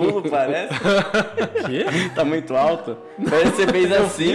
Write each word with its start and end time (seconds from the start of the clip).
pulo, 0.00 0.22
parece. 0.30 0.74
Que? 1.66 2.10
Tá 2.14 2.24
muito 2.24 2.56
alto. 2.56 2.96
Parece 3.28 3.52
que 3.52 3.56
você 3.56 3.66
fez 3.68 3.92
assim. 3.92 4.34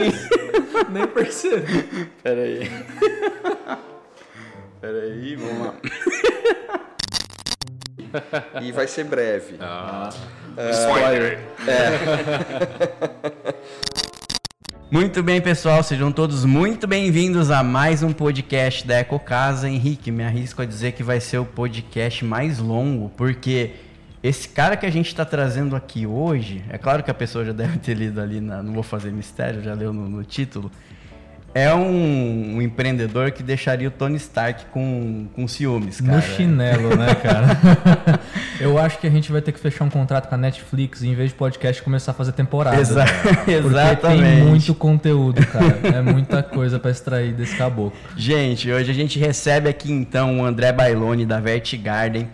Nem 0.90 1.08
percebi. 1.08 2.10
Pera 2.24 2.42
aí. 2.42 2.72
Pera 4.80 5.02
aí, 5.02 5.36
vamos 5.36 5.68
lá. 5.68 5.76
E 8.62 8.72
vai 8.72 8.88
ser 8.88 9.04
breve. 9.06 9.56
Ah, 9.60 10.10
Spoiler. 10.72 11.40
Muito 14.90 15.22
bem, 15.22 15.42
pessoal, 15.42 15.84
sejam 15.84 16.12
todos 16.12 16.46
muito 16.46 16.88
bem-vindos 16.88 17.52
a 17.52 17.62
mais 17.62 18.04
um 18.04 18.14
podcast 18.14 18.88
da 18.88 18.96
Eco 18.96 19.20
Casa. 19.20 19.68
Henrique, 19.68 20.12
me 20.12 20.24
arrisco 20.24 20.62
a 20.62 20.66
dizer 20.66 20.94
que 20.94 21.04
vai 21.04 21.20
ser 21.20 21.40
o 21.40 21.46
podcast 21.46 22.24
mais 22.24 22.60
longo, 22.60 23.10
porque 23.18 23.72
esse 24.28 24.50
cara 24.50 24.76
que 24.76 24.86
a 24.86 24.90
gente 24.90 25.08
está 25.08 25.24
trazendo 25.24 25.76
aqui 25.76 26.08
hoje, 26.08 26.64
é 26.70 26.78
claro 26.78 27.04
que 27.04 27.12
a 27.12 27.14
pessoa 27.14 27.46
já 27.46 27.52
deve 27.52 27.78
ter 27.78 27.94
lido 27.94 28.20
ali, 28.20 28.42
na, 28.42 28.64
não 28.64 28.74
vou 28.74 28.84
fazer 28.84 29.12
mistério, 29.12 29.62
já 29.62 29.74
leu 29.74 29.94
no, 29.94 30.10
no 30.10 30.24
título, 30.24 30.72
é 31.54 31.74
um, 31.74 32.58
um 32.58 32.62
empreendedor 32.62 33.32
que 33.32 33.42
deixaria 33.42 33.88
o 33.88 33.92
Tony 33.92 34.18
Stark 34.18 34.66
com, 34.74 35.28
com 35.34 35.48
ciúmes, 35.48 36.02
cara. 36.02 36.18
No 36.18 36.22
chinelo, 36.22 36.98
né, 36.98 37.16
cara? 37.22 38.20
Eu 38.60 38.78
acho 38.78 38.98
que 39.00 39.08
a 39.08 39.10
gente 39.10 39.32
vai 39.32 39.42
ter 39.42 39.54
que 39.54 39.60
fechar 39.60 39.86
um 39.86 39.90
contrato 39.90 40.28
com 40.28 40.36
a 40.36 40.38
Netflix 40.38 41.02
e, 41.02 41.08
em 41.08 41.16
vez 41.16 41.30
de 41.30 41.36
podcast, 41.36 41.82
começar 41.82 42.12
a 42.12 42.14
fazer 42.14 42.34
temporada. 42.34 42.78
Exa 42.78 43.06
Porque 43.24 43.52
exatamente. 43.52 44.22
tem 44.22 44.44
muito 44.44 44.76
conteúdo, 44.76 45.46
cara. 45.48 45.80
É 45.84 46.02
muita 46.02 46.44
coisa 46.44 46.78
para 46.78 46.92
extrair 46.92 47.32
desse 47.32 47.56
caboclo. 47.56 47.98
Gente, 48.18 48.70
hoje 48.70 48.92
a 48.92 48.94
gente 48.94 49.18
recebe 49.18 49.70
aqui 49.70 49.94
então 49.94 50.40
o 50.40 50.46
André 50.46 50.74
Bailoni 50.74 51.26
da 51.26 51.40
Vert 51.40 51.74
Garden. 51.78 52.28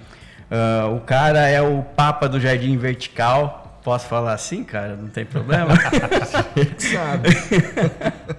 Ah, 0.51 0.87
o 0.87 0.99
cara 0.99 1.47
é 1.47 1.61
o 1.61 1.81
papa 1.81 2.27
do 2.27 2.37
jardim 2.37 2.77
vertical. 2.77 3.79
Posso 3.81 4.05
falar 4.07 4.33
assim, 4.33 4.63
cara? 4.63 4.95
Não 4.95 5.07
tem 5.07 5.25
problema? 5.25 5.73
Sabe? 6.77 7.29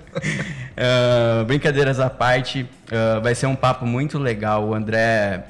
Ah, 0.75 1.45
brincadeiras 1.45 2.01
à 2.01 2.09
parte, 2.09 2.67
ah, 2.91 3.21
vai 3.21 3.35
ser 3.35 3.47
um 3.47 3.55
papo 3.55 3.85
muito 3.85 4.19
legal. 4.19 4.69
O 4.69 4.75
André 4.75 5.45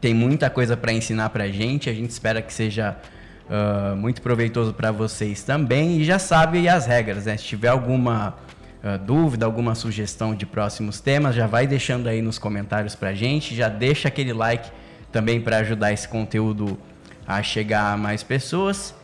tem 0.00 0.12
muita 0.12 0.50
coisa 0.50 0.76
para 0.76 0.92
ensinar 0.92 1.30
pra 1.30 1.48
gente. 1.48 1.88
A 1.88 1.94
gente 1.94 2.10
espera 2.10 2.42
que 2.42 2.52
seja 2.52 2.96
ah, 3.48 3.94
muito 3.96 4.20
proveitoso 4.20 4.74
para 4.74 4.90
vocês 4.90 5.42
também. 5.44 5.98
E 5.98 6.04
já 6.04 6.18
sabe 6.18 6.68
as 6.68 6.86
regras, 6.86 7.26
né? 7.26 7.36
Se 7.36 7.44
tiver 7.44 7.68
alguma 7.68 8.34
dúvida, 9.06 9.46
alguma 9.46 9.74
sugestão 9.74 10.34
de 10.34 10.44
próximos 10.44 11.00
temas, 11.00 11.34
já 11.34 11.46
vai 11.46 11.66
deixando 11.66 12.08
aí 12.08 12.20
nos 12.20 12.38
comentários 12.38 12.94
pra 12.94 13.14
gente. 13.14 13.54
Já 13.54 13.68
deixa 13.68 14.08
aquele 14.08 14.32
like 14.32 14.68
também 15.12 15.40
para 15.40 15.58
ajudar 15.58 15.92
esse 15.92 16.08
conteúdo 16.08 16.78
a 17.26 17.42
chegar 17.42 17.92
a 17.92 17.96
mais 17.96 18.22
pessoas. 18.22 18.94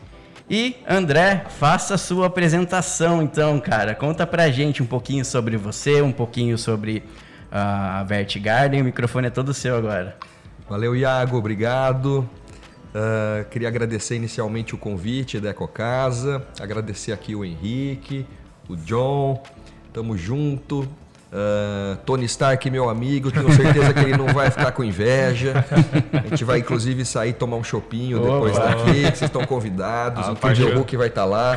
E 0.48 0.76
André, 0.88 1.46
faça 1.48 1.94
a 1.94 1.98
sua 1.98 2.26
apresentação 2.26 3.22
então, 3.22 3.58
cara. 3.60 3.94
Conta 3.94 4.26
pra 4.26 4.50
gente 4.50 4.82
um 4.82 4.86
pouquinho 4.86 5.24
sobre 5.24 5.56
você, 5.56 6.02
um 6.02 6.12
pouquinho 6.12 6.58
sobre 6.58 7.02
ah, 7.50 8.00
a 8.00 8.04
Vert 8.04 8.38
Garden. 8.40 8.82
O 8.82 8.84
microfone 8.84 9.28
é 9.28 9.30
todo 9.30 9.54
seu 9.54 9.76
agora. 9.76 10.16
Valeu, 10.68 10.94
Iago, 10.94 11.36
obrigado. 11.38 12.28
Ah, 12.94 13.44
queria 13.50 13.66
agradecer 13.66 14.14
inicialmente 14.14 14.74
o 14.74 14.78
convite 14.78 15.40
da 15.40 15.50
Ecocasa, 15.50 16.46
agradecer 16.60 17.10
aqui 17.10 17.34
o 17.34 17.44
Henrique, 17.44 18.24
o 18.68 18.76
John, 18.76 19.42
tamo 19.92 20.16
junto. 20.16 20.88
Ah, 21.36 21.96
Tony 22.06 22.26
Stark, 22.26 22.70
meu 22.70 22.88
amigo, 22.88 23.32
tenho 23.32 23.52
certeza 23.52 23.92
que 23.92 23.98
ele 23.98 24.16
não 24.16 24.28
vai 24.28 24.52
ficar 24.52 24.70
com 24.70 24.84
inveja. 24.84 25.64
A 26.12 26.28
gente 26.28 26.44
vai 26.44 26.60
inclusive 26.60 27.04
sair 27.04 27.32
tomar 27.32 27.56
um 27.56 27.64
chopinho 27.64 28.20
depois 28.20 28.56
Opa. 28.56 28.66
daqui, 28.68 29.00
vocês 29.02 29.22
estão 29.22 29.44
convidados. 29.44 30.24
Ah, 30.28 30.32
o. 30.32 30.54
Tio 30.54 30.72
Hulk 30.76 30.96
vai 30.96 31.08
estar 31.08 31.24
lá. 31.24 31.56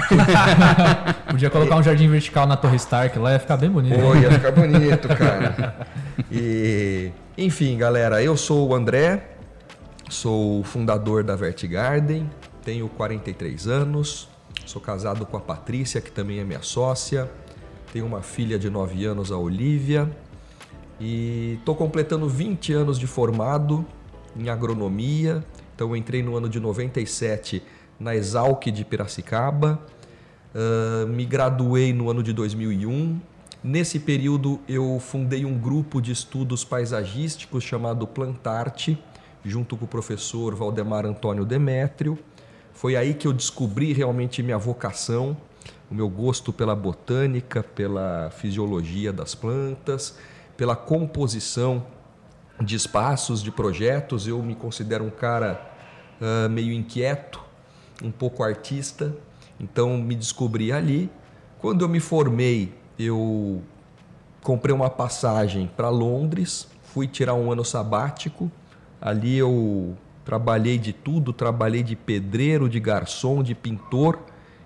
Podia 1.30 1.52
colocar 1.52 1.76
um 1.76 1.84
jardim 1.84 2.10
vertical 2.10 2.48
na 2.48 2.58
Torre 2.58 2.78
Stark 2.78 3.20
lá, 3.20 3.34
ia 3.34 3.40
ficar 3.40 3.56
bem 3.56 3.70
bonito. 3.70 4.00
Pô, 4.00 4.16
ia 4.16 4.32
ficar 4.32 4.52
bonito, 4.52 5.08
cara. 5.10 5.88
E, 6.32 7.12
enfim, 7.38 7.78
galera, 7.78 8.24
eu 8.24 8.36
sou 8.36 8.70
o 8.70 8.74
André, 8.74 9.28
sou 10.10 10.62
o 10.62 10.64
fundador 10.64 11.24
da 11.24 11.36
Vert 11.36 11.64
Garden, 11.68 12.28
tenho 12.64 12.90
43 12.90 13.68
anos, 13.68 14.28
sou 14.66 14.82
casado 14.82 15.24
com 15.24 15.38
a 15.38 15.42
Patrícia, 15.42 16.02
que 16.02 16.12
também 16.12 16.40
é 16.40 16.44
minha 16.44 16.64
sócia, 16.64 17.30
tenho 17.92 18.06
uma 18.06 18.22
filha 18.22 18.58
de 18.60 18.70
9 18.70 19.06
anos, 19.06 19.32
a 19.32 19.38
Olivia, 19.38 20.10
e 21.00 21.56
estou 21.60 21.76
completando 21.76 22.28
20 22.28 22.74
anos 22.74 22.98
de 23.00 23.08
formado 23.08 23.86
em 24.36 24.50
agronomia. 24.50 25.44
Então, 25.76 25.96
entrei 25.96 26.24
no 26.24 26.36
ano 26.36 26.50
de 26.50 26.60
97 26.60 27.62
na 28.00 28.16
Exalc 28.16 28.66
de 28.66 28.84
Piracicaba. 28.84 29.80
Ah, 30.58 31.06
me 31.06 31.26
graduei 31.26 31.94
no 31.94 32.10
ano 32.10 32.24
de 32.24 32.34
2001. 32.34 33.20
Nesse 33.64 34.00
período, 34.00 34.60
eu 34.68 35.00
fundei 35.00 35.46
um 35.46 35.58
grupo 35.58 36.02
de 36.02 36.12
estudos 36.12 36.64
paisagísticos 36.64 37.64
chamado 37.64 38.08
Plantarte, 38.08 38.98
junto 39.44 39.78
com 39.78 39.86
o 39.86 39.88
professor 39.88 40.56
Valdemar 40.56 41.06
Antônio 41.06 41.46
Demétrio. 41.46 42.18
Foi 42.74 42.96
aí 42.96 43.14
que 43.14 43.28
eu 43.28 43.34
descobri 43.34 43.94
realmente 43.94 44.42
minha 44.42 44.58
vocação, 44.58 45.38
o 45.90 45.96
meu 45.96 46.10
gosto 46.10 46.52
pela 46.52 46.76
botânica, 46.76 47.64
pela 47.64 48.30
fisiologia 48.32 49.14
das 49.14 49.34
plantas, 49.34 50.18
pela 50.56 50.76
composição 50.76 51.86
de 52.62 52.76
espaços, 52.76 53.42
de 53.42 53.52
projetos. 53.52 54.28
Eu 54.28 54.42
me 54.42 54.56
considero 54.56 55.04
um 55.04 55.10
cara 55.10 55.76
ah, 56.22 56.50
meio 56.50 56.74
inquieto, 56.74 57.44
um 58.04 58.12
pouco 58.12 58.44
artista, 58.44 59.16
então 59.60 59.98
me 59.98 60.16
descobri 60.16 60.72
ali. 60.72 61.10
Quando 61.60 61.84
eu 61.84 61.90
me 61.90 62.00
formei, 62.00 62.74
eu 63.00 63.62
comprei 64.42 64.74
uma 64.74 64.90
passagem 64.90 65.70
para 65.76 65.90
Londres, 65.90 66.68
fui 66.84 67.08
tirar 67.08 67.34
um 67.34 67.52
ano 67.52 67.64
sabático. 67.64 68.52
Ali 69.00 69.38
eu 69.38 69.96
trabalhei 70.26 70.78
de 70.78 70.92
tudo, 70.92 71.32
trabalhei 71.32 71.84
de 71.84 71.96
pedreiro, 71.96 72.68
de 72.68 72.80
garçom, 72.80 73.42
de 73.42 73.56
pintor 73.56 74.20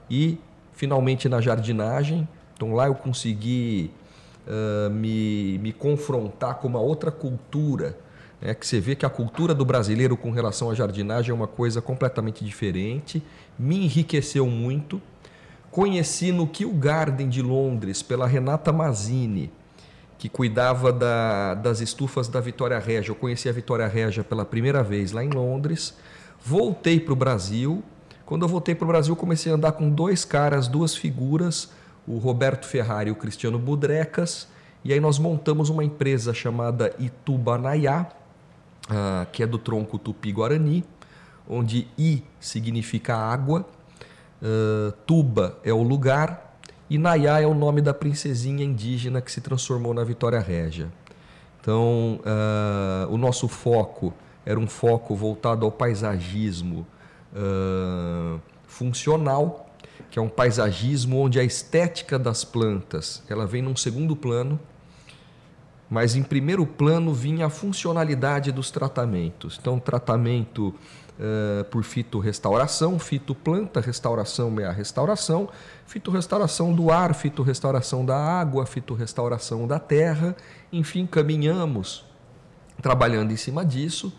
e 0.10 0.40
finalmente 0.86 1.30
na 1.30 1.40
jardinagem. 1.40 2.28
Então 2.56 2.74
lá 2.74 2.88
eu 2.88 2.96
consegui 2.96 3.92
ah, 4.48 4.90
me, 4.90 5.60
me 5.60 5.72
confrontar 5.72 6.56
com 6.56 6.68
uma 6.68 6.80
outra 6.80 7.12
cultura, 7.12 7.96
né? 8.42 8.56
que 8.56 8.66
você 8.66 8.80
vê 8.80 8.96
que 8.96 9.06
a 9.06 9.10
cultura 9.10 9.54
do 9.54 9.64
brasileiro 9.64 10.18
com 10.18 10.32
relação 10.32 10.72
à 10.72 10.74
jardinagem 10.74 11.30
é 11.30 11.34
uma 11.36 11.46
coisa 11.46 11.84
completamente 11.84 12.44
diferente, 12.44 13.22
me 13.60 13.86
enriqueceu 13.86 14.48
muito. 14.48 15.00
Conheci 15.70 16.32
no 16.32 16.48
Kew 16.48 16.74
Garden 16.74 17.30
de 17.30 17.44
Londres 17.44 18.02
pela 18.02 18.26
Renata 18.26 18.74
Mazzini, 18.74 19.52
que 20.18 20.28
cuidava 20.28 20.92
da- 20.92 21.54
das 21.54 21.80
estufas 21.80 22.28
da 22.28 22.42
Vitória 22.42 22.80
Regia. 22.80 23.12
Eu 23.12 23.16
conheci 23.16 23.48
a 23.48 23.52
Vitória 23.52 23.88
Regia 23.88 24.24
pela 24.24 24.44
primeira 24.46 24.82
vez 24.82 25.12
lá 25.12 25.24
em 25.24 25.30
Londres. 25.30 25.96
Voltei 26.44 27.00
para 27.00 27.14
o 27.14 27.16
Brasil. 27.16 27.84
Quando 28.32 28.44
eu 28.44 28.48
voltei 28.48 28.74
para 28.74 28.86
o 28.86 28.88
Brasil, 28.88 29.14
comecei 29.14 29.52
a 29.52 29.56
andar 29.56 29.74
com 29.74 29.90
dois 29.90 30.24
caras, 30.24 30.70
duas 30.70 30.96
figuras, 30.96 31.70
o 32.08 32.18
Roberto 32.18 32.66
Ferrari 32.66 33.10
e 33.10 33.12
o 33.12 33.16
Cristiano 33.18 33.60
Budrecas. 33.60 34.48
E 34.86 34.94
aí 34.94 35.02
nós 35.02 35.20
montamos 35.20 35.68
uma 35.68 35.84
empresa 35.84 36.34
chamada 36.34 36.96
Itubanaiá, 36.98 38.08
ah, 38.90 39.28
que 39.34 39.44
é 39.44 39.46
do 39.46 39.58
tronco 39.58 40.00
tupi-guarani, 40.00 40.86
onde 41.46 41.90
I 42.00 42.24
significa 42.40 43.18
água, 43.18 43.68
ah, 44.42 44.94
Tuba 45.06 45.60
é 45.62 45.74
o 45.74 45.84
lugar 45.84 46.58
e 46.90 46.98
Nayá 46.98 47.42
é 47.42 47.46
o 47.46 47.54
nome 47.54 47.82
da 47.82 47.94
princesinha 47.94 48.64
indígena 48.64 49.20
que 49.20 49.30
se 49.30 49.42
transformou 49.42 49.94
na 49.94 50.06
Vitória 50.06 50.40
Régia. 50.40 50.88
Então, 51.60 52.22
ah, 52.26 53.08
o 53.10 53.18
nosso 53.18 53.50
foco 53.50 54.14
era 54.46 54.58
um 54.58 54.68
foco 54.68 55.18
voltado 55.18 55.66
ao 55.66 55.72
paisagismo 55.72 56.88
ah, 57.36 58.40
funcional, 58.68 59.70
que 60.10 60.18
é 60.18 60.22
um 60.22 60.30
paisagismo 60.30 61.20
onde 61.20 61.40
a 61.40 61.44
estética 61.44 62.18
das 62.18 62.44
plantas 62.44 63.24
ela 63.30 63.46
vem 63.46 63.62
num 63.62 63.76
segundo 63.76 64.16
plano, 64.16 64.60
mas 65.90 66.16
em 66.16 66.24
primeiro 66.24 66.66
plano 66.66 67.14
vinha 67.14 67.48
a 67.48 67.50
funcionalidade 67.50 68.52
dos 68.52 68.72
tratamentos. 68.72 69.58
Então, 69.60 69.78
tratamento 69.78 70.74
eh, 71.24 71.64
por 71.70 71.84
fitorrestauração, 71.84 72.98
fitoplanta, 72.98 73.80
restauração 73.80 74.60
é 74.60 74.66
a 74.66 74.72
restauração, 74.72 75.50
fitorrestauração 75.86 76.74
do 76.74 76.90
ar, 76.90 77.14
fitorrestauração 77.14 78.04
da 78.04 78.18
água, 78.18 78.66
fitorrestauração 78.66 79.68
da 79.68 79.78
terra, 79.78 80.36
enfim, 80.74 81.06
caminhamos 81.06 82.04
trabalhando 82.82 83.32
em 83.32 83.38
cima 83.38 83.64
disso, 83.64 84.12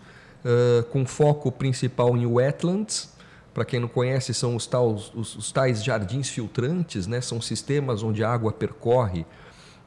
eh, 0.44 0.84
com 0.90 1.04
foco 1.06 1.50
principal 1.52 2.16
em 2.16 2.26
wetlands. 2.26 3.10
Para 3.54 3.64
quem 3.64 3.78
não 3.80 3.88
conhece, 3.88 4.32
são 4.32 4.56
os, 4.56 4.66
taus- 4.66 5.12
os- 5.14 5.36
os 5.36 5.52
tais 5.52 5.84
jardins 5.84 6.28
filtrantes, 6.28 7.06
né? 7.06 7.20
são 7.20 7.40
sistemas 7.40 8.02
onde 8.02 8.24
a 8.24 8.30
água 8.32 8.50
percorre 8.52 9.26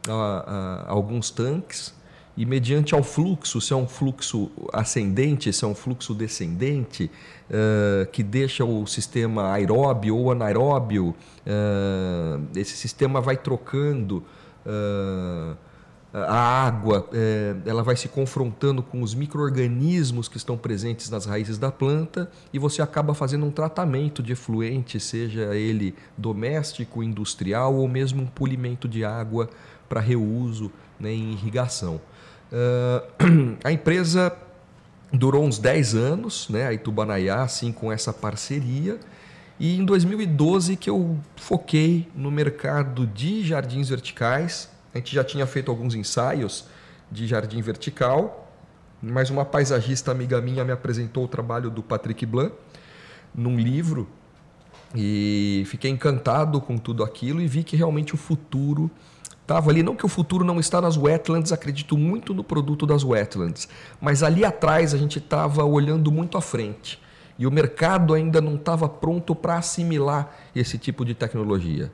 ah, 0.08 0.44
ah, 0.48 0.86
alguns 0.88 1.32
tanques 1.32 1.94
e 2.38 2.46
mediante 2.46 2.94
ao 2.94 3.02
fluxo, 3.02 3.62
se 3.62 3.72
é 3.72 3.76
um 3.76 3.88
fluxo 3.88 4.52
ascendente, 4.74 5.52
se 5.54 5.64
é 5.64 5.68
um 5.68 5.74
fluxo 5.74 6.14
descendente, 6.14 7.10
uh, 7.50 8.06
que 8.12 8.22
deixa 8.22 8.66
o 8.66 8.86
sistema 8.86 9.54
aeróbio 9.54 10.18
ou 10.18 10.30
anaeróbio, 10.32 11.16
uh, 11.48 12.46
esse 12.54 12.76
sistema 12.76 13.22
vai 13.22 13.38
trocando 13.38 14.22
uh, 14.66 15.56
a 16.28 16.66
água, 16.66 17.10
ela 17.66 17.84
vai 17.84 17.98
se 17.98 18.08
confrontando 18.08 18.82
com 18.82 19.02
os 19.02 19.14
micro-organismos 19.14 20.30
que 20.30 20.38
estão 20.38 20.58
presentes 20.58 21.10
nas 21.10 21.26
raízes 21.26 21.58
da 21.58 21.70
planta 21.70 22.32
e 22.54 22.60
você 22.60 22.82
acaba 22.82 23.14
fazendo 23.14 23.46
um 23.46 23.52
tratamento 23.52 24.24
de 24.24 24.32
efluente, 24.32 24.98
seja 24.98 25.54
ele 25.54 25.94
doméstico, 26.18 27.04
industrial 27.04 27.76
ou 27.76 27.86
mesmo 27.88 28.24
um 28.24 28.28
polimento 28.28 28.88
de 28.88 29.04
água 29.04 29.50
para 29.90 30.00
reuso 30.00 30.72
né, 31.00 31.12
em 31.12 31.34
irrigação. 31.34 32.00
Uh, 32.52 33.58
a 33.64 33.72
empresa 33.72 34.36
durou 35.12 35.44
uns 35.44 35.58
10 35.58 35.96
anos, 35.96 36.50
né, 36.50 36.68
a 36.68 36.74
Itubanaiá, 36.74 37.44
assim, 37.44 37.72
com 37.72 37.92
essa 37.92 38.14
parceria. 38.14 39.00
E 39.60 39.78
em 39.78 39.86
2012 39.86 40.76
que 40.76 40.90
eu 40.90 41.18
foquei 41.36 42.08
no 42.16 42.30
mercado 42.30 43.08
de 43.08 43.44
jardins 43.44 43.90
verticais. 43.90 44.70
A 44.96 44.98
gente 44.98 45.14
já 45.14 45.26
tinha 45.26 45.46
feito 45.46 45.70
alguns 45.70 45.94
ensaios 45.94 46.64
de 47.12 47.28
jardim 47.28 47.62
vertical, 47.62 48.50
mas 49.02 49.30
uma 49.30 49.44
paisagista 49.44 50.10
amiga 50.10 50.40
minha 50.40 50.64
me 50.64 50.72
apresentou 50.72 51.26
o 51.26 51.28
trabalho 51.28 51.70
do 51.70 51.84
Patrick 51.84 52.26
Blanc 52.26 52.56
num 53.34 53.60
livro 53.60 54.08
e 54.96 55.64
fiquei 55.66 55.92
encantado 55.92 56.62
com 56.62 56.78
tudo 56.78 57.04
aquilo 57.04 57.42
e 57.42 57.48
vi 57.48 57.62
que 57.62 57.76
realmente 57.76 58.16
o 58.16 58.18
futuro 58.18 58.90
Estava 59.42 59.70
ali, 59.70 59.84
não 59.84 59.96
que 59.96 60.04
o 60.04 60.10
futuro 60.10 60.44
não 60.44 60.60
está 60.60 60.82
nas 60.82 60.98
wetlands, 60.98 61.52
acredito 61.52 61.96
muito 61.96 62.34
no 62.34 62.44
produto 62.44 62.84
das 62.84 63.04
wetlands, 63.04 63.70
mas 64.02 64.24
ali 64.24 64.44
atrás 64.44 64.92
a 64.92 64.98
gente 64.98 65.20
estava 65.20 65.64
olhando 65.64 66.12
muito 66.12 66.36
à 66.36 66.42
frente 66.42 67.00
e 67.38 67.46
o 67.46 67.52
mercado 67.52 68.16
ainda 68.16 68.42
não 68.42 68.56
estava 68.56 68.90
pronto 68.90 69.36
para 69.36 69.58
assimilar 69.58 70.36
esse 70.56 70.80
tipo 70.80 71.06
de 71.06 71.14
tecnologia. 71.14 71.92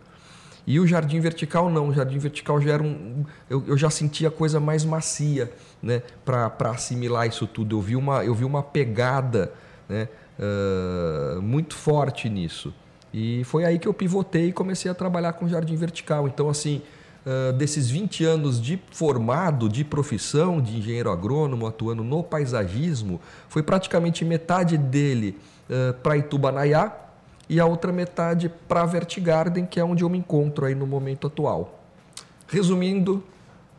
E 0.66 0.80
o 0.80 0.86
jardim 0.86 1.20
vertical 1.20 1.70
não, 1.70 1.90
o 1.90 1.94
jardim 1.94 2.18
vertical 2.18 2.62
já 2.62 2.74
era 2.74 2.84
um. 2.84 3.26
Eu, 3.50 3.64
eu 3.68 3.78
já 3.78 3.90
sentia 3.90 4.28
a 4.28 4.32
coisa 4.32 4.60
mais 4.60 4.86
macia 4.86 5.52
né, 5.82 6.04
para 6.24 6.72
assimilar 6.72 7.28
isso 7.28 7.48
tudo. 7.48 7.78
Eu 7.78 7.82
vi 7.82 7.96
uma, 7.96 8.24
eu 8.24 8.34
vi 8.34 8.46
uma 8.46 8.62
pegada 8.62 9.52
né, 9.90 10.08
uh, 10.38 11.42
muito 11.42 11.76
forte 11.76 12.30
nisso. 12.30 12.74
E 13.14 13.44
foi 13.44 13.66
aí 13.66 13.78
que 13.78 13.88
eu 13.88 13.94
pivotei 13.94 14.50
e 14.50 14.54
comecei 14.54 14.90
a 14.90 14.94
trabalhar 14.94 15.34
com 15.34 15.48
jardim 15.48 15.76
vertical. 15.76 16.28
Então, 16.28 16.48
assim, 16.48 16.82
uh, 17.26 17.52
desses 17.54 17.90
20 17.90 18.24
anos 18.24 18.62
de 18.62 18.80
formado, 18.92 19.68
de 19.68 19.84
profissão, 19.84 20.62
de 20.62 20.78
engenheiro 20.78 21.12
agrônomo, 21.12 21.66
atuando 21.66 22.04
no 22.04 22.24
paisagismo, 22.24 23.20
foi 23.50 23.64
praticamente 23.64 24.24
metade 24.24 24.78
dele 24.78 25.38
uh, 25.70 25.94
para 25.96 26.18
Itubanaiá 26.18 27.02
e 27.52 27.60
a 27.60 27.66
outra 27.66 27.92
metade 27.92 28.50
para 28.66 28.86
Vertigarden, 28.86 29.66
que 29.66 29.78
é 29.78 29.84
onde 29.84 30.06
eu 30.06 30.10
me 30.10 30.18
encontro 30.18 30.66
aí 30.66 30.74
no 30.74 30.88
momento 30.88 31.28
atual. 31.28 31.84
Resumindo, 32.48 33.22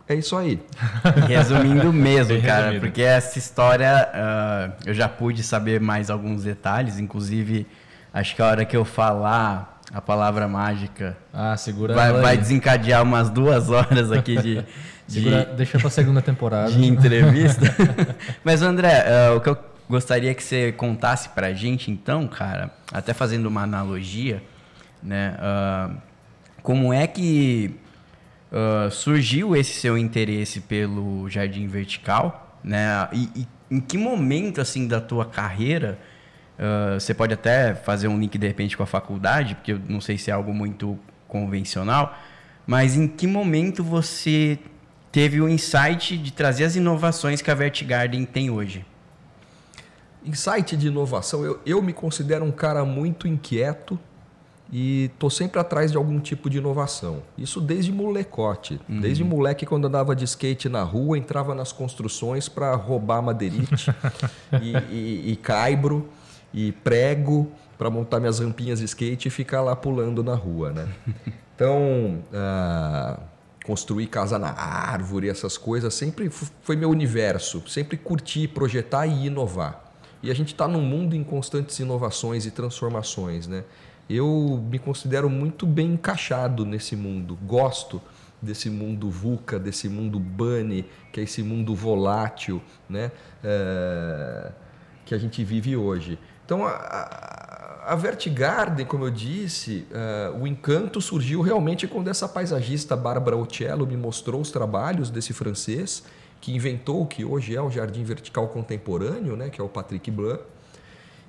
é 0.06 0.14
isso 0.14 0.36
aí. 0.36 0.62
Resumindo 1.26 1.90
mesmo, 1.90 2.38
cara, 2.42 2.64
resumido. 2.64 2.84
porque 2.84 3.00
essa 3.00 3.38
história 3.38 4.10
uh, 4.12 4.72
eu 4.84 4.92
já 4.92 5.08
pude 5.08 5.42
saber 5.42 5.80
mais 5.80 6.10
alguns 6.10 6.44
detalhes, 6.44 6.98
inclusive 6.98 7.66
acho 8.12 8.36
que 8.36 8.42
a 8.42 8.46
hora 8.46 8.64
que 8.66 8.76
eu 8.76 8.84
falar 8.84 9.80
a 9.90 10.02
palavra 10.02 10.46
mágica. 10.46 11.16
Ah, 11.32 11.56
segura 11.56 11.94
vai, 11.94 12.12
vai 12.12 12.36
desencadear 12.36 13.02
umas 13.02 13.30
duas 13.30 13.70
horas 13.70 14.12
aqui 14.12 14.36
de. 14.36 14.66
segura, 15.08 15.46
de 15.46 15.56
deixa 15.56 15.78
para 15.78 15.88
a 15.88 15.90
segunda 15.90 16.20
temporada. 16.20 16.70
De 16.70 16.84
entrevista. 16.84 17.74
Mas, 18.44 18.60
André, 18.60 19.02
uh, 19.32 19.36
o 19.36 19.40
que 19.40 19.48
eu 19.48 19.71
gostaria 19.92 20.34
que 20.34 20.42
você 20.42 20.72
contasse 20.72 21.28
para 21.28 21.48
a 21.48 21.52
gente, 21.52 21.90
então, 21.90 22.26
cara, 22.26 22.70
até 22.90 23.12
fazendo 23.12 23.44
uma 23.44 23.62
analogia, 23.62 24.42
né? 25.02 25.36
Uh, 25.36 25.96
como 26.62 26.94
é 26.94 27.06
que 27.06 27.76
uh, 28.50 28.90
surgiu 28.90 29.54
esse 29.54 29.74
seu 29.74 29.98
interesse 29.98 30.62
pelo 30.62 31.28
jardim 31.28 31.66
vertical, 31.66 32.58
né? 32.64 33.06
E, 33.12 33.28
e 33.36 33.48
em 33.70 33.80
que 33.80 33.98
momento, 33.98 34.62
assim, 34.62 34.88
da 34.88 35.00
tua 35.00 35.26
carreira 35.26 35.98
Uh, 36.52 37.00
você 37.00 37.14
pode 37.14 37.32
até 37.32 37.74
fazer 37.74 38.06
um 38.08 38.20
link 38.20 38.36
de 38.36 38.46
repente 38.46 38.76
com 38.76 38.82
a 38.82 38.86
faculdade, 38.86 39.54
porque 39.54 39.72
eu 39.72 39.80
não 39.88 40.00
sei 40.00 40.18
se 40.18 40.30
é 40.30 40.34
algo 40.34 40.52
muito 40.52 40.96
convencional, 41.26 42.16
mas 42.66 42.94
em 42.94 43.08
que 43.08 43.26
momento 43.26 43.82
você 43.82 44.58
teve 45.10 45.40
o 45.40 45.48
insight 45.48 46.16
de 46.16 46.30
trazer 46.32 46.64
as 46.64 46.76
inovações 46.76 47.40
que 47.42 47.50
a 47.50 47.54
Vertigarden 47.54 48.24
tem 48.24 48.50
hoje? 48.50 48.84
Insight 50.24 50.76
de 50.76 50.88
inovação, 50.88 51.44
eu, 51.44 51.60
eu 51.64 51.82
me 51.82 51.92
considero 51.92 52.44
um 52.44 52.52
cara 52.52 52.84
muito 52.84 53.26
inquieto 53.26 53.98
e 54.72 55.10
tô 55.18 55.28
sempre 55.28 55.60
atrás 55.60 55.90
de 55.90 55.98
algum 55.98 56.18
tipo 56.18 56.48
de 56.48 56.58
inovação. 56.58 57.22
Isso 57.36 57.60
desde 57.60 57.92
molecote, 57.92 58.80
uhum. 58.88 59.00
desde 59.00 59.22
moleque 59.22 59.66
quando 59.66 59.86
andava 59.86 60.16
de 60.16 60.24
skate 60.24 60.68
na 60.68 60.82
rua, 60.82 61.18
entrava 61.18 61.54
nas 61.54 61.72
construções 61.72 62.48
para 62.48 62.74
roubar 62.74 63.20
madeirite 63.20 63.90
e, 64.62 64.72
e, 64.90 65.32
e 65.32 65.36
caibro 65.36 66.08
e 66.54 66.72
prego 66.72 67.52
para 67.76 67.90
montar 67.90 68.20
minhas 68.20 68.38
rampinhas 68.38 68.78
de 68.78 68.86
skate 68.86 69.28
e 69.28 69.30
ficar 69.30 69.60
lá 69.60 69.76
pulando 69.76 70.22
na 70.22 70.34
rua, 70.34 70.72
né? 70.72 70.88
Então, 71.54 72.22
ah, 72.32 73.20
construir 73.64 74.06
casa 74.06 74.38
na 74.38 74.52
árvore, 74.52 75.28
essas 75.28 75.56
coisas, 75.58 75.92
sempre 75.92 76.30
foi 76.30 76.76
meu 76.76 76.90
universo. 76.90 77.62
Sempre 77.68 77.96
curti 77.96 78.48
projetar 78.48 79.06
e 79.06 79.26
inovar. 79.26 79.91
E 80.22 80.30
a 80.30 80.34
gente 80.34 80.52
está 80.52 80.68
num 80.68 80.80
mundo 80.80 81.16
em 81.16 81.24
constantes 81.24 81.78
inovações 81.78 82.46
e 82.46 82.50
transformações, 82.50 83.46
né? 83.46 83.64
Eu 84.08 84.62
me 84.70 84.78
considero 84.78 85.28
muito 85.28 85.66
bem 85.66 85.94
encaixado 85.94 86.64
nesse 86.64 86.94
mundo. 86.94 87.38
Gosto 87.44 88.00
desse 88.40 88.68
mundo 88.68 89.10
VUCA, 89.10 89.58
desse 89.58 89.88
mundo 89.88 90.18
bunny, 90.18 90.84
que 91.12 91.20
é 91.20 91.22
esse 91.22 91.42
mundo 91.42 91.74
volátil, 91.74 92.62
né? 92.88 93.10
É, 93.42 94.52
que 95.04 95.14
a 95.14 95.18
gente 95.18 95.42
vive 95.44 95.76
hoje. 95.76 96.18
Então, 96.44 96.64
a, 96.66 97.72
a 97.86 97.96
Vertigarden, 97.96 98.86
como 98.86 99.04
eu 99.04 99.10
disse, 99.10 99.86
uh, 99.90 100.40
o 100.40 100.46
encanto 100.46 101.00
surgiu 101.00 101.40
realmente 101.40 101.88
quando 101.88 102.08
essa 102.08 102.28
paisagista 102.28 102.96
Bárbara 102.96 103.36
Ocello 103.36 103.86
me 103.86 103.96
mostrou 103.96 104.40
os 104.40 104.50
trabalhos 104.50 105.10
desse 105.10 105.32
francês 105.32 106.04
que 106.42 106.52
inventou 106.52 107.02
o 107.02 107.06
que 107.06 107.24
hoje 107.24 107.54
é 107.54 107.62
o 107.62 107.70
Jardim 107.70 108.02
Vertical 108.02 108.48
Contemporâneo, 108.48 109.36
né, 109.36 109.48
que 109.48 109.60
é 109.60 109.64
o 109.64 109.68
Patrick 109.68 110.10
Blanc. 110.10 110.42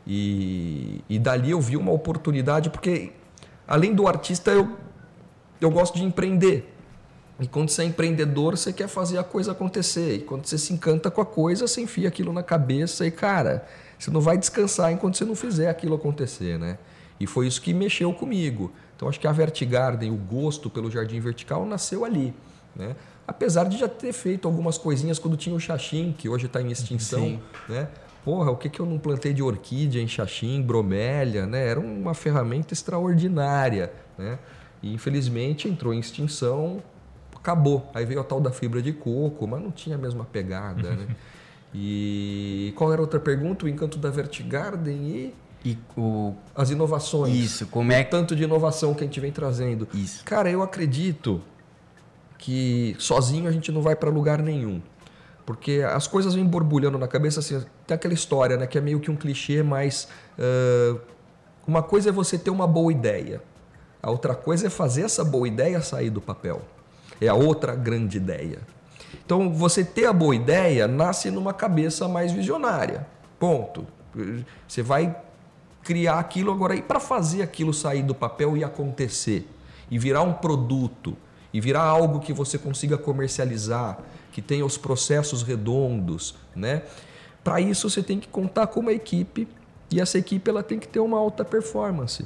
E, 0.08 1.02
e 1.08 1.20
dali 1.20 1.52
eu 1.52 1.62
vi 1.62 1.78
uma 1.78 1.92
oportunidade, 1.92 2.72
porque 2.72 3.14
além 3.68 3.94
do 3.94 4.08
artista, 4.08 4.50
eu, 4.50 4.68
eu 5.62 5.70
gosto 5.70 6.00
de 6.00 6.04
empreender. 6.04 6.74
E 7.40 7.48
quando 7.48 7.70
você 7.70 7.84
é 7.84 7.86
empreendedor, 7.86 8.58
você 8.58 8.74
quer 8.74 8.88
fazer 8.88 9.20
a 9.20 9.24
coisa 9.24 9.52
acontecer. 9.52 10.16
E 10.16 10.20
quando 10.22 10.48
você 10.48 10.58
se 10.58 10.74
encanta 10.74 11.12
com 11.12 11.22
a 11.22 11.26
coisa, 11.26 11.68
você 11.68 11.82
enfia 11.82 12.08
aquilo 12.08 12.34
na 12.34 12.42
cabeça 12.42 13.06
e, 13.06 13.12
cara, 13.12 13.68
você 14.00 14.10
não 14.10 14.20
vai 14.20 14.36
descansar 14.36 14.92
enquanto 14.92 15.16
você 15.16 15.26
não 15.26 15.36
fizer 15.36 15.70
aquilo 15.70 15.94
acontecer, 15.94 16.58
né? 16.58 16.80
E 17.20 17.28
foi 17.28 17.46
isso 17.46 17.62
que 17.62 17.72
mexeu 17.72 18.12
comigo. 18.14 18.72
Então 18.96 19.08
acho 19.08 19.20
que 19.20 19.28
a 19.28 19.32
Vertigarden, 19.32 20.10
o 20.10 20.16
gosto 20.16 20.72
pelo 20.72 20.90
jardim 20.90 21.20
vertical 21.20 21.66
nasceu 21.68 22.04
ali, 22.04 22.34
né? 22.76 22.96
Apesar 23.28 23.66
de 23.66 23.78
já 23.78 23.88
ter 23.88 24.12
feito 24.12 24.48
algumas 24.48 24.78
coisinhas 24.78 25.18
quando 25.18 25.38
tinha 25.38 25.56
o 25.56 25.60
Xaxim, 25.60 26.14
que 26.18 26.28
hoje 26.28 26.46
está 26.46 26.62
em 26.62 26.72
extinção, 26.72 27.22
Sim. 27.22 27.40
né? 27.70 27.88
Porra, 28.24 28.52
o 28.52 28.58
que, 28.58 28.70
que 28.70 28.80
eu 28.80 28.86
não 28.86 28.98
plantei 28.98 29.34
de 29.34 29.44
orquídea 29.44 30.02
em 30.02 30.08
Xaxim, 30.08 30.62
bromélia, 30.62 31.46
né? 31.46 31.68
Era 31.68 31.80
uma 31.80 32.14
ferramenta 32.14 32.74
extraordinária, 32.74 33.92
né? 34.18 34.40
E 34.82 34.94
infelizmente 34.94 35.68
entrou 35.68 35.94
em 35.94 36.00
extinção, 36.00 36.82
acabou. 37.36 37.90
Aí 37.94 38.06
veio 38.06 38.20
a 38.20 38.24
tal 38.24 38.42
da 38.42 38.52
fibra 38.52 38.82
de 38.82 38.94
coco, 38.94 39.48
mas 39.48 39.62
não 39.62 39.72
tinha 39.72 39.96
a 39.96 40.00
mesma 40.00 40.26
pegada, 40.26 40.92
né? 40.92 41.08
E 41.76 42.72
qual 42.76 42.94
era 42.94 43.02
a 43.02 43.04
outra 43.04 43.20
pergunta? 43.20 43.66
O 43.66 43.68
encanto 43.68 43.98
da 43.98 44.12
Vertigarden 44.12 45.08
e 45.08 45.34
e 45.66 45.78
o... 45.96 46.36
as 46.54 46.70
inovações. 46.70 47.34
Isso, 47.34 47.68
como 47.68 47.92
é 47.92 48.02
o 48.02 48.06
tanto 48.06 48.36
de 48.36 48.44
inovação 48.44 48.94
que 48.94 49.04
a 49.04 49.08
gente 49.08 49.20
vem 49.20 49.32
trazendo. 49.32 49.88
Isso. 49.94 50.24
Cara, 50.26 50.50
eu 50.50 50.62
acredito 50.62 51.42
que 52.44 52.94
sozinho 53.00 53.48
a 53.48 53.54
gente 53.54 53.72
não 53.72 53.82
vai 53.82 53.96
para 53.96 54.10
lugar 54.10 54.42
nenhum. 54.42 54.82
Porque 55.46 55.82
as 55.90 56.08
coisas 56.08 56.36
vêm 56.36 56.44
borbulhando 56.44 56.98
na 56.98 57.08
cabeça 57.08 57.40
assim, 57.40 57.64
tem 57.88 57.96
aquela 57.96 58.14
história, 58.14 58.58
né, 58.58 58.68
que 58.68 58.78
é 58.78 58.82
meio 58.82 59.00
que 59.00 59.10
um 59.10 59.16
clichê, 59.16 59.64
mas 59.64 60.10
uh, 60.38 61.00
uma 61.66 61.82
coisa 61.82 62.10
é 62.10 62.12
você 62.12 62.38
ter 62.38 62.50
uma 62.50 62.68
boa 62.68 62.92
ideia. 62.92 63.42
A 64.02 64.12
outra 64.12 64.36
coisa 64.36 64.68
é 64.68 64.70
fazer 64.70 65.04
essa 65.04 65.24
boa 65.24 65.48
ideia 65.48 65.82
sair 65.82 66.10
do 66.10 66.20
papel. 66.20 66.62
É 67.22 67.30
a 67.30 67.34
outra 67.34 67.76
grande 67.76 68.18
ideia. 68.18 68.60
Então, 69.26 69.54
você 69.54 69.82
ter 69.82 70.06
a 70.06 70.12
boa 70.12 70.36
ideia 70.36 70.86
nasce 70.86 71.32
numa 71.32 71.54
cabeça 71.54 72.10
mais 72.10 72.34
visionária. 72.34 73.08
Ponto. 73.40 73.88
Você 74.68 74.82
vai 74.82 75.16
criar 75.82 76.20
aquilo 76.20 76.52
agora 76.52 76.76
e 76.76 76.82
para 76.82 77.00
fazer 77.00 77.42
aquilo 77.42 77.74
sair 77.74 78.04
do 78.04 78.14
papel 78.14 78.58
e 78.58 78.66
acontecer 78.66 79.48
e 79.90 79.98
virar 79.98 80.24
um 80.24 80.34
produto 80.34 81.16
e 81.54 81.62
virar 81.62 81.84
algo 81.84 82.20
que 82.20 82.34
você 82.34 82.58
consiga 82.58 82.98
comercializar, 82.98 84.00
que 84.32 84.42
tenha 84.42 84.66
os 84.66 84.78
processos 84.78 85.44
redondos, 85.44 86.36
né? 86.56 86.82
Para 87.44 87.62
isso 87.62 87.90
você 87.90 88.02
tem 88.02 88.20
que 88.20 88.28
contar 88.28 88.68
com 88.68 88.80
uma 88.80 88.92
equipe 88.92 89.48
e 89.92 90.02
essa 90.02 90.18
equipe 90.18 90.50
ela 90.50 90.64
tem 90.64 90.80
que 90.80 90.88
ter 90.88 91.00
uma 91.00 91.20
alta 91.20 91.46
performance, 91.46 92.26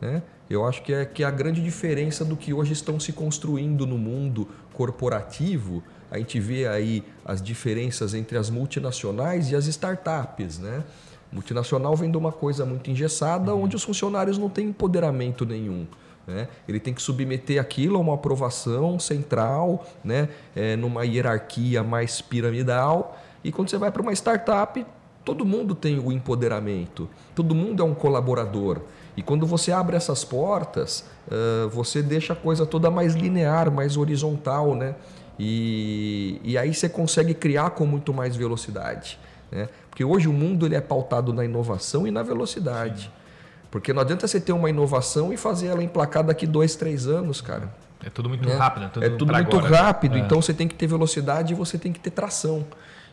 né? 0.00 0.22
Eu 0.48 0.66
acho 0.66 0.82
que 0.82 0.92
é, 0.92 1.04
que 1.04 1.22
é 1.22 1.26
a 1.26 1.30
grande 1.30 1.62
diferença 1.62 2.24
do 2.24 2.36
que 2.36 2.52
hoje 2.52 2.72
estão 2.72 2.98
se 2.98 3.12
construindo 3.12 3.86
no 3.86 3.96
mundo 3.96 4.48
corporativo. 4.72 5.82
A 6.10 6.18
gente 6.18 6.40
vê 6.40 6.66
aí 6.66 7.04
as 7.24 7.40
diferenças 7.40 8.14
entre 8.14 8.36
as 8.36 8.50
multinacionais 8.50 9.50
e 9.50 9.56
as 9.56 9.66
startups, 9.66 10.58
né? 10.58 10.82
Multinacional 11.30 11.94
vem 11.94 12.10
de 12.10 12.16
uma 12.16 12.32
coisa 12.32 12.66
muito 12.66 12.90
engessada, 12.90 13.54
onde 13.54 13.76
os 13.76 13.84
funcionários 13.84 14.36
não 14.36 14.48
têm 14.48 14.68
empoderamento 14.68 15.46
nenhum. 15.46 15.86
Né? 16.26 16.48
Ele 16.68 16.78
tem 16.78 16.94
que 16.94 17.02
submeter 17.02 17.60
aquilo 17.60 17.96
a 17.96 18.00
uma 18.00 18.14
aprovação 18.14 18.98
central, 18.98 19.86
né? 20.04 20.28
É, 20.54 20.76
numa 20.76 21.04
hierarquia 21.04 21.82
mais 21.82 22.20
piramidal. 22.20 23.18
E 23.42 23.50
quando 23.50 23.70
você 23.70 23.78
vai 23.78 23.90
para 23.90 24.02
uma 24.02 24.12
startup, 24.12 24.84
todo 25.24 25.44
mundo 25.44 25.74
tem 25.74 25.98
o 25.98 26.12
empoderamento, 26.12 27.08
todo 27.34 27.54
mundo 27.54 27.82
é 27.82 27.84
um 27.84 27.94
colaborador. 27.94 28.80
E 29.16 29.22
quando 29.22 29.46
você 29.46 29.72
abre 29.72 29.96
essas 29.96 30.24
portas, 30.24 31.04
uh, 31.26 31.68
você 31.68 32.02
deixa 32.02 32.32
a 32.32 32.36
coisa 32.36 32.64
toda 32.64 32.90
mais 32.90 33.14
linear, 33.14 33.70
mais 33.70 33.96
horizontal, 33.96 34.74
né? 34.74 34.94
E, 35.38 36.40
e 36.44 36.56
aí 36.56 36.72
você 36.72 36.88
consegue 36.88 37.34
criar 37.34 37.70
com 37.70 37.86
muito 37.86 38.12
mais 38.12 38.36
velocidade. 38.36 39.18
Né? 39.50 39.68
Porque 39.88 40.04
hoje 40.04 40.28
o 40.28 40.32
mundo 40.32 40.66
ele 40.66 40.74
é 40.74 40.80
pautado 40.80 41.32
na 41.32 41.44
inovação 41.44 42.06
e 42.06 42.10
na 42.10 42.22
velocidade. 42.22 43.04
Sim. 43.04 43.19
Porque 43.70 43.92
não 43.92 44.02
adianta 44.02 44.26
você 44.26 44.40
ter 44.40 44.52
uma 44.52 44.68
inovação 44.68 45.32
e 45.32 45.36
fazer 45.36 45.68
ela 45.68 45.82
emplacar 45.82 46.24
daqui 46.24 46.46
dois, 46.46 46.74
três 46.74 47.06
anos, 47.06 47.40
cara. 47.40 47.72
É 48.04 48.10
tudo 48.10 48.28
muito 48.28 48.48
é. 48.48 48.54
rápido. 48.54 48.84
É 48.84 48.88
tudo, 48.88 49.04
é 49.04 49.10
tudo 49.10 49.32
muito 49.32 49.56
agora. 49.56 49.76
rápido. 49.76 50.16
É. 50.16 50.20
Então 50.20 50.40
você 50.40 50.52
tem 50.52 50.66
que 50.66 50.74
ter 50.74 50.86
velocidade 50.86 51.52
e 51.52 51.56
você 51.56 51.78
tem 51.78 51.92
que 51.92 52.00
ter 52.00 52.10
tração. 52.10 52.66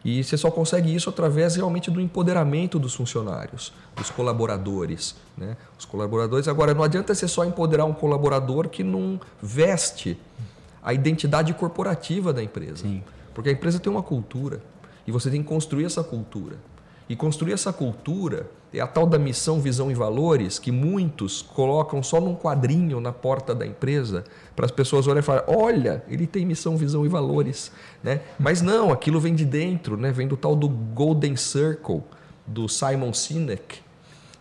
E 0.03 0.23
você 0.23 0.37
só 0.37 0.49
consegue 0.49 0.93
isso 0.93 1.09
através 1.09 1.55
realmente 1.55 1.91
do 1.91 1.99
empoderamento 1.99 2.79
dos 2.79 2.95
funcionários, 2.95 3.73
dos 3.95 4.09
colaboradores. 4.09 5.15
Né? 5.37 5.57
Os 5.77 5.85
colaboradores. 5.85 6.47
Agora, 6.47 6.73
não 6.73 6.83
adianta 6.83 7.13
você 7.13 7.27
só 7.27 7.43
empoderar 7.43 7.85
um 7.85 7.93
colaborador 7.93 8.69
que 8.69 8.83
não 8.83 9.19
veste 9.41 10.17
a 10.81 10.93
identidade 10.93 11.53
corporativa 11.53 12.31
da 12.31 12.41
empresa. 12.41 12.77
Sim. 12.77 13.03
Porque 13.33 13.49
a 13.49 13.51
empresa 13.51 13.79
tem 13.79 13.91
uma 13.91 14.03
cultura. 14.03 14.61
E 15.05 15.11
você 15.11 15.29
tem 15.29 15.41
que 15.41 15.47
construir 15.47 15.85
essa 15.85 16.03
cultura. 16.03 16.55
E 17.09 17.15
construir 17.15 17.53
essa 17.53 17.71
cultura 17.71 18.49
é 18.73 18.81
a 18.81 18.87
tal 18.87 19.07
da 19.07 19.17
missão, 19.17 19.61
visão 19.61 19.89
e 19.89 19.93
valores 19.93 20.59
que 20.59 20.71
muitos 20.71 21.41
colocam 21.41 22.03
só 22.03 22.19
num 22.19 22.35
quadrinho 22.35 22.99
na 22.99 23.13
porta 23.13 23.55
da 23.55 23.65
empresa 23.65 24.25
para 24.55 24.65
as 24.65 24.71
pessoas 24.71 25.07
olharem 25.07 25.21
e 25.21 25.25
falarem: 25.25 25.55
olha, 25.55 26.03
ele 26.09 26.27
tem 26.27 26.45
missão, 26.45 26.75
visão 26.75 27.05
e 27.05 27.09
valores. 27.09 27.71
Né? 28.03 28.21
Mas 28.37 28.61
não, 28.61 28.91
aquilo 28.91 29.19
vem 29.19 29.33
de 29.33 29.45
dentro, 29.45 29.95
né? 29.95 30.11
vem 30.11 30.27
do 30.27 30.35
tal 30.35 30.55
do 30.55 30.67
Golden 30.67 31.35
Circle, 31.35 32.03
do 32.45 32.67
Simon 32.67 33.13
Sinek, 33.13 33.79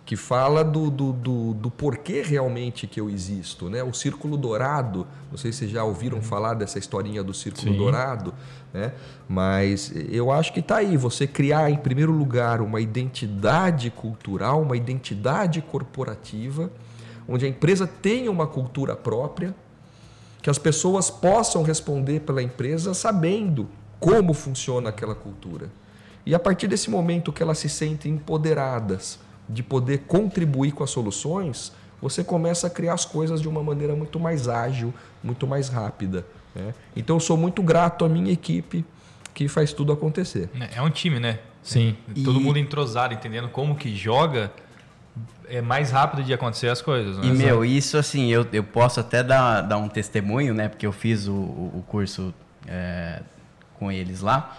que 0.06 0.14
fala 0.14 0.62
do, 0.62 0.88
do, 0.88 1.12
do, 1.12 1.54
do, 1.54 1.68
porquê 1.68 2.22
realmente 2.22 2.86
que 2.86 3.00
eu 3.00 3.10
existo. 3.10 3.68
Né? 3.68 3.82
O 3.82 3.92
Círculo 3.92 4.36
Dourado, 4.36 5.04
não 5.32 5.36
sei 5.36 5.50
se 5.50 5.58
vocês 5.58 5.70
já 5.72 5.82
ouviram 5.82 6.22
falar 6.22 6.54
dessa 6.54 6.78
historinha 6.78 7.24
do 7.24 7.34
Círculo 7.34 7.72
Sim. 7.72 7.76
Dourado, 7.76 8.32
né? 8.72 8.92
mas 9.28 9.92
eu 10.08 10.30
acho 10.30 10.52
que 10.52 10.60
está 10.60 10.76
aí, 10.76 10.96
você 10.96 11.26
criar 11.26 11.72
em 11.72 11.76
primeiro 11.76 12.12
lugar 12.12 12.60
uma 12.60 12.80
identidade 12.80 13.90
cultural, 13.90 14.62
uma 14.62 14.76
identidade 14.76 15.60
corporativa, 15.60 16.70
onde 17.28 17.44
a 17.44 17.48
empresa 17.48 17.84
tenha 17.84 18.30
uma 18.30 18.46
cultura 18.46 18.94
própria, 18.94 19.52
que 20.40 20.48
as 20.48 20.56
pessoas 20.56 21.10
possam 21.10 21.64
responder 21.64 22.20
pela 22.20 22.40
empresa 22.40 22.94
sabendo 22.94 23.68
como 23.98 24.32
funciona 24.32 24.90
aquela 24.90 25.16
cultura. 25.16 25.68
E 26.24 26.32
a 26.32 26.38
partir 26.38 26.68
desse 26.68 26.88
momento 26.90 27.32
que 27.32 27.42
elas 27.42 27.58
se 27.58 27.68
sentem 27.68 28.12
empoderadas, 28.12 29.25
de 29.48 29.62
poder 29.62 29.98
contribuir 30.06 30.72
com 30.72 30.82
as 30.82 30.90
soluções, 30.90 31.72
você 32.00 32.22
começa 32.22 32.66
a 32.66 32.70
criar 32.70 32.94
as 32.94 33.04
coisas 33.04 33.40
de 33.40 33.48
uma 33.48 33.62
maneira 33.62 33.94
muito 33.94 34.18
mais 34.20 34.48
ágil, 34.48 34.92
muito 35.22 35.46
mais 35.46 35.68
rápida. 35.68 36.26
Né? 36.54 36.74
Então 36.94 37.16
eu 37.16 37.20
sou 37.20 37.36
muito 37.36 37.62
grato 37.62 38.04
à 38.04 38.08
minha 38.08 38.32
equipe 38.32 38.84
que 39.32 39.48
faz 39.48 39.72
tudo 39.72 39.92
acontecer. 39.92 40.48
É, 40.58 40.78
é 40.78 40.82
um 40.82 40.90
time, 40.90 41.20
né? 41.20 41.38
Sim. 41.62 41.96
É, 42.08 42.22
todo 42.22 42.40
e... 42.40 42.42
mundo 42.42 42.58
entrosado, 42.58 43.12
entendendo 43.12 43.48
como 43.48 43.74
que 43.74 43.94
joga, 43.94 44.52
é 45.48 45.60
mais 45.60 45.90
rápido 45.90 46.22
de 46.22 46.32
acontecer 46.32 46.68
as 46.68 46.80
coisas. 46.80 47.18
Né? 47.18 47.26
E, 47.26 47.30
meu, 47.30 47.64
isso 47.64 47.96
assim, 47.98 48.30
eu, 48.30 48.46
eu 48.52 48.64
posso 48.64 49.00
até 49.00 49.22
dar, 49.22 49.62
dar 49.62 49.78
um 49.78 49.88
testemunho, 49.88 50.54
né? 50.54 50.68
Porque 50.68 50.86
eu 50.86 50.92
fiz 50.92 51.26
o, 51.26 51.34
o 51.34 51.84
curso 51.86 52.32
é, 52.66 53.22
com 53.78 53.90
eles 53.90 54.20
lá. 54.20 54.56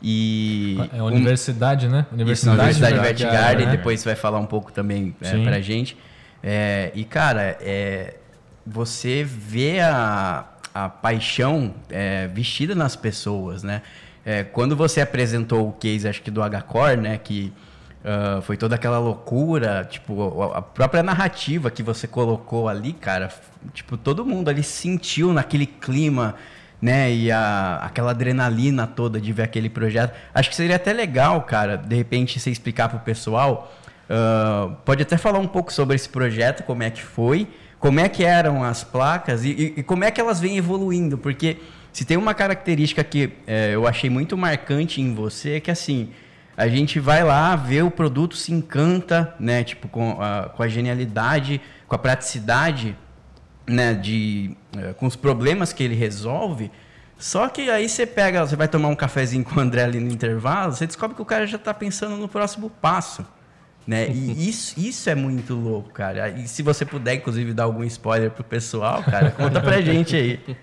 E 0.00 0.76
é 0.92 0.98
a 0.98 1.04
universidade, 1.04 1.86
um, 1.86 1.90
né? 1.90 2.06
Universidade, 2.12 2.56
Isso, 2.56 2.84
Universidade 2.84 2.98
Vertigarden, 3.00 3.66
né? 3.66 3.76
depois 3.76 4.00
você 4.00 4.10
vai 4.10 4.16
falar 4.16 4.38
um 4.38 4.46
pouco 4.46 4.72
também 4.72 5.14
é, 5.20 5.42
pra 5.42 5.60
gente. 5.60 5.96
É, 6.42 6.92
e, 6.94 7.04
cara, 7.04 7.56
é, 7.60 8.14
você 8.64 9.24
vê 9.24 9.80
a, 9.80 10.44
a 10.72 10.88
paixão 10.88 11.74
é, 11.90 12.28
vestida 12.28 12.74
nas 12.74 12.94
pessoas, 12.94 13.62
né? 13.62 13.82
É, 14.24 14.44
quando 14.44 14.76
você 14.76 15.00
apresentou 15.00 15.68
o 15.68 15.72
case, 15.72 16.06
acho 16.06 16.22
que 16.22 16.30
do 16.30 16.42
H-Core, 16.42 17.00
né? 17.00 17.18
Que 17.18 17.52
uh, 18.04 18.42
foi 18.42 18.56
toda 18.56 18.74
aquela 18.74 18.98
loucura, 18.98 19.86
tipo, 19.88 20.42
a 20.52 20.62
própria 20.62 21.02
narrativa 21.02 21.70
que 21.70 21.82
você 21.82 22.06
colocou 22.06 22.68
ali, 22.68 22.92
cara, 22.92 23.30
tipo, 23.72 23.96
todo 23.96 24.24
mundo 24.24 24.48
ali 24.48 24.62
sentiu 24.62 25.32
naquele 25.32 25.66
clima 25.66 26.34
né? 26.80 27.12
E 27.12 27.30
a, 27.30 27.80
aquela 27.82 28.12
adrenalina 28.12 28.86
toda 28.86 29.20
de 29.20 29.32
ver 29.32 29.42
aquele 29.42 29.68
projeto. 29.68 30.14
Acho 30.32 30.48
que 30.48 30.56
seria 30.56 30.76
até 30.76 30.92
legal, 30.92 31.42
cara, 31.42 31.76
de 31.76 31.94
repente 31.94 32.38
você 32.38 32.50
explicar 32.50 32.88
para 32.88 32.98
o 32.98 33.00
pessoal. 33.00 33.72
Uh, 34.08 34.74
pode 34.84 35.02
até 35.02 35.18
falar 35.18 35.38
um 35.38 35.46
pouco 35.46 35.72
sobre 35.72 35.94
esse 35.94 36.08
projeto, 36.08 36.62
como 36.62 36.82
é 36.82 36.90
que 36.90 37.02
foi, 37.02 37.46
como 37.78 38.00
é 38.00 38.08
que 38.08 38.24
eram 38.24 38.64
as 38.64 38.82
placas 38.82 39.44
e, 39.44 39.50
e, 39.50 39.74
e 39.80 39.82
como 39.82 40.02
é 40.02 40.10
que 40.10 40.18
elas 40.18 40.40
vêm 40.40 40.56
evoluindo, 40.56 41.18
porque 41.18 41.58
se 41.92 42.06
tem 42.06 42.16
uma 42.16 42.32
característica 42.32 43.04
que 43.04 43.32
é, 43.46 43.74
eu 43.74 43.86
achei 43.86 44.08
muito 44.08 44.36
marcante 44.36 45.02
em 45.02 45.14
você 45.14 45.56
é 45.56 45.60
que 45.60 45.70
assim 45.70 46.08
a 46.56 46.66
gente 46.68 46.98
vai 46.98 47.22
lá, 47.22 47.54
vê 47.54 47.82
o 47.82 47.90
produto, 47.90 48.34
se 48.34 48.52
encanta, 48.52 49.32
né? 49.38 49.62
Tipo, 49.62 49.86
com 49.86 50.18
com 50.56 50.62
a 50.62 50.66
genialidade, 50.66 51.60
com 51.86 51.94
a 51.94 51.98
praticidade 51.98 52.96
né, 53.68 53.94
de, 53.94 54.56
é, 54.76 54.92
com 54.94 55.06
os 55.06 55.14
problemas 55.14 55.72
que 55.72 55.84
ele 55.84 55.94
resolve. 55.94 56.70
Só 57.18 57.48
que 57.48 57.68
aí 57.68 57.88
você 57.88 58.06
pega, 58.06 58.46
você 58.46 58.56
vai 58.56 58.68
tomar 58.68 58.88
um 58.88 58.96
cafezinho 58.96 59.44
com 59.44 59.56
o 59.56 59.60
André 59.60 59.82
ali 59.82 60.00
no 60.00 60.10
intervalo, 60.10 60.72
você 60.72 60.86
descobre 60.86 61.14
que 61.14 61.22
o 61.22 61.26
cara 61.26 61.46
já 61.46 61.56
está 61.56 61.74
pensando 61.74 62.16
no 62.16 62.28
próximo 62.28 62.70
passo. 62.70 63.24
Né? 63.86 64.08
E 64.08 64.48
isso, 64.48 64.78
isso 64.78 65.10
é 65.10 65.14
muito 65.14 65.54
louco, 65.54 65.90
cara. 65.90 66.28
E 66.30 66.48
se 66.48 66.62
você 66.62 66.84
puder, 66.84 67.14
inclusive, 67.14 67.52
dar 67.52 67.64
algum 67.64 67.84
spoiler 67.84 68.30
pro 68.30 68.44
pessoal, 68.44 69.02
cara, 69.02 69.30
conta 69.30 69.60
pra 69.60 69.80
gente 69.80 70.16
aí. 70.16 70.40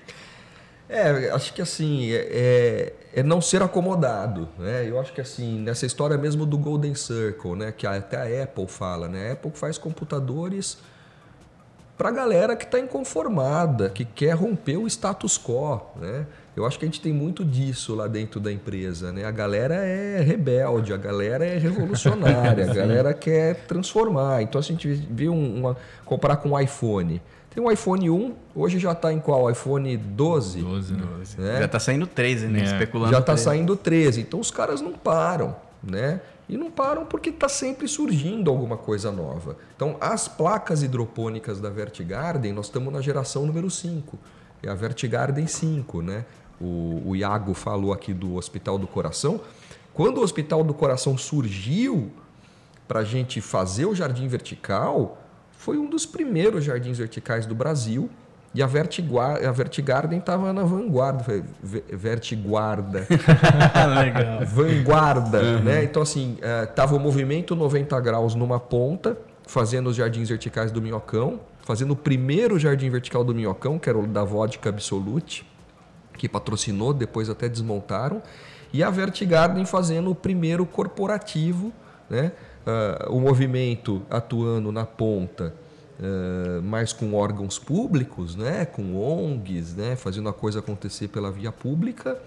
É, 0.88 1.32
acho 1.32 1.52
que 1.52 1.64
assim, 1.64 2.12
é, 2.12 2.28
é, 2.32 2.94
é, 3.16 3.24
não 3.24 3.42
ser 3.42 3.64
acomodado, 3.64 4.48
né? 4.60 4.88
Eu 4.88 5.00
acho 5.00 5.12
que 5.14 5.20
assim, 5.20 5.60
nessa 5.60 5.84
história 5.84 6.16
mesmo 6.16 6.46
do 6.46 6.60
Golden 6.60 6.94
Circle, 6.94 7.56
né? 7.56 7.72
Que 7.72 7.88
até 7.88 8.18
a 8.40 8.44
Apple 8.44 8.68
fala, 8.68 9.08
né? 9.08 9.30
A 9.30 9.34
Apple 9.34 9.52
faz 9.56 9.80
computadores 9.80 10.78
para 11.98 12.10
a 12.10 12.12
galera 12.12 12.56
que 12.56 12.66
está 12.66 12.80
inconformada, 12.80 13.90
que 13.90 14.04
quer 14.04 14.34
romper 14.34 14.78
o 14.78 14.88
status 14.88 15.38
quo, 15.38 15.82
né? 15.96 16.26
Eu 16.56 16.66
acho 16.66 16.80
que 16.80 16.86
a 16.86 16.88
gente 16.88 17.02
tem 17.02 17.12
muito 17.12 17.44
disso 17.44 17.94
lá 17.96 18.08
dentro 18.08 18.40
da 18.40 18.52
empresa, 18.52 19.12
né? 19.12 19.26
A 19.26 19.32
galera 19.32 19.76
é 19.76 20.22
rebelde, 20.22 20.94
a 20.94 20.98
galera 20.98 21.46
é 21.46 21.58
revolucionária, 21.58 22.64
a 22.72 22.74
galera 22.74 23.14
quer 23.14 23.66
transformar. 23.66 24.42
Então 24.42 24.60
a 24.60 24.64
gente 24.64 24.88
viu 24.88 25.34
uma 25.34 25.76
comparar 26.06 26.38
com 26.38 26.52
o 26.52 26.60
iPhone. 26.60 27.22
Tem 27.54 27.64
um 27.64 27.72
iPhone 27.72 28.10
1, 28.10 28.34
hoje 28.54 28.80
já 28.80 28.92
está 28.92 29.12
em 29.12 29.20
qual? 29.20 29.50
iPhone 29.50 29.96
12? 29.96 30.62
12, 30.62 30.94
12. 30.94 31.42
Né? 31.42 31.60
Já 31.60 31.66
está 31.66 31.80
saindo 31.80 32.08
13, 32.08 32.48
né? 32.48 32.60
É. 32.60 32.64
Especulando. 32.64 33.12
Já 33.12 33.20
está 33.20 33.38
saindo 33.38 33.76
13. 33.76 34.22
Então 34.22 34.40
os 34.40 34.52
caras 34.52 34.82
não 34.82 34.92
param, 34.94 35.56
né? 35.82 36.20
E 36.48 36.58
não 36.58 36.70
param 36.70 37.06
porque 37.06 37.30
está 37.30 37.50
sempre 37.50 37.88
surgindo 37.88 38.52
alguma 38.52 38.78
coisa 38.78 39.12
nova. 39.12 39.58
Então, 39.76 39.98
as 40.00 40.28
placas 40.28 40.84
hidropônicas 40.84 41.60
da 41.60 41.70
Vertigarden, 41.70 42.54
nós 42.54 42.68
estamos 42.68 42.94
na 42.94 43.02
geração 43.02 43.46
número 43.46 43.70
5. 43.70 44.18
É 44.62 44.70
a 44.70 44.76
Vertigarden 44.76 45.48
5, 45.48 46.02
né? 46.02 46.26
O, 46.62 47.02
o 47.06 47.16
Iago 47.16 47.54
falou 47.54 47.92
aqui 47.92 48.14
do 48.14 48.36
Hospital 48.36 48.78
do 48.78 48.88
Coração. 48.88 49.42
Quando 49.94 50.20
o 50.20 50.22
Hospital 50.22 50.64
do 50.64 50.74
Coração 50.74 51.18
surgiu 51.18 52.12
para 52.88 53.00
a 53.00 53.04
gente 53.04 53.42
fazer 53.42 53.86
o 53.86 53.96
jardim 53.96 54.28
vertical, 54.28 55.18
foi 55.52 55.78
um 55.78 55.90
dos 55.90 56.06
primeiros 56.06 56.64
jardins 56.64 56.98
verticais 56.98 57.46
do 57.46 57.56
Brasil. 57.56 58.10
E 58.56 58.64
a, 58.64 58.66
Vertiguar, 58.66 59.46
a 59.46 59.52
Vertigarden 59.52 60.18
estava 60.18 60.54
na 60.54 60.64
vanguarda. 60.64 61.44
Vertiguarda. 61.62 63.06
Legal. 64.00 64.46
Vanguarda. 64.46 65.42
Uhum. 65.42 65.60
Né? 65.60 65.84
Então, 65.84 66.02
assim, 66.02 66.38
estava 66.64 66.96
é, 66.96 66.98
o 66.98 67.00
movimento 67.02 67.54
90 67.54 68.00
graus 68.00 68.34
numa 68.34 68.58
ponta, 68.58 69.18
fazendo 69.46 69.90
os 69.90 69.96
jardins 69.98 70.30
verticais 70.30 70.72
do 70.72 70.82
Minhocão. 70.82 71.42
fazendo 71.64 71.92
o 71.92 71.96
primeiro 71.98 72.58
jardim 72.58 72.90
vertical 72.90 73.26
do 73.26 73.36
Minhocão, 73.36 73.78
que 73.78 73.90
era 73.90 73.98
o 73.98 74.08
da 74.08 74.24
Vodka 74.24 74.70
Absolute, 74.70 75.46
que 76.18 76.30
patrocinou, 76.30 76.94
depois 76.94 77.30
até 77.30 77.50
desmontaram, 77.50 78.22
e 78.72 78.82
a 78.82 78.90
Vertigarden 78.90 79.66
fazendo 79.66 80.12
o 80.12 80.16
primeiro 80.16 80.66
corporativo, 80.66 81.74
né? 82.10 82.32
Uh, 82.66 83.16
o 83.16 83.20
movimento 83.20 84.02
atuando 84.10 84.72
na 84.72 84.86
ponta, 84.86 85.54
mais 86.64 86.92
com 86.92 87.14
órgãos 87.14 87.58
públicos, 87.58 88.36
né? 88.36 88.66
com 88.66 88.96
ONGs, 88.96 89.76
né? 89.76 89.96
fazendo 89.96 90.30
a 90.30 90.34
coisa 90.34 90.60
acontecer 90.60 91.08
pela 91.08 91.32
via 91.32 91.52
pública, 91.52 92.20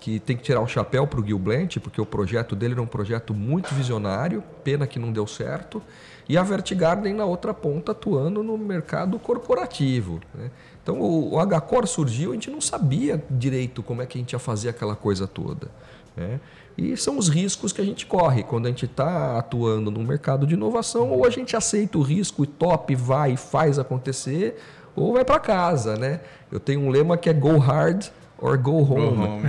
que 0.00 0.20
tem 0.20 0.36
que 0.36 0.42
tirar 0.42 0.60
o 0.60 0.68
chapéu 0.68 1.06
para 1.06 1.20
o 1.20 1.26
Gil 1.26 1.38
Blanch, 1.38 1.80
porque 1.80 2.00
o 2.00 2.06
projeto 2.06 2.54
dele 2.54 2.74
era 2.74 2.82
um 2.82 2.86
projeto 2.86 3.32
muito 3.32 3.74
visionário, 3.74 4.42
pena 4.62 4.86
que 4.86 4.98
não 4.98 5.10
deu 5.10 5.26
certo, 5.26 5.82
e 6.28 6.36
a 6.36 6.42
Vertigarden 6.42 7.14
na 7.14 7.24
outra 7.24 7.54
ponta 7.54 7.92
atuando 7.92 8.42
no 8.42 8.58
mercado 8.58 9.18
corporativo. 9.18 10.20
Né? 10.34 10.50
Então 10.82 11.00
o, 11.00 11.34
o 11.34 11.46
HCOR 11.46 11.86
surgiu, 11.86 12.32
a 12.32 12.34
gente 12.34 12.50
não 12.50 12.60
sabia 12.60 13.22
direito 13.30 13.82
como 13.82 14.02
é 14.02 14.06
que 14.06 14.18
a 14.18 14.20
gente 14.20 14.32
ia 14.32 14.38
fazer 14.38 14.68
aquela 14.68 14.94
coisa 14.94 15.26
toda. 15.26 15.68
Né? 16.16 16.40
E 16.76 16.94
são 16.96 17.16
os 17.16 17.28
riscos 17.28 17.72
que 17.72 17.80
a 17.80 17.84
gente 17.84 18.04
corre 18.04 18.42
quando 18.42 18.66
a 18.66 18.68
gente 18.68 18.84
está 18.84 19.38
atuando 19.38 19.90
no 19.90 20.00
mercado 20.04 20.46
de 20.46 20.54
inovação, 20.54 21.10
ou 21.10 21.24
a 21.24 21.30
gente 21.30 21.56
aceita 21.56 21.96
o 21.96 22.02
risco 22.02 22.44
e 22.44 22.46
top, 22.46 22.94
vai 22.94 23.32
e 23.32 23.36
faz 23.36 23.78
acontecer, 23.78 24.60
ou 24.94 25.14
vai 25.14 25.24
para 25.24 25.40
casa. 25.40 25.96
Né? 25.96 26.20
Eu 26.52 26.60
tenho 26.60 26.80
um 26.80 26.90
lema 26.90 27.16
que 27.16 27.30
é 27.30 27.32
go 27.32 27.56
hard 27.56 28.06
or 28.38 28.58
go 28.58 28.82
home. 28.82 29.16
Go 29.16 29.22
home 29.22 29.42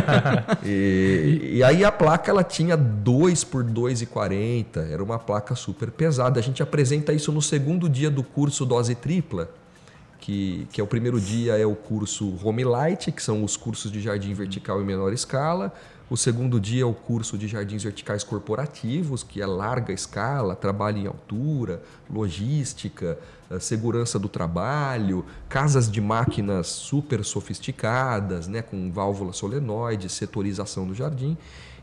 e, 0.64 1.56
e, 1.56 1.62
aí 1.62 1.84
a 1.84 1.92
placa 1.92 2.30
ela 2.30 2.42
tinha 2.42 2.74
2 2.74 3.44
por 3.44 3.62
2,40, 3.64 4.90
era 4.90 5.02
uma 5.02 5.18
placa 5.18 5.54
super 5.54 5.90
pesada. 5.90 6.40
A 6.40 6.42
gente 6.42 6.62
apresenta 6.62 7.12
isso 7.12 7.30
no 7.30 7.42
segundo 7.42 7.86
dia 7.88 8.10
do 8.10 8.22
curso 8.22 8.64
Dose 8.64 8.94
Tripla, 8.94 9.50
que, 10.18 10.66
que 10.72 10.80
é 10.80 10.84
o 10.84 10.86
primeiro 10.86 11.20
dia 11.20 11.58
é 11.58 11.66
o 11.66 11.74
curso 11.74 12.34
Home 12.42 12.64
Light, 12.64 13.12
que 13.12 13.22
são 13.22 13.44
os 13.44 13.56
cursos 13.58 13.90
de 13.90 14.00
jardim 14.00 14.32
vertical 14.32 14.80
em 14.80 14.84
menor 14.84 15.12
escala. 15.12 15.72
O 16.12 16.16
segundo 16.18 16.60
dia 16.60 16.82
é 16.82 16.84
o 16.84 16.92
curso 16.92 17.38
de 17.38 17.48
jardins 17.48 17.82
verticais 17.82 18.22
corporativos, 18.22 19.22
que 19.22 19.40
é 19.40 19.46
larga 19.46 19.94
escala, 19.94 20.54
trabalho 20.54 20.98
em 20.98 21.06
altura, 21.06 21.82
logística, 22.10 23.18
eh, 23.50 23.58
segurança 23.58 24.18
do 24.18 24.28
trabalho, 24.28 25.24
casas 25.48 25.90
de 25.90 26.02
máquinas 26.02 26.66
super 26.66 27.24
sofisticadas, 27.24 28.46
né, 28.46 28.60
com 28.60 28.92
válvula 28.92 29.32
solenoide, 29.32 30.10
setorização 30.10 30.86
do 30.86 30.94
jardim. 30.94 31.34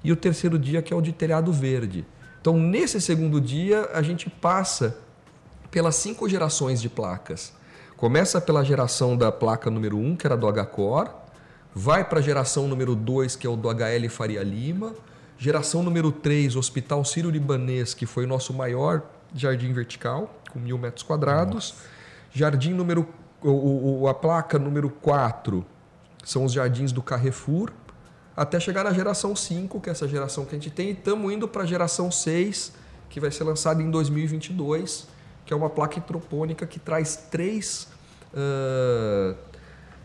E 0.04 0.12
o 0.12 0.16
terceiro 0.16 0.60
dia 0.60 0.84
que 0.84 0.94
é 0.94 0.96
o 0.96 1.02
de 1.02 1.12
telhado 1.12 1.52
verde. 1.52 2.06
Então, 2.40 2.56
nesse 2.56 3.02
segundo 3.02 3.42
dia, 3.42 3.90
a 3.96 4.04
gente 4.04 4.30
passa 4.30 4.96
pelas 5.72 5.96
cinco 5.96 6.30
gerações 6.30 6.80
de 6.80 6.88
placas. 6.88 7.52
Começa 7.98 8.40
pela 8.40 8.64
geração 8.64 9.18
da 9.18 9.32
placa 9.32 9.72
número 9.72 9.98
1, 9.98 10.06
um, 10.12 10.16
que 10.16 10.28
era 10.28 10.38
do 10.38 10.48
H-Core, 10.48 11.10
vai 11.74 12.04
para 12.04 12.20
a 12.20 12.22
geração 12.22 12.68
número 12.68 12.96
2, 12.96 13.36
que 13.36 13.46
é 13.46 13.50
o 13.50 13.56
do 13.56 13.70
HL 13.70 14.10
Faria 14.10 14.44
Lima, 14.44 14.94
geração 15.38 15.84
número 15.84 16.12
3, 16.12 16.56
Hospital 16.56 17.06
Sírio-Libanês, 17.06 17.94
que 17.94 18.06
foi 18.06 18.26
o 18.26 18.28
nosso 18.28 18.54
maior 18.54 19.04
jardim 19.34 19.72
vertical, 19.72 20.34
com 20.52 20.60
mil 20.60 20.78
metros 20.78 21.04
quadrados. 21.04 21.74
Nossa. 21.74 21.90
Jardim 22.34 22.74
número. 22.74 23.08
O, 23.42 24.02
o, 24.02 24.08
a 24.10 24.14
placa 24.14 24.60
número 24.60 24.90
4 24.90 25.66
são 26.26 26.44
os 26.44 26.52
jardins 26.52 26.92
do 26.92 27.02
Carrefour, 27.02 27.72
até 28.36 28.60
chegar 28.60 28.84
na 28.84 28.92
geração 28.92 29.34
5, 29.34 29.80
que 29.80 29.90
é 29.90 29.94
essa 29.94 30.08
geração 30.08 30.44
que 30.44 30.56
a 30.56 30.60
gente 30.60 30.70
tem, 30.70 30.90
e 30.90 30.92
estamos 30.92 31.32
indo 31.32 31.48
para 31.48 31.64
a 31.64 31.66
geração 31.66 32.12
6, 32.12 32.74
que 33.10 33.20
vai 33.20 33.32
ser 33.32 33.46
lançada 33.46 33.82
em 33.82 33.90
2022, 33.90 35.08
que 35.46 35.54
é 35.54 35.56
uma 35.56 35.70
placa 35.70 36.00
hidropônica 36.00 36.68
que 36.68 36.80
traz 36.80 37.16
três. 37.32 37.88
Uh, 38.34 39.36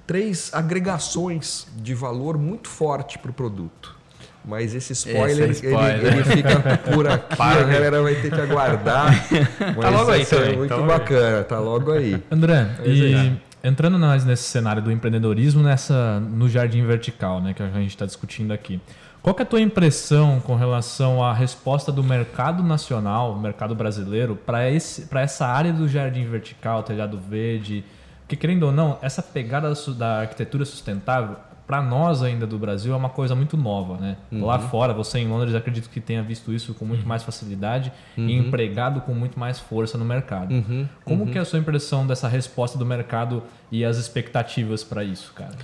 três 0.07 0.53
agregações 0.53 1.67
de 1.77 1.95
valor 1.95 2.39
muito 2.39 2.69
forte 2.69 3.19
para 3.19 3.31
o 3.31 3.35
produto. 3.35 3.97
Mas 4.45 4.75
esse 4.75 4.93
spoiler, 4.93 5.51
esse 5.51 5.67
é 5.67 5.71
spoiler. 5.71 5.99
Ele, 5.99 6.09
ele, 6.09 6.25
fica 6.25 6.79
por 6.93 7.09
aqui, 7.09 7.37
Para, 7.37 7.61
a 7.61 7.65
galera 7.65 8.03
vai 8.03 8.15
ter 8.17 8.31
que 8.31 8.41
aguardar. 8.41 9.15
tá 9.81 9.91
logo 9.91 10.11
aí 10.11 10.27
também. 10.27 10.53
É 10.53 10.57
muito 10.57 10.75
tá 10.75 10.83
bacana, 10.83 11.45
tá 11.45 11.59
logo 11.59 11.93
aí. 11.93 12.23
André, 12.31 12.69
e 12.85 13.33
entrando 13.63 13.99
mais 13.99 14.25
nesse 14.25 14.43
cenário 14.45 14.83
do 14.83 14.93
empreendedorismo 14.93 15.63
nessa, 15.63 16.21
no 16.21 16.47
jardim 16.49 16.85
vertical, 16.85 17.41
né, 17.41 17.55
que 17.55 17.63
a 17.63 17.71
gente 17.71 17.89
está 17.89 18.05
discutindo 18.05 18.53
aqui. 18.53 18.79
Qual 19.23 19.35
é 19.39 19.43
a 19.43 19.47
tua 19.47 19.63
impressão 19.63 20.39
com 20.39 20.55
relação 20.55 21.25
à 21.25 21.33
resposta 21.33 21.91
do 21.91 22.05
mercado 22.05 22.63
nacional, 22.63 23.35
mercado 23.39 23.75
brasileiro, 23.75 24.37
para 24.37 24.63
essa 24.69 25.47
área 25.47 25.73
do 25.73 25.89
jardim 25.89 26.27
vertical, 26.27 26.83
telhado 26.83 27.19
verde, 27.19 27.83
porque, 28.25 28.37
querendo 28.37 28.65
ou 28.65 28.73
não, 28.73 28.99
essa 29.03 29.23
pegada 29.23 29.73
da 29.97 30.21
arquitetura 30.21 30.65
sustentável, 30.65 31.37
para 31.67 31.83
nós 31.83 32.23
ainda 32.23 32.47
do 32.47 32.59
Brasil, 32.59 32.93
é 32.93 32.97
uma 32.97 33.11
coisa 33.11 33.35
muito 33.35 33.57
nova. 33.57 33.99
Né? 33.99 34.17
Uhum. 34.33 34.45
Lá 34.47 34.59
fora, 34.59 34.93
você 34.93 35.19
em 35.19 35.29
Londres, 35.29 35.55
acredito 35.55 35.91
que 35.91 36.01
tenha 36.01 36.23
visto 36.23 36.53
isso 36.53 36.75
com 36.75 36.85
muito 36.85 37.03
uhum. 37.03 37.09
mais 37.09 37.23
facilidade 37.23 37.93
uhum. 38.17 38.29
e 38.29 38.39
empregado 38.39 39.01
com 39.03 39.15
muito 39.15 39.39
mais 39.39 39.59
força 39.59 39.99
no 39.99 40.05
mercado. 40.05 40.55
Uhum. 40.55 40.89
Como 41.05 41.25
uhum. 41.25 41.31
que 41.31 41.39
é 41.39 41.41
a 41.41 41.45
sua 41.45 41.59
impressão 41.59 42.07
dessa 42.07 42.29
resposta 42.29 42.79
do 42.79 42.85
mercado 42.85 43.43
e 43.71 43.85
as 43.85 43.99
expectativas 43.99 44.83
para 44.83 45.05
isso, 45.05 45.33
cara? 45.35 45.57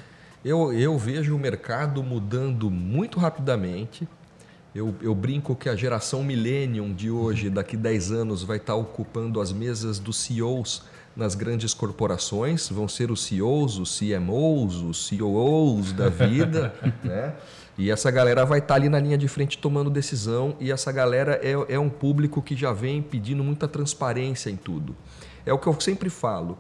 Eu, 0.45 0.73
eu 0.73 0.97
vejo 0.99 1.35
o 1.35 1.39
mercado 1.39 2.03
mudando 2.03 2.71
muito 2.71 3.19
rapidamente. 3.19 4.09
Eu, 4.75 4.95
eu, 5.03 5.15
brinco 5.15 5.55
que 5.57 5.69
a 5.69 5.75
geração 5.75 6.23
millennium 6.23 6.95
de 6.95 7.11
hoje, 7.11 7.51
daqui 7.51 7.77
10 7.77 8.13
anos, 8.13 8.43
vai 8.43 8.57
estar 8.57 8.75
ocupando 8.75 9.41
as 9.41 9.53
mesas 9.53 9.99
dos 9.99 10.17
CEOs 10.17 10.85
nas 11.17 11.35
grandes 11.35 11.75
corporações, 11.75 12.69
vão 12.69 12.89
ser 12.89 13.11
os 13.11 13.25
CEOs, 13.25 13.79
os 13.79 13.99
CMOs, 13.99 14.77
os 14.77 15.11
COOs 15.11 15.93
da 15.93 16.09
vida, 16.09 16.75
né? 17.03 17.35
E 17.77 17.91
essa 17.91 18.11
galera 18.11 18.45
vai 18.45 18.59
estar 18.59 18.69
tá 18.69 18.75
ali 18.75 18.89
na 18.89 19.01
linha 19.01 19.17
de 19.17 19.27
frente 19.27 19.57
tomando 19.57 19.89
decisão 19.89 20.55
e 20.61 20.71
essa 20.71 20.93
galera 20.93 21.41
é, 21.43 21.75
é 21.75 21.79
um 21.79 21.89
público 21.89 22.43
que 22.43 22.55
já 22.55 22.73
vem 22.73 23.01
pedindo 23.01 23.43
muita 23.43 23.67
transparência 23.67 24.51
em 24.51 24.57
tudo. 24.57 24.95
É 25.47 25.53
o 25.53 25.59
que 25.59 25.67
eu 25.67 25.81
sempre 25.81 26.11
falo. 26.11 26.59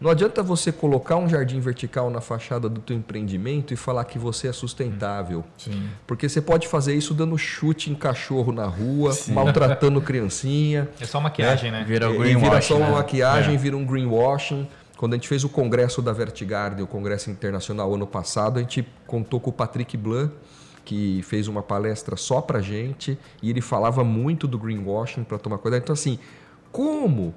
Não 0.00 0.10
adianta 0.10 0.42
você 0.42 0.72
colocar 0.72 1.16
um 1.16 1.28
jardim 1.28 1.60
vertical 1.60 2.08
na 2.08 2.22
fachada 2.22 2.70
do 2.70 2.80
teu 2.80 2.96
empreendimento 2.96 3.74
e 3.74 3.76
falar 3.76 4.04
que 4.06 4.18
você 4.18 4.48
é 4.48 4.52
sustentável. 4.52 5.44
Sim. 5.58 5.90
Porque 6.06 6.26
você 6.26 6.40
pode 6.40 6.66
fazer 6.66 6.94
isso 6.94 7.12
dando 7.12 7.36
chute 7.36 7.90
em 7.90 7.94
cachorro 7.94 8.50
na 8.50 8.64
rua, 8.64 9.12
Sim. 9.12 9.34
maltratando 9.34 10.00
criancinha. 10.00 10.88
É 10.98 11.04
só 11.04 11.20
maquiagem, 11.20 11.70
né? 11.70 11.80
né? 11.80 11.84
Vira, 11.84 12.08
vira 12.10 12.62
só 12.62 12.78
uma 12.78 12.86
né? 12.86 12.92
maquiagem, 12.92 13.54
é. 13.54 13.58
vira 13.58 13.76
um 13.76 13.84
greenwashing. 13.84 14.66
Quando 14.96 15.12
a 15.12 15.16
gente 15.16 15.28
fez 15.28 15.44
o 15.44 15.48
congresso 15.50 16.00
da 16.00 16.12
Vertigarden, 16.12 16.82
o 16.82 16.86
congresso 16.86 17.30
internacional 17.30 17.92
ano 17.94 18.06
passado, 18.06 18.58
a 18.58 18.62
gente 18.62 18.86
contou 19.06 19.38
com 19.38 19.50
o 19.50 19.52
Patrick 19.52 19.96
Blanc, 19.98 20.32
que 20.84 21.22
fez 21.22 21.46
uma 21.46 21.62
palestra 21.62 22.16
só 22.16 22.40
pra 22.40 22.60
gente, 22.60 23.18
e 23.42 23.50
ele 23.50 23.60
falava 23.60 24.02
muito 24.02 24.48
do 24.48 24.58
greenwashing 24.58 25.24
para 25.24 25.38
tomar 25.38 25.58
cuidado. 25.58 25.82
Então 25.82 25.92
assim, 25.92 26.18
como 26.72 27.34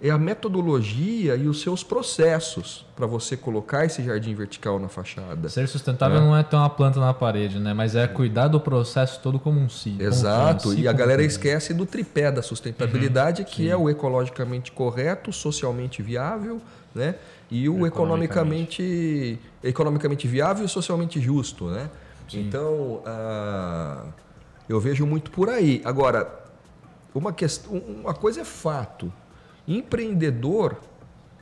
é 0.00 0.10
a 0.10 0.18
metodologia 0.18 1.34
e 1.34 1.48
os 1.48 1.60
seus 1.60 1.82
processos 1.82 2.86
para 2.94 3.06
você 3.06 3.36
colocar 3.36 3.84
esse 3.84 4.02
jardim 4.02 4.32
vertical 4.32 4.78
na 4.78 4.88
fachada. 4.88 5.48
Ser 5.48 5.66
sustentável 5.66 6.18
é. 6.18 6.20
não 6.20 6.36
é 6.36 6.42
ter 6.42 6.54
uma 6.54 6.70
planta 6.70 7.00
na 7.00 7.12
parede, 7.12 7.58
né? 7.58 7.74
Mas 7.74 7.96
é 7.96 8.06
cuidar 8.06 8.46
do 8.48 8.60
processo 8.60 9.20
todo 9.20 9.40
como 9.40 9.58
um 9.58 9.68
si. 9.68 9.96
Exato. 9.98 10.68
Um 10.68 10.72
si, 10.72 10.82
e 10.82 10.88
a 10.88 10.92
galera 10.92 11.22
esquece 11.22 11.74
do 11.74 11.84
tripé 11.84 12.30
da 12.30 12.42
sustentabilidade, 12.42 13.42
uhum. 13.42 13.48
que 13.48 13.62
Sim. 13.64 13.68
é 13.68 13.76
o 13.76 13.90
ecologicamente 13.90 14.70
correto, 14.70 15.32
socialmente 15.32 16.00
viável, 16.00 16.60
né? 16.94 17.16
E 17.50 17.68
o 17.68 17.86
economicamente, 17.86 19.38
economicamente, 19.64 20.28
viável 20.28 20.64
e 20.64 20.68
socialmente 20.68 21.20
justo, 21.20 21.66
né? 21.66 21.90
Sim. 22.28 22.46
Então, 22.46 23.02
uh, 23.04 24.12
eu 24.68 24.78
vejo 24.78 25.04
muito 25.06 25.30
por 25.30 25.48
aí. 25.48 25.80
Agora, 25.84 26.30
uma, 27.12 27.32
questão, 27.32 27.72
uma 27.78 28.14
coisa 28.14 28.42
é 28.42 28.44
fato 28.44 29.12
Empreendedor 29.68 30.80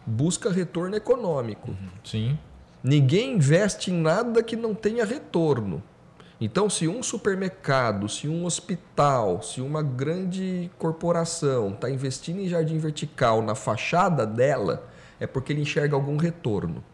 busca 0.05 0.51
retorno 0.51 0.97
econômico. 0.97 1.71
Uhum. 1.71 1.89
Sim. 2.05 2.39
Ninguém 2.83 3.35
investe 3.35 3.93
em 3.93 3.95
nada 3.95 4.43
que 4.43 4.57
não 4.57 4.75
tenha 4.75 5.05
retorno. 5.05 5.81
Então, 6.41 6.69
se 6.69 6.89
um 6.89 7.03
supermercado, 7.05 8.09
se 8.09 8.29
um 8.29 8.45
hospital, 8.45 9.43
se 9.43 9.61
uma 9.61 9.81
grande 9.81 10.69
corporação 10.77 11.71
está 11.71 11.89
investindo 11.89 12.41
em 12.41 12.49
jardim 12.49 12.79
vertical 12.79 13.41
na 13.41 13.55
fachada 13.55 14.27
dela, 14.27 14.87
é 15.21 15.27
porque 15.27 15.53
ele 15.53 15.62
enxerga 15.62 15.95
algum 15.95 16.17
retorno. 16.17 16.85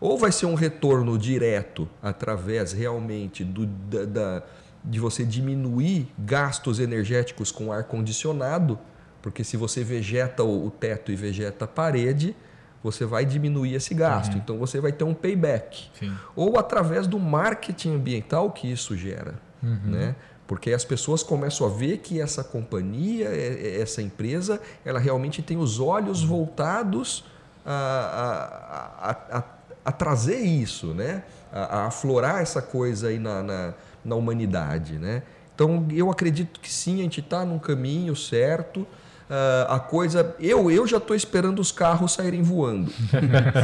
Ou 0.00 0.18
vai 0.18 0.32
ser 0.32 0.46
um 0.46 0.54
retorno 0.54 1.16
direto 1.16 1.88
através 2.02 2.72
realmente 2.72 3.44
do, 3.44 3.66
da, 3.66 4.04
da, 4.04 4.42
de 4.84 4.98
você 4.98 5.24
diminuir 5.24 6.12
gastos 6.18 6.80
energéticos 6.80 7.52
com 7.52 7.72
ar 7.72 7.84
condicionado 7.84 8.78
porque 9.26 9.42
se 9.42 9.56
você 9.56 9.82
vegeta 9.82 10.44
o 10.44 10.70
teto 10.70 11.10
e 11.10 11.16
vegeta 11.16 11.64
a 11.64 11.68
parede, 11.68 12.32
você 12.80 13.04
vai 13.04 13.24
diminuir 13.24 13.74
esse 13.74 13.92
gasto. 13.92 14.34
Uhum. 14.34 14.38
Então 14.38 14.56
você 14.56 14.80
vai 14.80 14.92
ter 14.92 15.02
um 15.02 15.12
payback. 15.12 15.90
Sim. 15.98 16.14
Ou 16.36 16.56
através 16.56 17.08
do 17.08 17.18
marketing 17.18 17.96
ambiental 17.96 18.52
que 18.52 18.70
isso 18.70 18.96
gera. 18.96 19.34
Uhum. 19.60 19.80
Né? 19.84 20.14
Porque 20.46 20.72
as 20.72 20.84
pessoas 20.84 21.24
começam 21.24 21.66
a 21.66 21.70
ver 21.70 21.98
que 21.98 22.20
essa 22.20 22.44
companhia, 22.44 23.26
é, 23.26 23.78
é, 23.78 23.80
essa 23.80 24.00
empresa, 24.00 24.60
ela 24.84 25.00
realmente 25.00 25.42
tem 25.42 25.56
os 25.56 25.80
olhos 25.80 26.22
voltados 26.22 27.24
a, 27.66 28.92
a, 29.02 29.38
a, 29.38 29.44
a 29.86 29.90
trazer 29.90 30.38
isso, 30.38 30.94
né? 30.94 31.24
A, 31.52 31.86
aflorar 31.86 32.42
essa 32.42 32.62
coisa 32.62 33.08
aí 33.08 33.18
na, 33.18 33.42
na, 33.42 33.74
na 34.04 34.14
humanidade. 34.14 35.00
Né? 35.00 35.24
Então 35.52 35.84
eu 35.90 36.12
acredito 36.12 36.60
que 36.60 36.72
sim, 36.72 37.00
a 37.00 37.02
gente 37.02 37.18
está 37.18 37.44
num 37.44 37.58
caminho 37.58 38.14
certo. 38.14 38.86
Uh, 39.28 39.72
a 39.72 39.80
coisa. 39.80 40.34
Eu, 40.38 40.70
eu 40.70 40.86
já 40.86 40.98
estou 40.98 41.16
esperando 41.16 41.58
os 41.58 41.72
carros 41.72 42.12
saírem 42.12 42.42
voando. 42.42 42.92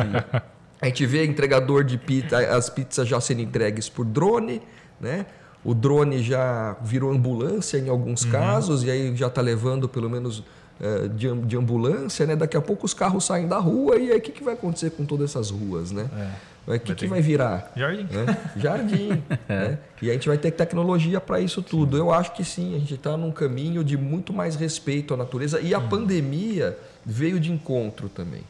a 0.81 0.87
gente 0.87 1.07
vê 1.07 1.25
entregador 1.25 1.85
de 1.85 1.96
pizza, 1.96 2.38
as 2.38 2.68
pizzas 2.68 3.07
já 3.07 3.20
sendo 3.20 3.42
entregues 3.42 3.88
por 3.88 4.05
drone, 4.05 4.61
né? 5.01 5.27
O 5.64 5.75
drone 5.75 6.20
já 6.20 6.77
virou 6.83 7.12
ambulância 7.12 7.79
em 7.79 7.88
alguns 7.88 8.25
uhum. 8.25 8.33
casos, 8.33 8.83
e 8.83 8.90
aí 8.90 9.16
já 9.16 9.29
está 9.29 9.40
levando 9.40 9.88
pelo 9.88 10.11
menos 10.11 10.40
uh, 10.40 11.09
de, 11.09 11.33
de, 11.42 11.57
ambulância, 11.57 12.27
né? 12.27 12.35
Daqui 12.35 12.57
a 12.57 12.61
pouco 12.61 12.85
os 12.85 12.92
carros 12.92 13.25
saem 13.25 13.46
da 13.46 13.59
rua, 13.59 13.96
e 13.96 14.11
aí 14.11 14.18
o 14.18 14.20
que, 14.20 14.33
que 14.33 14.42
vai 14.42 14.55
acontecer 14.55 14.90
com 14.90 15.05
todas 15.05 15.31
essas 15.31 15.51
ruas, 15.51 15.92
né? 15.92 16.11
É. 16.18 16.52
O 16.66 16.79
que, 16.79 16.94
que 16.94 17.07
vai 17.07 17.20
virar? 17.20 17.72
Jardim. 17.75 18.05
Né? 18.05 18.37
Jardim. 18.57 19.22
né? 19.48 19.79
E 20.01 20.11
a 20.11 20.12
gente 20.12 20.29
vai 20.29 20.38
ter 20.38 20.53
tecnologia 20.53 21.20
para 21.20 21.40
isso 21.40 21.61
tudo. 21.61 21.96
Sim. 21.96 22.03
Eu 22.03 22.12
acho 22.12 22.33
que 22.33 22.44
sim, 22.44 22.77
a 22.77 22.79
gente 22.79 22.94
está 22.94 23.16
num 23.16 23.33
caminho 23.33 23.83
de 23.83 23.96
muito 23.96 24.33
mais 24.33 24.55
respeito 24.55 25.12
à 25.12 25.16
natureza. 25.16 25.61
E 25.61 25.75
a 25.75 25.79
hum. 25.79 25.88
pandemia 25.88 26.79
veio 27.05 27.40
de 27.40 27.51
encontro 27.51 28.09
também. 28.09 28.42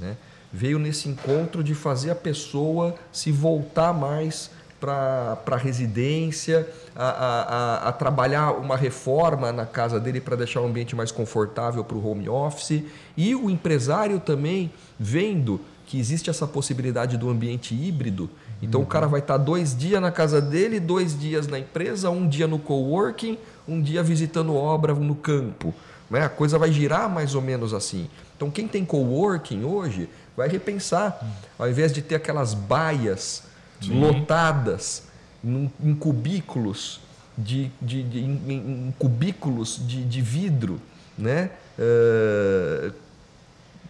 Né? 0.00 0.16
Veio 0.52 0.78
nesse 0.78 1.08
encontro 1.08 1.62
de 1.62 1.74
fazer 1.74 2.10
a 2.10 2.14
pessoa 2.14 2.94
se 3.12 3.32
voltar 3.32 3.92
mais 3.92 4.50
para 4.78 5.38
a 5.50 5.56
residência, 5.56 6.68
a, 6.94 7.08
a, 7.08 7.88
a, 7.88 7.92
trabalhar 7.92 8.52
uma 8.52 8.76
reforma 8.76 9.50
na 9.50 9.64
casa 9.64 9.98
dele 9.98 10.20
para 10.20 10.36
deixar 10.36 10.60
o 10.60 10.66
ambiente 10.66 10.94
mais 10.94 11.10
confortável 11.10 11.82
para 11.82 11.96
o 11.96 12.06
home 12.06 12.28
office. 12.28 12.82
E 13.16 13.34
o 13.34 13.50
empresário 13.50 14.20
também 14.20 14.70
vendo 14.98 15.60
que 15.86 15.98
existe 15.98 16.28
essa 16.28 16.46
possibilidade 16.46 17.16
do 17.16 17.30
ambiente 17.30 17.74
híbrido. 17.74 18.28
Então 18.60 18.80
uhum. 18.80 18.86
o 18.86 18.88
cara 18.88 19.06
vai 19.06 19.20
estar 19.20 19.36
dois 19.36 19.76
dias 19.76 20.02
na 20.02 20.10
casa 20.10 20.40
dele, 20.40 20.80
dois 20.80 21.18
dias 21.18 21.46
na 21.46 21.58
empresa, 21.58 22.10
um 22.10 22.28
dia 22.28 22.48
no 22.48 22.58
coworking, 22.58 23.38
um 23.68 23.80
dia 23.80 24.02
visitando 24.02 24.54
obra 24.54 24.92
no 24.92 25.14
campo. 25.14 25.72
Né? 26.10 26.24
A 26.24 26.28
coisa 26.28 26.58
vai 26.58 26.72
girar 26.72 27.08
mais 27.08 27.34
ou 27.34 27.40
menos 27.40 27.72
assim. 27.72 28.08
Então 28.36 28.50
quem 28.50 28.66
tem 28.66 28.84
coworking 28.84 29.64
hoje 29.64 30.08
vai 30.36 30.48
repensar, 30.48 31.18
ao 31.58 31.68
invés 31.68 31.92
de 31.92 32.02
ter 32.02 32.16
aquelas 32.16 32.52
baias 32.52 33.44
Sim. 33.80 34.00
lotadas 34.00 35.04
em, 35.42 35.70
em 35.82 35.94
cubículos 35.94 37.00
de, 37.38 37.70
de, 37.80 38.02
de 38.02 38.18
em, 38.18 38.42
em, 38.48 38.94
cubículos 38.98 39.80
de, 39.86 40.04
de 40.04 40.20
vidro, 40.20 40.80
né? 41.16 41.50
Uh, 41.78 42.92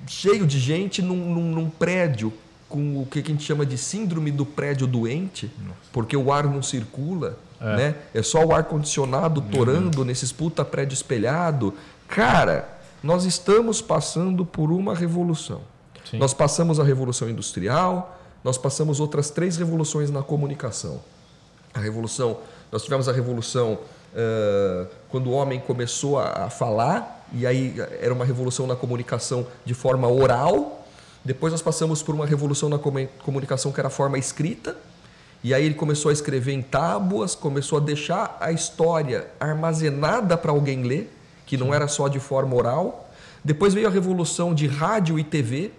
cheio 0.07 0.47
de 0.47 0.59
gente 0.59 1.03
num, 1.03 1.17
num, 1.17 1.51
num, 1.51 1.71
prédio 1.71 2.33
com 2.69 3.01
o 3.01 3.07
que 3.07 3.21
a 3.21 3.23
gente 3.23 3.43
chama 3.43 3.65
de 3.65 3.79
síndrome 3.79 4.31
do 4.31 4.45
prédio 4.45 4.87
doente, 4.87 5.51
Nossa. 5.59 5.77
porque 5.93 6.17
o 6.17 6.33
ar 6.33 6.45
não 6.45 6.63
circula, 6.63 7.39
é, 7.61 7.77
né? 7.77 7.95
é 8.13 8.23
só 8.23 8.45
o 8.45 8.55
ar 8.55 8.65
condicionado 8.65 9.41
torando 9.41 10.05
nesses 10.05 10.33
puta 10.33 10.65
prédio 10.65 10.95
espelhado. 10.95 11.75
Cara, 12.09 12.69
nós 13.03 13.25
estamos 13.25 13.81
passando 13.81 14.45
por 14.45 14.71
uma 14.71 14.95
revolução. 14.95 15.61
Sim. 16.11 16.19
Nós 16.19 16.35
passamos 16.35 16.79
a 16.79 16.85
revolução 16.85 17.29
industrial, 17.29 18.19
nós 18.43 18.57
passamos 18.57 19.01
outras 19.01 19.31
três 19.31 19.57
revoluções 19.57 20.11
na 20.11 20.23
comunicação. 20.23 21.01
A 21.75 21.81
revolução, 21.81 22.39
nós 22.71 22.83
tivemos 22.83 23.09
a 23.09 23.13
revolução 23.13 23.75
uh, 23.75 24.87
quando 25.09 25.29
o 25.29 25.33
homem 25.33 25.61
começou 25.61 26.19
a, 26.19 26.45
a 26.45 26.51
falar, 26.51 27.16
e 27.33 27.47
aí 27.47 27.75
era 28.01 28.13
uma 28.13 28.25
revolução 28.25 28.67
na 28.67 28.77
comunicação 28.77 29.47
de 29.65 29.75
forma 29.75 30.09
oral. 30.09 30.87
Depois 31.25 31.53
nós 31.53 31.63
passamos 31.63 32.03
por 32.03 32.15
uma 32.15 32.27
revolução 32.27 32.69
na 32.69 32.79
comunicação 32.79 33.73
que 33.73 33.81
era 33.81 33.89
a 33.89 33.91
forma 33.91 34.19
escrita. 34.19 34.77
E 35.43 35.53
aí 35.53 35.65
ele 35.65 35.75
começou 35.75 36.11
a 36.11 36.13
escrever 36.13 36.53
em 36.53 36.63
tábuas, 36.63 37.35
começou 37.35 37.79
a 37.79 37.81
deixar 37.81 38.37
a 38.41 38.53
história 38.53 39.29
armazenada 39.39 40.37
para 40.37 40.51
alguém 40.51 40.83
ler, 40.83 41.13
que 41.45 41.57
não 41.57 41.75
era 41.75 41.87
só 41.89 42.09
de 42.09 42.19
forma 42.19 42.55
oral. 42.55 43.11
Depois 43.45 43.75
veio 43.75 43.87
a 43.87 43.91
revolução 43.91 44.55
de 44.55 44.67
rádio 44.67 45.19
e 45.19 45.25
TV, 45.25 45.71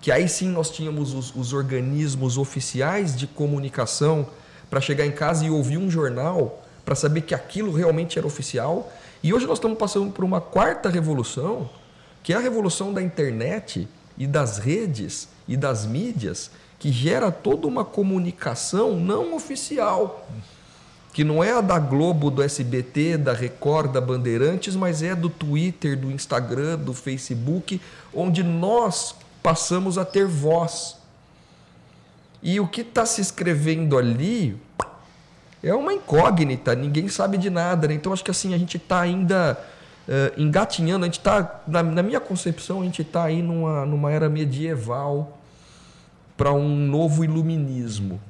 que 0.00 0.12
aí 0.12 0.28
sim 0.28 0.48
nós 0.48 0.70
tínhamos 0.70 1.12
os, 1.12 1.34
os 1.34 1.52
organismos 1.52 2.38
oficiais 2.38 3.16
de 3.16 3.26
comunicação 3.26 4.28
para 4.70 4.80
chegar 4.80 5.06
em 5.06 5.10
casa 5.12 5.44
e 5.44 5.50
ouvir 5.50 5.76
um 5.76 5.90
jornal 5.90 6.62
para 6.84 6.94
saber 6.94 7.22
que 7.22 7.34
aquilo 7.34 7.72
realmente 7.72 8.18
era 8.18 8.26
oficial. 8.26 8.92
E 9.22 9.34
hoje 9.34 9.46
nós 9.46 9.58
estamos 9.58 9.78
passando 9.78 10.12
por 10.12 10.24
uma 10.24 10.40
quarta 10.40 10.88
revolução, 10.88 11.68
que 12.22 12.32
é 12.32 12.36
a 12.36 12.40
revolução 12.40 12.92
da 12.92 13.02
internet 13.02 13.88
e 14.16 14.26
das 14.26 14.58
redes 14.58 15.28
e 15.46 15.56
das 15.56 15.86
mídias, 15.86 16.50
que 16.78 16.92
gera 16.92 17.32
toda 17.32 17.66
uma 17.66 17.84
comunicação 17.84 18.96
não 18.96 19.34
oficial, 19.34 20.28
que 21.12 21.24
não 21.24 21.42
é 21.42 21.52
a 21.52 21.60
da 21.60 21.78
Globo, 21.78 22.30
do 22.30 22.42
SBT, 22.42 23.16
da 23.16 23.32
Record, 23.32 23.90
da 23.92 24.00
Bandeirantes, 24.00 24.76
mas 24.76 25.02
é 25.02 25.16
do 25.16 25.28
Twitter, 25.28 25.98
do 25.98 26.12
Instagram, 26.12 26.78
do 26.78 26.94
Facebook, 26.94 27.80
onde 28.14 28.44
nós 28.44 29.16
passamos 29.42 29.98
a 29.98 30.04
ter 30.04 30.26
voz. 30.26 30.96
E 32.40 32.60
o 32.60 32.68
que 32.68 32.82
está 32.82 33.04
se 33.04 33.20
escrevendo 33.20 33.98
ali 33.98 34.56
é 35.62 35.74
uma 35.74 35.92
incógnita, 35.92 36.74
ninguém 36.74 37.08
sabe 37.08 37.36
de 37.36 37.50
nada. 37.50 37.88
Né? 37.88 37.94
Então 37.94 38.12
acho 38.12 38.24
que 38.24 38.30
assim 38.30 38.54
a 38.54 38.58
gente 38.58 38.76
está 38.76 39.00
ainda 39.00 39.58
uh, 40.08 40.40
engatinhando, 40.40 41.04
a 41.04 41.08
gente 41.08 41.18
está, 41.18 41.62
na, 41.66 41.82
na, 41.82 42.02
minha 42.02 42.20
concepção, 42.20 42.80
a 42.80 42.84
gente 42.84 43.02
está 43.02 43.24
aí 43.24 43.42
numa, 43.42 43.84
numa 43.84 44.10
era 44.10 44.28
medieval 44.28 45.38
para 46.36 46.52
um 46.52 46.68
novo 46.68 47.24
iluminismo. 47.24 48.20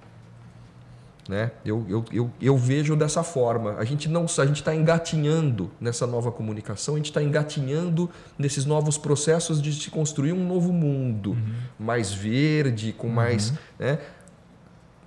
Né? 1.28 1.50
Eu, 1.62 1.84
eu, 1.90 2.04
eu, 2.10 2.30
eu, 2.40 2.56
vejo 2.56 2.96
dessa 2.96 3.22
forma. 3.22 3.74
A 3.76 3.84
gente 3.84 4.08
não 4.08 4.24
a 4.24 4.46
gente 4.46 4.60
está 4.60 4.74
engatinhando 4.74 5.70
nessa 5.78 6.06
nova 6.06 6.32
comunicação, 6.32 6.94
a 6.94 6.96
gente 6.96 7.10
está 7.10 7.22
engatinhando 7.22 8.08
nesses 8.38 8.64
novos 8.64 8.96
processos 8.96 9.60
de 9.60 9.74
se 9.74 9.90
construir 9.90 10.32
um 10.32 10.42
novo 10.48 10.72
mundo 10.72 11.32
uhum. 11.32 11.54
mais 11.78 12.10
verde, 12.14 12.94
com 12.94 13.08
uhum. 13.08 13.12
mais. 13.12 13.52
Né? 13.78 13.98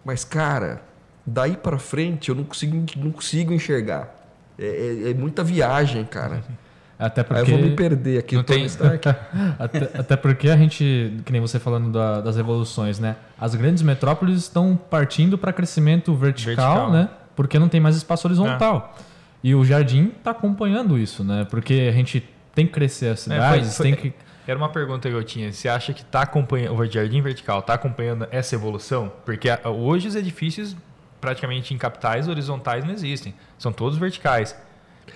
Mas, 0.05 0.23
cara, 0.23 0.83
daí 1.25 1.55
para 1.55 1.77
frente 1.77 2.29
eu 2.29 2.35
não 2.35 2.43
consigo, 2.43 2.85
não 2.97 3.11
consigo 3.11 3.53
enxergar. 3.53 4.15
É, 4.57 4.65
é, 4.65 5.11
é 5.11 5.13
muita 5.13 5.43
viagem, 5.43 6.05
cara. 6.05 6.35
Uhum. 6.35 6.55
Até 7.01 7.23
porque. 7.23 7.41
Aí 7.41 7.51
eu 7.51 7.57
vou 7.57 7.67
me 7.67 7.75
perder 7.75 8.19
aqui 8.19 8.35
no 8.35 8.43
tem... 8.43 8.63
Stark. 8.65 9.09
até, 9.57 9.77
até, 9.97 10.15
porque 10.15 10.49
a 10.49 10.55
gente, 10.55 11.19
que 11.25 11.31
nem 11.31 11.41
você 11.41 11.57
falando 11.57 11.91
da, 11.91 12.21
das 12.21 12.35
revoluções, 12.35 12.99
né? 12.99 13.15
As 13.39 13.55
grandes 13.55 13.81
metrópoles 13.81 14.37
estão 14.37 14.75
partindo 14.75 15.35
para 15.35 15.51
crescimento 15.51 16.13
vertical, 16.13 16.55
vertical, 16.55 16.91
né? 16.91 17.09
Porque 17.35 17.57
não 17.57 17.67
tem 17.67 17.81
mais 17.81 17.95
espaço 17.95 18.27
horizontal. 18.27 18.95
É. 18.99 19.01
E 19.43 19.55
o 19.55 19.65
jardim 19.65 20.11
está 20.15 20.29
acompanhando 20.29 20.95
isso, 20.95 21.23
né? 21.23 21.47
Porque 21.49 21.87
a 21.89 21.91
gente 21.91 22.23
tem 22.53 22.67
que 22.67 22.73
crescer 22.73 23.07
as 23.07 23.21
cidades, 23.21 23.69
é, 23.69 23.71
foi, 23.71 23.73
foi, 23.73 23.85
tem 23.85 23.95
que. 23.95 24.13
Era 24.47 24.57
uma 24.57 24.69
pergunta 24.69 25.09
que 25.09 25.15
eu 25.15 25.23
tinha. 25.23 25.51
Você 25.51 25.67
acha 25.67 25.93
que 25.93 26.05
tá 26.05 26.21
acompanhando 26.21 26.77
o 26.77 26.85
jardim 26.85 27.21
vertical 27.21 27.59
está 27.59 27.73
acompanhando 27.73 28.27
essa 28.31 28.53
evolução? 28.53 29.11
Porque 29.25 29.47
hoje 29.65 30.07
os 30.07 30.15
edifícios 30.15 30.75
praticamente 31.21 31.73
em 31.73 31.77
capitais 31.77 32.27
horizontais 32.27 32.83
não 32.83 32.91
existem, 32.91 33.33
são 33.57 33.71
todos 33.71 33.97
verticais. 33.97 34.55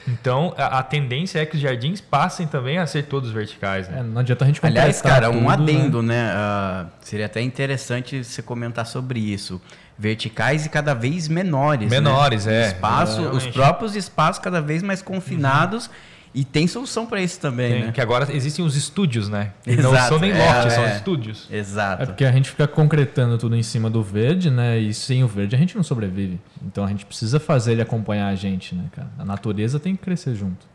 Então, 0.07 0.53
a, 0.57 0.79
a, 0.79 0.83
tendência 0.83 1.39
é 1.39 1.45
que 1.45 1.55
os 1.55 1.61
jardins 1.61 1.99
passem 1.99 2.45
também 2.45 2.77
a 2.77 2.85
ser 2.85 3.03
todos 3.03 3.31
verticais. 3.31 3.89
Né? 3.89 3.99
É, 3.99 4.03
não 4.03 4.21
adianta 4.21 4.43
a 4.43 4.47
gente 4.47 4.59
Aliás, 4.63 5.01
cara, 5.01 5.29
um 5.29 5.39
tudo, 5.39 5.49
adendo, 5.49 6.03
né? 6.03 6.31
né? 6.31 6.33
Uh, 6.33 6.91
seria 7.01 7.25
até 7.25 7.41
interessante 7.41 8.23
você 8.23 8.41
comentar 8.41 8.85
sobre 8.85 9.19
isso. 9.19 9.59
Verticais 9.97 10.65
e 10.65 10.69
cada 10.69 10.93
vez 10.93 11.27
menores. 11.27 11.89
Né? 11.89 11.99
Menores, 11.99 12.45
né? 12.45 12.65
é. 12.65 12.67
Espaço, 12.67 13.21
é, 13.21 13.29
os 13.29 13.47
próprios 13.47 13.95
espaços 13.95 14.39
cada 14.39 14.61
vez 14.61 14.83
mais 14.83 15.01
confinados. 15.01 15.87
Uhum. 15.87 15.93
E 16.35 16.43
tem 16.43 16.67
solução 16.67 17.05
para 17.05 17.21
isso 17.21 17.39
também, 17.39 17.71
tem, 17.71 17.85
né? 17.85 17.91
Que 17.93 18.01
agora 18.01 18.27
existem 18.35 18.63
os 18.63 18.75
estúdios, 18.75 19.29
né? 19.29 19.53
Exato, 19.65 19.93
não 19.93 20.07
são 20.07 20.19
nem 20.19 20.31
é, 20.31 20.37
lotes, 20.37 20.73
é, 20.73 20.75
são 20.75 20.85
estúdios. 20.97 21.47
Exato. 21.49 22.03
É 22.03 22.05
porque 22.05 22.25
a 22.25 22.31
gente 22.31 22.49
fica 22.49 22.67
concretando 22.67 23.37
tudo 23.37 23.55
em 23.55 23.63
cima 23.63 23.89
do 23.89 24.03
verde, 24.03 24.51
né? 24.51 24.77
E 24.77 24.93
sem 24.93 25.23
o 25.23 25.27
verde 25.29 25.55
a 25.55 25.57
gente 25.57 25.73
não 25.77 25.83
sobrevive. 25.83 26.37
Então 26.61 26.83
a 26.83 26.87
gente 26.89 27.05
precisa 27.05 27.39
fazer 27.39 27.71
ele 27.71 27.81
acompanhar 27.81 28.27
a 28.27 28.35
gente, 28.35 28.75
né, 28.75 28.83
cara? 28.91 29.09
A 29.17 29.23
natureza 29.23 29.79
tem 29.79 29.95
que 29.95 30.03
crescer 30.03 30.35
junto. 30.35 30.67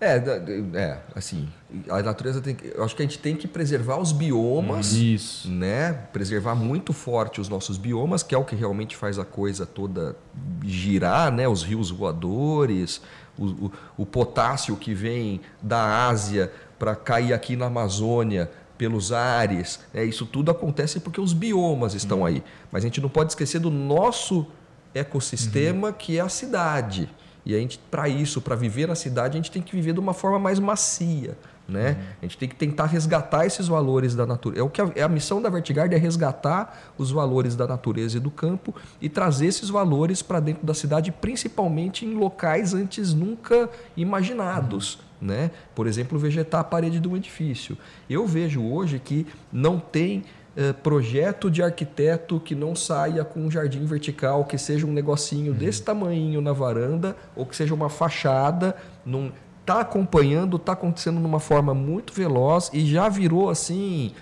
É, 0.00 0.16
é, 0.74 0.98
assim, 1.14 1.48
a 1.88 2.02
natureza 2.02 2.40
tem 2.40 2.54
que, 2.54 2.72
eu 2.74 2.84
acho 2.84 2.94
que 2.94 3.02
a 3.02 3.06
gente 3.06 3.18
tem 3.18 3.36
que 3.36 3.46
preservar 3.46 3.98
os 3.98 4.12
biomas, 4.12 4.92
Isso. 4.92 5.50
né? 5.50 5.92
Preservar 6.12 6.54
muito 6.54 6.92
forte 6.92 7.40
os 7.40 7.48
nossos 7.48 7.78
biomas, 7.78 8.22
que 8.22 8.34
é 8.34 8.38
o 8.38 8.44
que 8.44 8.54
realmente 8.54 8.96
faz 8.96 9.18
a 9.18 9.24
coisa 9.24 9.64
toda 9.64 10.16
girar, 10.62 11.32
né? 11.32 11.48
Os 11.48 11.62
rios 11.62 11.90
voadores, 11.90 13.00
o, 13.38 13.46
o, 13.46 13.72
o 13.98 14.06
potássio 14.06 14.76
que 14.76 14.94
vem 14.94 15.40
da 15.60 16.06
Ásia 16.08 16.52
para 16.78 16.94
cair 16.94 17.32
aqui 17.32 17.56
na 17.56 17.66
Amazônia 17.66 18.50
pelos 18.76 19.12
ares, 19.12 19.80
né? 19.92 20.04
isso 20.04 20.26
tudo 20.26 20.50
acontece 20.50 20.98
porque 20.98 21.20
os 21.20 21.32
biomas 21.32 21.94
estão 21.94 22.20
uhum. 22.20 22.26
aí. 22.26 22.42
Mas 22.72 22.82
a 22.82 22.86
gente 22.86 23.00
não 23.00 23.08
pode 23.08 23.30
esquecer 23.30 23.60
do 23.60 23.70
nosso 23.70 24.46
ecossistema, 24.94 25.88
uhum. 25.88 25.94
que 25.94 26.18
é 26.18 26.20
a 26.20 26.28
cidade. 26.28 27.08
E 27.46 27.54
a 27.54 27.58
gente, 27.58 27.78
para 27.90 28.08
isso, 28.08 28.40
para 28.40 28.56
viver 28.56 28.88
na 28.88 28.94
cidade, 28.94 29.34
a 29.34 29.36
gente 29.36 29.50
tem 29.50 29.62
que 29.62 29.74
viver 29.74 29.92
de 29.92 30.00
uma 30.00 30.14
forma 30.14 30.38
mais 30.38 30.58
macia. 30.58 31.36
Né? 31.66 31.96
A 32.20 32.24
gente 32.26 32.36
tem 32.36 32.48
que 32.48 32.54
tentar 32.54 32.84
resgatar 32.86 33.46
esses 33.46 33.66
valores 33.68 34.14
da 34.14 34.26
natureza. 34.26 34.60
É 34.60 34.64
o 34.64 34.68
que 34.68 34.82
a, 34.82 34.92
é 34.94 35.02
a 35.02 35.08
missão 35.08 35.40
da 35.40 35.48
Vertigard 35.48 35.94
é 35.94 35.98
resgatar 35.98 36.92
os 36.98 37.10
valores 37.10 37.56
da 37.56 37.66
natureza 37.66 38.18
e 38.18 38.20
do 38.20 38.30
campo 38.30 38.74
e 39.00 39.08
trazer 39.08 39.46
esses 39.46 39.70
valores 39.70 40.20
para 40.20 40.40
dentro 40.40 40.64
da 40.64 40.74
cidade, 40.74 41.10
principalmente 41.10 42.04
em 42.04 42.14
locais 42.14 42.74
antes 42.74 43.14
nunca 43.14 43.70
imaginados. 43.96 44.94
Uhum. 45.22 45.28
Né? 45.28 45.50
Por 45.74 45.86
exemplo, 45.86 46.18
vegetar 46.18 46.60
a 46.60 46.64
parede 46.64 47.00
de 47.00 47.08
um 47.08 47.16
edifício. 47.16 47.78
Eu 48.10 48.26
vejo 48.26 48.62
hoje 48.62 48.98
que 48.98 49.26
não 49.50 49.78
tem 49.78 50.22
eh, 50.56 50.72
projeto 50.72 51.50
de 51.50 51.64
arquiteto 51.64 52.38
que 52.38 52.54
não 52.54 52.76
saia 52.76 53.24
com 53.24 53.40
um 53.40 53.50
jardim 53.50 53.84
vertical, 53.86 54.44
que 54.44 54.56
seja 54.56 54.86
um 54.86 54.92
negocinho 54.92 55.52
uhum. 55.52 55.58
desse 55.58 55.82
tamanho 55.82 56.40
na 56.40 56.52
varanda, 56.52 57.16
ou 57.34 57.44
que 57.44 57.56
seja 57.56 57.74
uma 57.74 57.88
fachada 57.88 58.76
num, 59.04 59.32
está 59.64 59.80
acompanhando, 59.80 60.56
está 60.56 60.72
acontecendo 60.72 61.18
de 61.18 61.26
uma 61.26 61.40
forma 61.40 61.72
muito 61.72 62.12
veloz 62.12 62.70
e 62.72 62.86
já 62.86 63.08
virou 63.08 63.48
assim, 63.48 64.12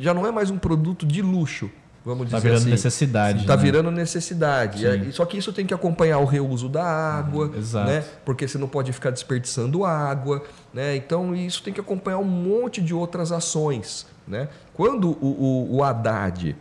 já 0.00 0.14
não 0.14 0.26
é 0.26 0.32
mais 0.32 0.50
um 0.50 0.56
produto 0.56 1.04
de 1.04 1.20
luxo, 1.20 1.70
vamos 2.02 2.30
tá 2.30 2.38
dizer 2.38 2.52
assim. 2.52 2.56
Está 2.56 2.58
virando 2.58 2.70
necessidade. 2.70 3.40
Está 3.40 3.56
né? 3.56 3.62
virando 3.62 3.90
necessidade. 3.90 4.86
É, 4.86 5.12
só 5.12 5.26
que 5.26 5.36
isso 5.36 5.52
tem 5.52 5.66
que 5.66 5.74
acompanhar 5.74 6.18
o 6.18 6.24
reuso 6.24 6.70
da 6.70 6.84
água, 6.84 7.50
uhum, 7.54 7.84
né? 7.84 8.02
porque 8.24 8.48
você 8.48 8.56
não 8.56 8.66
pode 8.66 8.92
ficar 8.92 9.10
desperdiçando 9.10 9.84
água. 9.84 10.42
Né? 10.72 10.96
Então 10.96 11.36
isso 11.36 11.62
tem 11.62 11.72
que 11.72 11.80
acompanhar 11.80 12.18
um 12.18 12.24
monte 12.24 12.80
de 12.80 12.94
outras 12.94 13.30
ações. 13.30 14.06
Né? 14.26 14.48
Quando 14.72 15.10
o, 15.10 15.68
o, 15.70 15.76
o 15.76 15.84
Haddad 15.84 16.56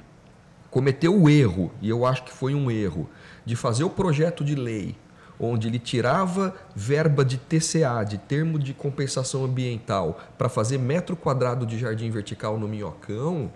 cometeu 0.69 1.17
o 1.17 1.29
erro, 1.29 1.71
e 1.81 1.89
eu 1.89 2.05
acho 2.05 2.23
que 2.23 2.31
foi 2.31 2.53
um 2.53 2.69
erro, 2.69 3.09
de 3.45 3.55
fazer 3.55 3.85
o 3.85 3.89
projeto 3.89 4.43
de 4.43 4.55
lei 4.55 4.95
onde 5.41 5.67
ele 5.67 5.79
tirava 5.79 6.53
verba 6.75 7.25
de 7.25 7.37
TCA, 7.37 8.03
de 8.07 8.17
termo 8.17 8.59
de 8.59 8.73
compensação 8.73 9.43
ambiental, 9.43 10.19
para 10.37 10.47
fazer 10.47 10.77
metro 10.77 11.15
quadrado 11.15 11.65
de 11.65 11.77
jardim 11.79 12.09
vertical 12.11 12.59
no 12.59 12.67
Minhocão, 12.67 13.51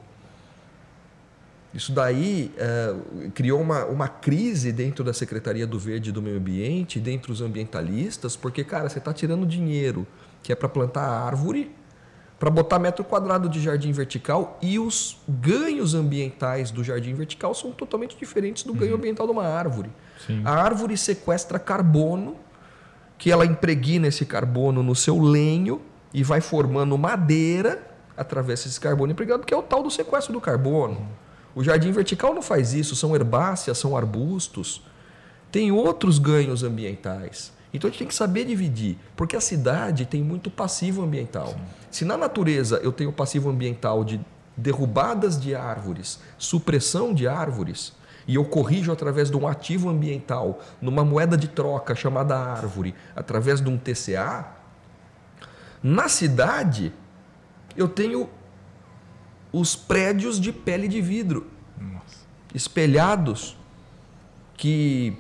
isso 1.76 1.92
daí 1.92 2.54
é, 2.58 2.96
criou 3.34 3.60
uma, 3.60 3.84
uma 3.86 4.08
crise 4.08 4.72
dentro 4.72 5.04
da 5.04 5.14
Secretaria 5.14 5.68
do 5.68 5.78
Verde 5.78 6.10
e 6.10 6.14
do 6.14 6.22
Meio 6.22 6.38
Ambiente, 6.38 7.02
dentro 7.02 7.34
dos 7.34 7.42
ambientalistas, 7.42 8.38
porque, 8.38 8.64
cara, 8.64 8.88
você 8.88 8.98
está 8.98 9.14
tirando 9.14 9.46
dinheiro 9.46 10.08
que 10.42 10.54
é 10.54 10.56
para 10.56 10.70
plantar 10.70 11.02
árvore, 11.02 11.76
para 12.40 12.50
botar 12.50 12.80
metro 12.80 13.04
quadrado 13.04 13.50
de 13.50 13.62
jardim 13.62 13.92
vertical 13.92 14.58
e 14.62 14.80
os 14.80 15.18
ganhos 15.28 15.94
ambientais 15.94 16.72
do 16.72 16.84
jardim 16.84 17.14
vertical 17.14 17.54
são 17.54 17.72
totalmente 17.72 18.16
diferentes 18.18 18.64
do 18.64 18.74
ganho 18.74 18.92
uhum. 18.92 18.98
ambiental 18.98 19.26
de 19.26 19.34
uma 19.34 19.46
árvore. 19.46 19.90
Sim. 20.26 20.42
A 20.46 20.52
árvore 20.52 20.98
sequestra 20.98 21.60
carbono, 21.60 22.36
que 23.18 23.32
ela 23.32 23.46
impregna 23.46 24.08
esse 24.08 24.26
carbono 24.26 24.84
no 24.84 24.96
seu 24.96 25.20
lenho 25.20 25.82
e 26.14 26.24
vai 26.24 26.42
formando 26.42 26.98
madeira 26.98 27.82
através 28.16 28.64
desse 28.64 28.80
carbono 28.80 29.12
impregnado, 29.12 29.46
que 29.46 29.54
é 29.54 29.58
o 29.58 29.64
tal 29.64 29.84
do 29.84 29.92
sequestro 29.92 30.34
do 30.34 30.42
carbono. 30.42 31.08
O 31.54 31.64
jardim 31.64 31.92
vertical 31.92 32.34
não 32.34 32.42
faz 32.42 32.74
isso, 32.74 32.96
são 32.96 33.16
herbáceas, 33.16 33.78
são 33.78 33.96
arbustos. 33.96 34.82
Tem 35.52 35.72
outros 35.72 36.20
ganhos 36.20 36.64
ambientais. 36.64 37.54
Então 37.74 37.88
a 37.88 37.92
gente 37.92 38.00
tem 38.00 38.08
que 38.08 38.16
saber 38.16 38.46
dividir, 38.46 38.98
porque 39.16 39.36
a 39.36 39.42
cidade 39.42 40.06
tem 40.06 40.24
muito 40.24 40.50
passivo 40.50 41.04
ambiental. 41.04 41.50
Sim. 41.50 41.62
Se 41.92 42.06
na 42.06 42.18
natureza 42.18 42.80
eu 42.84 42.92
tenho 42.92 43.12
passivo 43.12 43.50
ambiental 43.50 44.04
de 44.04 44.20
derrubadas 44.56 45.40
de 45.40 45.54
árvores, 45.54 46.20
supressão 46.38 47.14
de 47.14 47.28
árvores, 47.28 47.94
e 48.28 48.36
eu 48.36 48.46
corrijo 48.46 48.92
através 48.92 49.30
de 49.30 49.38
um 49.38 49.48
ativo 49.48 49.90
ambiental, 49.90 50.62
numa 50.82 51.06
moeda 51.06 51.38
de 51.38 51.48
troca 51.48 51.96
chamada 51.96 52.38
árvore, 52.38 52.96
através 53.16 53.62
de 53.62 53.70
um 53.70 53.78
TCA, 53.78 54.46
na 55.82 56.10
cidade 56.10 56.92
eu 57.78 57.88
tenho 57.88 58.30
os 59.52 59.76
prédios 59.76 60.40
de 60.40 60.52
pele 60.52 60.88
de 60.88 61.02
vidro 61.02 61.48
Nossa. 61.80 62.26
espelhados 62.54 63.56
que 64.58 65.16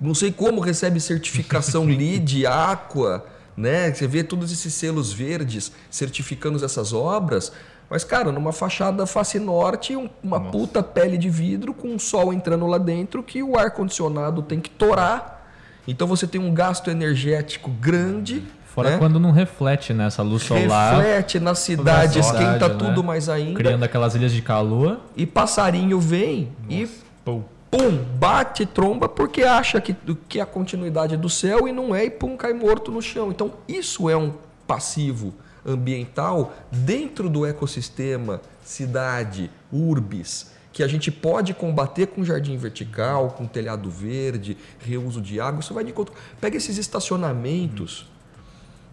não 0.00 0.14
sei 0.14 0.32
como 0.32 0.60
recebe 0.60 1.00
certificação 1.00 1.84
LEED, 1.86 2.46
Aqua, 2.46 3.24
né? 3.56 3.92
Você 3.92 4.06
vê 4.06 4.22
todos 4.22 4.52
esses 4.52 4.74
selos 4.74 5.12
verdes 5.12 5.72
certificando 5.90 6.62
essas 6.62 6.92
obras, 6.92 7.52
mas, 7.88 8.02
cara, 8.02 8.32
numa 8.32 8.52
fachada 8.52 9.06
face 9.06 9.38
norte, 9.38 9.94
uma 10.22 10.38
Nossa. 10.38 10.50
puta 10.50 10.82
pele 10.82 11.16
de 11.16 11.30
vidro 11.30 11.72
com 11.72 11.88
um 11.88 11.98
sol 11.98 12.32
entrando 12.32 12.66
lá 12.66 12.78
dentro 12.78 13.22
que 13.22 13.42
o 13.42 13.56
ar-condicionado 13.56 14.42
tem 14.42 14.60
que 14.60 14.70
torar. 14.70 15.46
Então 15.86 16.06
você 16.06 16.26
tem 16.26 16.40
um 16.40 16.52
gasto 16.52 16.90
energético 16.90 17.70
grande. 17.70 18.42
Fora 18.66 18.90
né? 18.90 18.98
quando 18.98 19.20
não 19.20 19.30
reflete 19.30 19.94
nessa 19.94 20.24
né? 20.24 20.30
luz 20.30 20.42
solar. 20.42 20.96
Reflete 20.96 21.38
na 21.38 21.54
cidade, 21.54 22.18
esquenta 22.18 22.68
né? 22.68 22.74
tudo 22.76 23.04
mais 23.04 23.28
ainda. 23.28 23.54
Criando 23.54 23.84
aquelas 23.84 24.16
ilhas 24.16 24.32
de 24.32 24.42
calor. 24.42 25.00
E 25.16 25.24
passarinho 25.24 26.00
vem 26.00 26.50
Nossa. 26.64 26.82
e 26.82 26.90
pum. 27.24 27.44
pum, 27.70 28.04
bate, 28.18 28.66
tromba, 28.66 29.08
porque 29.08 29.44
acha 29.44 29.80
que, 29.80 29.94
que 30.28 30.40
é 30.40 30.42
a 30.42 30.46
continuidade 30.46 31.16
do 31.16 31.28
céu 31.28 31.68
e 31.68 31.72
não 31.72 31.94
é, 31.94 32.06
e 32.06 32.10
pum, 32.10 32.36
cai 32.36 32.52
morto 32.52 32.90
no 32.90 33.00
chão. 33.00 33.30
Então 33.30 33.52
isso 33.68 34.10
é 34.10 34.16
um 34.16 34.32
passivo 34.66 35.32
ambiental 35.66 36.54
dentro 36.70 37.28
do 37.28 37.44
ecossistema 37.44 38.40
cidade, 38.64 39.50
urbis, 39.72 40.52
que 40.72 40.82
a 40.82 40.88
gente 40.88 41.10
pode 41.10 41.54
combater 41.54 42.06
com 42.08 42.24
jardim 42.24 42.56
vertical, 42.56 43.30
com 43.30 43.46
telhado 43.46 43.90
verde, 43.90 44.56
reuso 44.78 45.20
de 45.20 45.40
água. 45.40 45.60
Isso 45.60 45.72
vai 45.72 45.84
de 45.84 45.92
conta. 45.92 46.12
Pega 46.40 46.56
esses 46.56 46.76
estacionamentos 46.76 48.06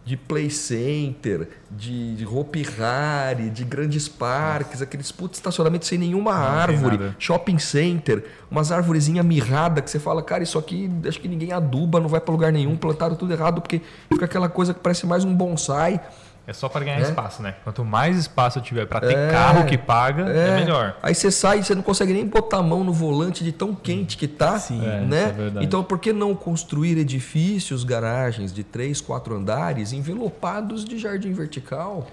de 0.05 0.17
play 0.17 0.49
center, 0.49 1.47
de, 1.71 2.15
de 2.15 2.25
Hopi 2.25 2.65
Hari, 2.77 3.49
de 3.49 3.63
grandes 3.63 4.07
parques, 4.07 4.81
aqueles 4.81 5.11
putos 5.11 5.39
estacionamentos 5.39 5.87
sem 5.87 5.97
nenhuma 5.97 6.33
não 6.33 6.41
árvore, 6.41 7.15
shopping 7.17 7.57
center, 7.57 8.25
umas 8.51 8.71
árvorezinhas 8.71 9.25
mirradas 9.25 9.83
que 9.83 9.89
você 9.89 9.99
fala, 9.99 10.21
cara, 10.21 10.43
isso 10.43 10.57
aqui 10.57 10.91
acho 11.07 11.19
que 11.21 11.27
ninguém 11.27 11.53
aduba, 11.53 12.01
não 12.01 12.09
vai 12.09 12.19
para 12.19 12.33
lugar 12.33 12.51
nenhum, 12.51 12.75
plantaram 12.75 13.15
tudo 13.15 13.31
errado, 13.31 13.61
porque 13.61 13.81
fica 14.11 14.25
aquela 14.25 14.49
coisa 14.49 14.73
que 14.73 14.81
parece 14.81 15.05
mais 15.05 15.23
um 15.23 15.33
bonsai. 15.33 16.01
É 16.45 16.51
só 16.51 16.67
para 16.67 16.83
ganhar 16.83 16.99
é? 16.99 17.03
espaço, 17.03 17.41
né? 17.41 17.55
Quanto 17.63 17.85
mais 17.85 18.17
espaço 18.17 18.59
eu 18.59 18.63
tiver 18.63 18.85
para 18.85 18.99
ter 18.99 19.17
é, 19.17 19.31
carro 19.31 19.65
que 19.65 19.77
paga, 19.77 20.29
é. 20.29 20.49
é. 20.49 20.55
melhor. 20.55 20.97
Aí 21.01 21.15
você 21.15 21.31
sai 21.31 21.59
e 21.59 21.63
você 21.63 21.73
não 21.73 21.81
consegue 21.81 22.11
nem 22.11 22.27
botar 22.27 22.57
a 22.57 22.63
mão 22.63 22.83
no 22.83 22.91
volante 22.91 23.43
de 23.43 23.53
tão 23.53 23.73
quente 23.73 24.17
que 24.17 24.27
tá, 24.27 24.59
Sim, 24.59 24.79
né? 24.79 25.33
É 25.57 25.63
então, 25.63 25.83
por 25.83 25.99
que 25.99 26.11
não 26.11 26.35
construir 26.35 26.97
edifícios, 26.97 27.85
garagens 27.85 28.51
de 28.51 28.63
três, 28.63 28.99
quatro 28.99 29.35
andares 29.35 29.93
envelopados 29.93 30.83
de 30.83 30.97
jardim 30.99 31.31
vertical? 31.31 32.07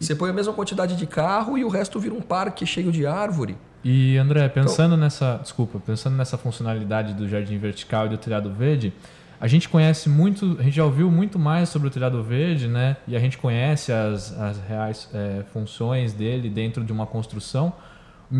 Você 0.00 0.14
põe 0.14 0.30
a 0.30 0.32
mesma 0.32 0.52
quantidade 0.52 0.96
de 0.96 1.06
carro 1.06 1.56
e 1.56 1.64
o 1.64 1.68
resto 1.68 1.98
vira 2.00 2.14
um 2.14 2.20
parque 2.20 2.66
cheio 2.66 2.90
de 2.90 3.06
árvore. 3.06 3.56
E 3.84 4.18
André, 4.18 4.48
pensando 4.48 4.94
então, 4.94 5.04
nessa, 5.04 5.38
desculpa, 5.40 5.78
pensando 5.78 6.16
nessa 6.16 6.36
funcionalidade 6.36 7.14
do 7.14 7.28
jardim 7.28 7.56
vertical 7.56 8.06
e 8.06 8.08
do 8.08 8.18
telhado 8.18 8.52
verde, 8.52 8.92
a 9.40 9.46
gente 9.46 9.68
conhece 9.68 10.08
muito, 10.08 10.56
a 10.58 10.62
gente 10.62 10.76
já 10.76 10.84
ouviu 10.84 11.10
muito 11.10 11.38
mais 11.38 11.68
sobre 11.68 11.88
o 11.88 11.90
telhado 11.90 12.22
verde, 12.22 12.66
né? 12.66 12.96
E 13.06 13.14
a 13.14 13.18
gente 13.18 13.36
conhece 13.36 13.92
as, 13.92 14.38
as 14.38 14.58
reais 14.66 15.08
é, 15.12 15.42
funções 15.52 16.12
dele 16.12 16.48
dentro 16.48 16.82
de 16.82 16.92
uma 16.92 17.06
construção. 17.06 17.72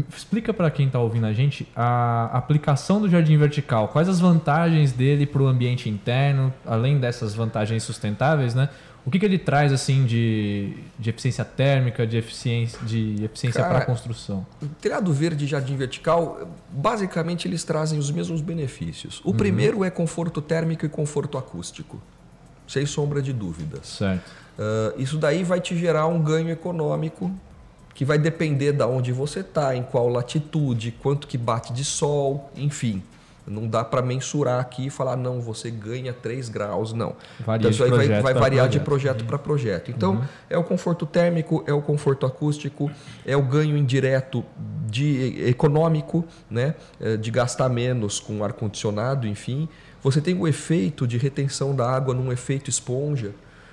Explica 0.09 0.52
para 0.52 0.70
quem 0.70 0.87
está 0.87 0.98
ouvindo 0.98 1.26
a 1.26 1.32
gente 1.32 1.68
a 1.76 2.30
aplicação 2.32 3.00
do 3.00 3.09
jardim 3.09 3.37
vertical. 3.37 3.88
Quais 3.88 4.09
as 4.09 4.18
vantagens 4.18 4.92
dele 4.92 5.26
para 5.26 5.42
o 5.42 5.46
ambiente 5.46 5.88
interno, 5.88 6.52
além 6.64 6.98
dessas 6.98 7.35
vantagens 7.35 7.82
sustentáveis, 7.82 8.54
né? 8.54 8.68
O 9.06 9.10
que, 9.10 9.20
que 9.20 9.24
ele 9.24 9.38
traz 9.38 9.72
assim 9.72 10.04
de, 10.04 10.76
de 10.98 11.10
eficiência 11.10 11.44
térmica, 11.44 12.04
de 12.04 12.16
eficiência, 12.16 12.76
de 12.82 13.24
eficiência 13.24 13.62
para 13.62 13.78
a 13.78 13.86
construção? 13.86 14.44
O 14.60 14.66
telhado 14.66 15.12
verde 15.12 15.44
e 15.44 15.48
jardim 15.48 15.76
vertical, 15.76 16.50
basicamente 16.68 17.46
eles 17.46 17.62
trazem 17.62 18.00
os 18.00 18.10
mesmos 18.10 18.40
benefícios. 18.40 19.20
O 19.24 19.30
uhum. 19.30 19.36
primeiro 19.36 19.84
é 19.84 19.90
conforto 19.90 20.42
térmico 20.42 20.84
e 20.84 20.88
conforto 20.88 21.38
acústico, 21.38 22.02
sem 22.66 22.84
sombra 22.84 23.22
de 23.22 23.32
dúvidas. 23.32 23.86
Certo. 23.86 24.28
Uh, 24.58 25.00
isso 25.00 25.18
daí 25.18 25.44
vai 25.44 25.60
te 25.60 25.78
gerar 25.78 26.08
um 26.08 26.20
ganho 26.20 26.50
econômico 26.50 27.30
que 27.94 28.04
vai 28.04 28.18
depender 28.18 28.72
de 28.72 28.82
onde 28.82 29.12
você 29.12 29.38
está, 29.38 29.76
em 29.76 29.84
qual 29.84 30.08
latitude, 30.08 30.90
quanto 30.90 31.28
que 31.28 31.38
bate 31.38 31.72
de 31.72 31.84
sol, 31.84 32.50
enfim. 32.56 33.04
Não 33.46 33.68
dá 33.68 33.85
para 33.85 34.02
mensurar 34.02 34.61
aqui 34.61 34.87
e 34.87 34.90
falar, 34.90 35.16
não, 35.16 35.40
você 35.40 35.70
ganha 35.70 36.12
3 36.12 36.48
graus, 36.48 36.92
não. 36.92 37.14
Varia 37.40 37.68
então, 37.68 37.70
isso 37.70 37.85
aí 37.85 37.90
vai, 37.90 38.20
vai 38.20 38.35
variar 38.35 38.66
projeto. 38.66 38.72
de 38.72 38.80
projeto 38.80 39.24
para 39.24 39.38
projeto. 39.38 39.90
Então, 39.90 40.14
uhum. 40.16 40.24
é 40.50 40.59
o 40.59 40.64
conforto 40.64 41.06
térmico, 41.06 41.62
é 41.66 41.72
o 41.72 41.80
conforto 41.80 42.26
acústico, 42.26 42.90
é 43.24 43.37
o 43.37 43.42
ganho 43.42 43.76
indireto 43.76 44.44
de 44.87 45.48
econômico, 45.48 46.24
né? 46.50 46.74
É, 47.00 47.16
de 47.16 47.30
gastar 47.30 47.68
menos 47.68 48.18
com 48.18 48.42
ar-condicionado, 48.42 49.26
enfim. 49.26 49.68
Você 50.02 50.20
tem 50.20 50.35
o 50.38 50.46
efeito 50.46 51.06
de 51.06 51.18
retenção 51.18 51.74
da 51.74 51.88
água 51.88 52.14
num 52.14 52.32
efeito 52.32 52.70
esponja. 52.70 53.32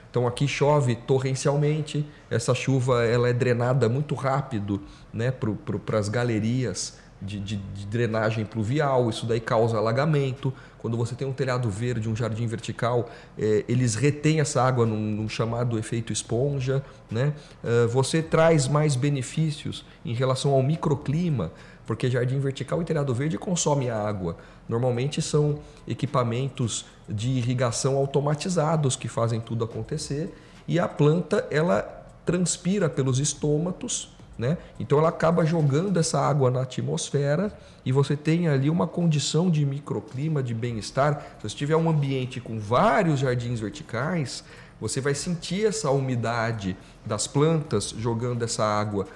Então 0.09 0.27
aqui 0.27 0.47
chove 0.47 0.95
torrencialmente, 0.95 2.05
essa 2.29 2.53
chuva 2.53 3.03
ela 3.03 3.27
é 3.27 3.33
drenada 3.33 3.89
muito 3.89 4.13
rápido 4.13 4.79
né, 5.11 5.31
para 5.31 5.97
as 5.97 6.07
galerias 6.07 6.99
de, 7.25 7.39
de, 7.39 7.55
de 7.55 7.85
drenagem 7.85 8.45
pluvial, 8.45 9.09
isso 9.09 9.25
daí 9.25 9.39
causa 9.39 9.77
alagamento. 9.77 10.53
Quando 10.79 10.97
você 10.97 11.15
tem 11.15 11.27
um 11.27 11.33
telhado 11.33 11.69
verde, 11.69 12.09
um 12.09 12.15
jardim 12.15 12.45
vertical, 12.45 13.09
é, 13.37 13.63
eles 13.67 13.95
retêm 13.95 14.39
essa 14.39 14.61
água 14.61 14.85
num, 14.85 14.99
num 14.99 15.29
chamado 15.29 15.79
efeito 15.79 16.11
esponja. 16.11 16.83
Né? 17.09 17.33
Uh, 17.63 17.87
você 17.87 18.21
traz 18.21 18.67
mais 18.67 18.95
benefícios 18.95 19.85
em 20.03 20.13
relação 20.13 20.51
ao 20.51 20.61
microclima, 20.61 21.51
porque 21.85 22.09
jardim 22.09 22.39
vertical 22.39 22.81
e 22.81 22.85
telhado 22.85 23.13
verde 23.13 23.37
consome 23.37 23.89
água. 23.89 24.37
Normalmente 24.67 25.21
são 25.21 25.59
equipamentos 25.87 26.85
de 27.07 27.29
irrigação 27.29 27.97
automatizados 27.97 28.95
que 28.95 29.07
fazem 29.07 29.39
tudo 29.39 29.63
acontecer 29.63 30.33
e 30.67 30.79
a 30.79 30.87
planta 30.87 31.45
ela 31.51 31.81
transpira 32.25 32.89
pelos 32.89 33.19
estômatos 33.19 34.13
né? 34.43 34.57
Então 34.77 34.99
ela 34.99 35.07
acaba 35.07 35.45
jogando 35.45 35.97
essa 35.97 36.19
água 36.19 36.51
na 36.51 36.63
atmosfera 36.63 37.49
e 37.85 37.93
você 37.93 38.17
tem 38.17 38.49
ali 38.49 38.69
uma 38.69 38.85
condição 38.85 39.49
de 39.49 39.65
microclima, 39.65 40.43
de 40.43 40.53
bem-estar. 40.53 41.21
Se 41.39 41.49
você 41.49 41.55
tiver 41.55 41.77
um 41.77 41.89
ambiente 41.89 42.41
com 42.41 42.59
vários 42.59 43.21
jardins 43.21 43.61
verticais, 43.61 44.43
você 44.81 44.99
vai 44.99 45.15
sentir 45.15 45.65
essa 45.65 45.89
umidade 45.91 46.75
das 47.05 47.25
plantas 47.25 47.95
jogando 47.97 48.43
essa 48.43 48.65
água 48.65 49.07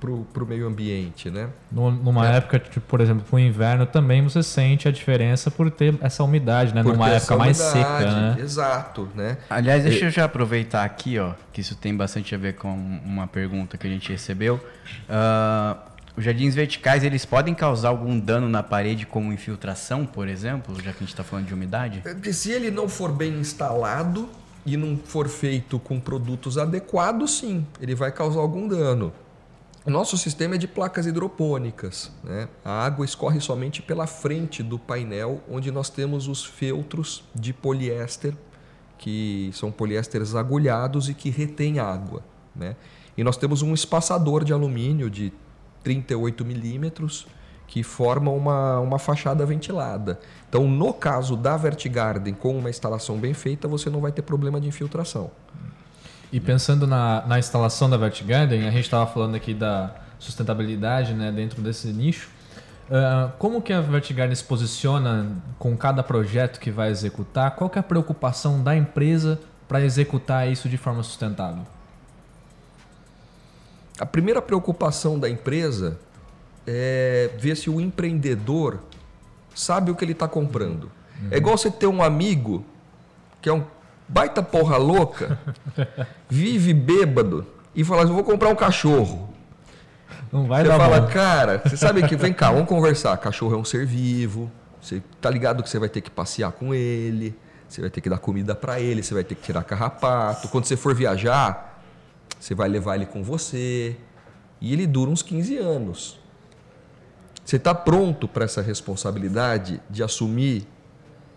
para 0.00 0.42
o 0.42 0.46
meio 0.46 0.66
ambiente, 0.66 1.30
né? 1.30 1.48
Numa 1.70 2.28
é. 2.28 2.36
época, 2.36 2.58
tipo, 2.58 2.86
por 2.86 3.00
exemplo, 3.00 3.24
para 3.28 3.36
o 3.36 3.38
inverno 3.38 3.86
também 3.86 4.22
você 4.22 4.42
sente 4.42 4.88
a 4.88 4.90
diferença 4.90 5.50
por 5.50 5.70
ter 5.70 5.94
essa 6.00 6.22
umidade, 6.22 6.74
né? 6.74 6.82
Por 6.82 6.92
Numa 6.92 7.10
época 7.10 7.36
mais 7.36 7.56
seca, 7.56 8.00
né? 8.00 8.36
Exato, 8.40 9.08
né? 9.14 9.38
Aliás, 9.48 9.84
deixa 9.84 10.06
eu 10.06 10.10
já 10.10 10.24
aproveitar 10.24 10.84
aqui, 10.84 11.18
ó, 11.18 11.32
que 11.52 11.60
isso 11.60 11.74
tem 11.74 11.96
bastante 11.96 12.34
a 12.34 12.38
ver 12.38 12.54
com 12.54 12.72
uma 13.04 13.26
pergunta 13.26 13.76
que 13.76 13.86
a 13.86 13.90
gente 13.90 14.10
recebeu. 14.10 14.60
Uh, 15.08 15.90
os 16.16 16.24
jardins 16.24 16.54
verticais, 16.54 17.04
eles 17.04 17.24
podem 17.24 17.54
causar 17.54 17.88
algum 17.88 18.18
dano 18.18 18.48
na 18.48 18.62
parede 18.62 19.06
como 19.06 19.32
infiltração, 19.32 20.04
por 20.04 20.28
exemplo, 20.28 20.74
já 20.76 20.92
que 20.92 20.98
a 20.98 21.00
gente 21.00 21.08
está 21.08 21.24
falando 21.24 21.46
de 21.46 21.54
umidade? 21.54 22.02
É 22.04 22.32
se 22.32 22.50
ele 22.50 22.70
não 22.70 22.88
for 22.88 23.12
bem 23.12 23.38
instalado 23.38 24.28
e 24.66 24.76
não 24.76 24.96
for 24.96 25.28
feito 25.28 25.78
com 25.78 25.98
produtos 25.98 26.58
adequados, 26.58 27.38
sim, 27.38 27.66
ele 27.80 27.94
vai 27.94 28.12
causar 28.12 28.40
algum 28.40 28.68
dano. 28.68 29.12
O 29.84 29.90
nosso 29.90 30.18
sistema 30.18 30.56
é 30.56 30.58
de 30.58 30.68
placas 30.68 31.06
hidropônicas. 31.06 32.12
Né? 32.22 32.48
A 32.62 32.84
água 32.84 33.04
escorre 33.04 33.40
somente 33.40 33.80
pela 33.80 34.06
frente 34.06 34.62
do 34.62 34.78
painel, 34.78 35.40
onde 35.50 35.70
nós 35.70 35.88
temos 35.88 36.28
os 36.28 36.44
feltros 36.44 37.24
de 37.34 37.52
poliéster, 37.54 38.34
que 38.98 39.50
são 39.54 39.72
poliésteres 39.72 40.34
agulhados 40.34 41.08
e 41.08 41.14
que 41.14 41.30
retêm 41.30 41.78
água. 41.78 42.22
Né? 42.54 42.76
E 43.16 43.24
nós 43.24 43.38
temos 43.38 43.62
um 43.62 43.72
espaçador 43.72 44.44
de 44.44 44.52
alumínio 44.52 45.08
de 45.08 45.32
38 45.82 46.44
milímetros 46.44 47.26
que 47.66 47.82
forma 47.82 48.30
uma, 48.30 48.80
uma 48.80 48.98
fachada 48.98 49.46
ventilada. 49.46 50.20
Então, 50.48 50.68
no 50.68 50.92
caso 50.92 51.36
da 51.36 51.56
Vertigarden, 51.56 52.34
com 52.34 52.58
uma 52.58 52.68
instalação 52.68 53.16
bem 53.16 53.32
feita, 53.32 53.66
você 53.68 53.88
não 53.88 54.00
vai 54.00 54.12
ter 54.12 54.22
problema 54.22 54.60
de 54.60 54.68
infiltração. 54.68 55.30
E 56.32 56.38
pensando 56.38 56.86
na, 56.86 57.26
na 57.26 57.38
instalação 57.38 57.90
da 57.90 57.96
Vertigarden, 57.96 58.66
a 58.68 58.70
gente 58.70 58.84
estava 58.84 59.06
falando 59.06 59.34
aqui 59.34 59.52
da 59.52 59.94
sustentabilidade 60.18 61.12
né, 61.12 61.32
dentro 61.32 61.60
desse 61.60 61.88
nicho. 61.88 62.28
Uh, 62.88 63.30
como 63.38 63.60
que 63.62 63.72
a 63.72 63.80
Vertigarden 63.80 64.34
se 64.34 64.44
posiciona 64.44 65.28
com 65.58 65.76
cada 65.76 66.02
projeto 66.02 66.60
que 66.60 66.70
vai 66.70 66.90
executar? 66.90 67.52
Qual 67.52 67.68
que 67.68 67.78
é 67.78 67.80
a 67.80 67.82
preocupação 67.82 68.62
da 68.62 68.76
empresa 68.76 69.40
para 69.66 69.80
executar 69.80 70.48
isso 70.48 70.68
de 70.68 70.76
forma 70.76 71.02
sustentável? 71.02 71.64
A 73.98 74.06
primeira 74.06 74.40
preocupação 74.40 75.18
da 75.18 75.28
empresa 75.28 75.98
é 76.66 77.30
ver 77.38 77.56
se 77.56 77.68
o 77.68 77.80
empreendedor 77.80 78.80
sabe 79.54 79.90
o 79.90 79.94
que 79.94 80.04
ele 80.04 80.12
está 80.12 80.26
comprando. 80.28 80.84
Uhum. 80.84 81.28
É 81.30 81.36
igual 81.36 81.56
você 81.58 81.70
ter 81.70 81.86
um 81.86 82.02
amigo 82.02 82.64
que 83.42 83.48
é 83.48 83.52
um 83.52 83.64
baita 84.10 84.42
porra 84.42 84.76
louca, 84.76 85.38
vive 86.28 86.74
bêbado 86.74 87.46
e 87.74 87.84
fala 87.84 88.02
assim, 88.02 88.12
vou 88.12 88.24
comprar 88.24 88.48
um 88.48 88.56
cachorro. 88.56 89.32
Não 90.32 90.46
vai 90.46 90.64
você 90.64 90.68
fala, 90.68 91.00
bom. 91.00 91.08
cara, 91.08 91.62
você 91.64 91.76
sabe 91.76 92.06
que, 92.06 92.16
vem 92.16 92.32
cá, 92.32 92.50
vamos 92.52 92.68
conversar. 92.68 93.16
Cachorro 93.18 93.54
é 93.54 93.58
um 93.58 93.64
ser 93.64 93.86
vivo, 93.86 94.50
você 94.80 95.02
tá 95.20 95.30
ligado 95.30 95.62
que 95.62 95.70
você 95.70 95.78
vai 95.78 95.88
ter 95.88 96.00
que 96.00 96.10
passear 96.10 96.52
com 96.52 96.74
ele, 96.74 97.36
você 97.68 97.80
vai 97.80 97.90
ter 97.90 98.00
que 98.00 98.10
dar 98.10 98.18
comida 98.18 98.54
para 98.54 98.80
ele, 98.80 99.02
você 99.02 99.14
vai 99.14 99.24
ter 99.24 99.36
que 99.36 99.42
tirar 99.42 99.62
carrapato. 99.62 100.48
Quando 100.48 100.64
você 100.64 100.76
for 100.76 100.94
viajar, 100.94 101.80
você 102.38 102.54
vai 102.54 102.68
levar 102.68 102.96
ele 102.96 103.06
com 103.06 103.22
você. 103.22 103.96
E 104.60 104.72
ele 104.72 104.86
dura 104.86 105.10
uns 105.10 105.22
15 105.22 105.56
anos. 105.56 106.18
Você 107.44 107.56
está 107.56 107.74
pronto 107.74 108.28
para 108.28 108.44
essa 108.44 108.60
responsabilidade 108.60 109.80
de 109.88 110.02
assumir 110.02 110.66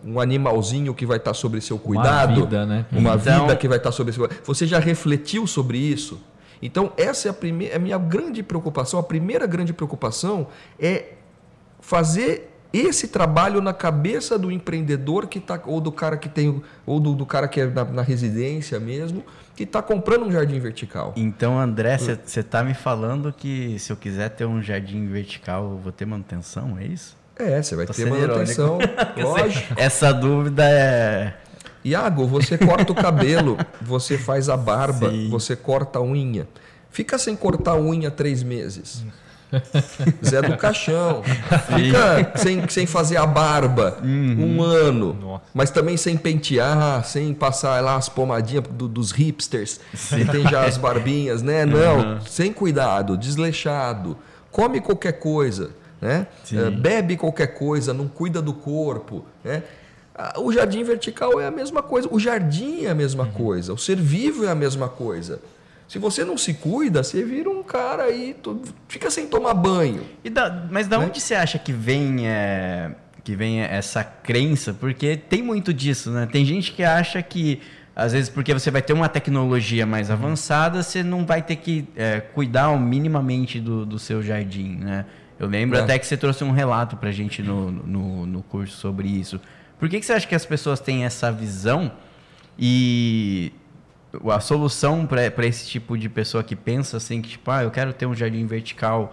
um 0.06 0.20
animalzinho 0.20 0.94
que 0.94 1.06
vai 1.06 1.18
estar 1.18 1.34
sobre 1.34 1.62
seu 1.62 1.78
cuidado, 1.80 2.34
uma 2.34 2.42
vida, 2.42 2.66
né? 2.66 2.86
uma 2.92 3.16
então... 3.16 3.42
vida 3.42 3.56
que 3.56 3.68
vai 3.68 3.78
estar 3.78 3.92
sobre 3.92 4.14
seu 4.14 4.30
Você 4.44 4.68
já 4.68 4.80
refletiu 4.80 5.48
sobre 5.48 5.78
isso? 5.78 6.20
Então 6.62 6.92
essa 6.98 7.28
é 7.28 7.32
a 7.32 7.34
primeira, 7.34 7.76
a 7.76 7.80
minha 7.80 7.98
grande 7.98 8.42
preocupação. 8.44 9.00
A 9.00 9.04
primeira 9.04 9.46
grande 9.46 9.74
preocupação 9.74 10.48
é 10.80 11.14
fazer 11.80 12.50
esse 12.72 13.08
trabalho 13.08 13.62
na 13.62 13.72
cabeça 13.72 14.38
do 14.38 14.52
empreendedor 14.52 15.28
que 15.28 15.40
tá, 15.40 15.62
ou 15.66 15.80
do 15.80 15.92
cara 15.92 16.18
que 16.18 16.28
tem 16.28 16.62
ou 16.86 17.00
do, 17.00 17.14
do 17.14 17.26
cara 17.26 17.48
que 17.48 17.62
é 17.62 17.68
na, 17.68 17.86
na 17.86 18.02
residência 18.02 18.80
mesmo 18.80 19.24
que 19.56 19.64
está 19.64 19.82
comprando 19.82 20.26
um 20.26 20.32
jardim 20.32 20.60
vertical. 20.60 21.14
Então, 21.16 21.60
André, 21.60 21.98
você 21.98 22.40
está 22.40 22.64
me 22.64 22.74
falando 22.74 23.32
que 23.32 23.78
se 23.78 23.92
eu 23.92 23.98
quiser 23.98 24.30
ter 24.30 24.46
um 24.46 24.62
jardim 24.62 25.06
vertical, 25.08 25.72
eu 25.72 25.78
vou 25.78 25.92
ter 25.92 26.06
manutenção, 26.06 26.76
é 26.80 26.86
isso? 26.86 27.16
É, 27.38 27.62
você 27.62 27.76
vai 27.76 27.86
Tô 27.86 27.94
ter 27.94 28.06
manutenção, 28.06 28.78
lógico. 29.18 29.74
Essa 29.76 30.12
dúvida 30.12 30.64
é. 30.70 31.34
Iago, 31.84 32.26
você 32.28 32.58
corta 32.58 32.92
o 32.92 32.96
cabelo, 32.96 33.58
você 33.82 34.18
faz 34.18 34.50
a 34.50 34.56
barba, 34.56 35.10
Sim. 35.10 35.30
você 35.30 35.56
corta 35.56 36.00
a 36.00 36.02
unha. 36.02 36.48
Fica 36.90 37.18
sem 37.18 37.36
cortar 37.36 37.72
a 37.72 37.80
unha 37.80 38.12
três 38.12 38.44
meses. 38.44 39.04
Zé 40.26 40.42
do 40.42 40.58
Caixão. 40.58 41.22
Fica 41.76 42.38
sem, 42.38 42.68
sem 42.70 42.86
fazer 42.86 43.18
a 43.18 43.26
barba 43.26 43.98
uhum. 44.02 44.58
um 44.58 44.64
ano. 44.64 45.14
Nossa. 45.14 45.44
Mas 45.54 45.70
também 45.70 45.98
sem 45.98 46.18
pentear, 46.18 47.04
sem 47.04 47.34
passar 47.34 47.84
lá 47.84 47.96
as 47.96 48.10
pomadinhas 48.10 48.64
do, 48.70 48.88
dos 48.88 49.12
hipsters. 49.12 49.80
Sim. 49.94 50.18
Que 50.18 50.32
tem 50.32 50.48
já 50.48 50.66
as 50.66 50.78
barbinhas, 50.78 51.42
né? 51.42 51.66
Não, 51.66 52.00
uhum. 52.00 52.22
sem 52.22 52.54
cuidado, 52.54 53.18
desleixado. 53.18 54.18
Come 54.52 54.80
qualquer 54.80 55.14
coisa 55.14 55.72
né? 56.04 56.28
Uh, 56.52 56.70
bebe 56.70 57.16
qualquer 57.16 57.48
coisa, 57.48 57.94
não 57.94 58.10
cuida 58.10 58.42
do 58.42 58.54
corpo, 58.54 59.26
né? 59.44 59.64
O 60.38 60.52
jardim 60.52 60.84
vertical 60.84 61.42
é 61.42 61.48
a 61.48 61.52
mesma 61.52 61.82
coisa, 61.82 62.08
o 62.12 62.20
jardim 62.20 62.84
é 62.84 62.90
a 62.90 62.94
mesma 62.94 63.24
uhum. 63.24 63.32
coisa, 63.32 63.74
o 63.74 63.78
ser 63.80 63.96
vivo 63.96 64.46
é 64.46 64.50
a 64.50 64.54
mesma 64.54 64.88
coisa. 64.88 65.40
Se 65.88 65.98
você 65.98 66.24
não 66.24 66.38
se 66.38 66.54
cuida, 66.54 67.04
você 67.04 67.24
vira 67.24 67.50
um 67.50 67.64
cara 67.64 68.04
aí, 68.04 68.36
fica 68.88 69.10
sem 69.10 69.26
tomar 69.28 69.56
banho. 69.56 70.04
Da, 70.32 70.68
mas 70.70 70.88
da 70.88 71.00
né? 71.00 71.06
onde 71.06 71.20
você 71.20 71.34
acha 71.34 71.58
que 71.58 71.72
vem, 71.72 72.28
é, 72.28 72.92
que 73.24 73.36
vem 73.36 73.62
essa 73.62 74.04
crença? 74.04 74.72
Porque 74.72 75.18
tem 75.18 75.42
muito 75.42 75.74
disso, 75.74 76.12
né? 76.12 76.28
Tem 76.32 76.46
gente 76.46 76.74
que 76.74 76.84
acha 76.84 77.22
que, 77.24 77.60
às 77.96 78.14
vezes, 78.14 78.30
porque 78.30 78.54
você 78.54 78.70
vai 78.70 78.84
ter 78.84 78.94
uma 78.94 79.10
tecnologia 79.10 79.86
mais 79.86 80.10
uhum. 80.10 80.16
avançada, 80.16 80.84
você 80.84 81.02
não 81.02 81.26
vai 81.26 81.42
ter 81.42 81.56
que 81.56 81.88
é, 81.96 82.20
cuidar 82.20 82.78
minimamente 82.78 83.60
do, 83.60 83.84
do 83.84 83.98
seu 83.98 84.22
jardim, 84.22 84.76
né? 84.76 85.06
Eu 85.40 85.48
lembro 85.48 85.78
é. 85.78 85.82
até 85.82 85.98
que 85.98 86.06
você 86.06 86.16
trouxe 86.16 86.44
um 86.44 86.52
relato 86.52 86.96
para 86.98 87.10
a 87.10 87.12
gente 87.12 87.42
no, 87.42 87.72
no, 87.72 88.26
no, 88.26 88.44
curso 88.44 88.78
sobre 88.78 89.08
isso. 89.08 89.40
Por 89.80 89.90
que, 89.90 90.00
que 90.00 90.06
você 90.06 90.14
acha 90.14 90.28
que 90.28 90.36
as 90.36 90.46
pessoas 90.46 90.80
têm 90.80 91.06
essa 91.06 91.32
visão 91.32 91.92
e 92.58 93.52
a 94.32 94.40
solução 94.40 95.06
para 95.06 95.46
esse 95.46 95.68
tipo 95.68 95.98
de 95.98 96.08
pessoa 96.08 96.44
que 96.44 96.56
pensa 96.56 96.98
assim, 96.98 97.22
que 97.22 97.30
tipo, 97.30 97.50
ah, 97.50 97.64
eu 97.64 97.72
quero 97.72 97.92
ter 97.94 98.06
um 98.06 98.14
jardim 98.14 98.46
vertical, 98.46 99.12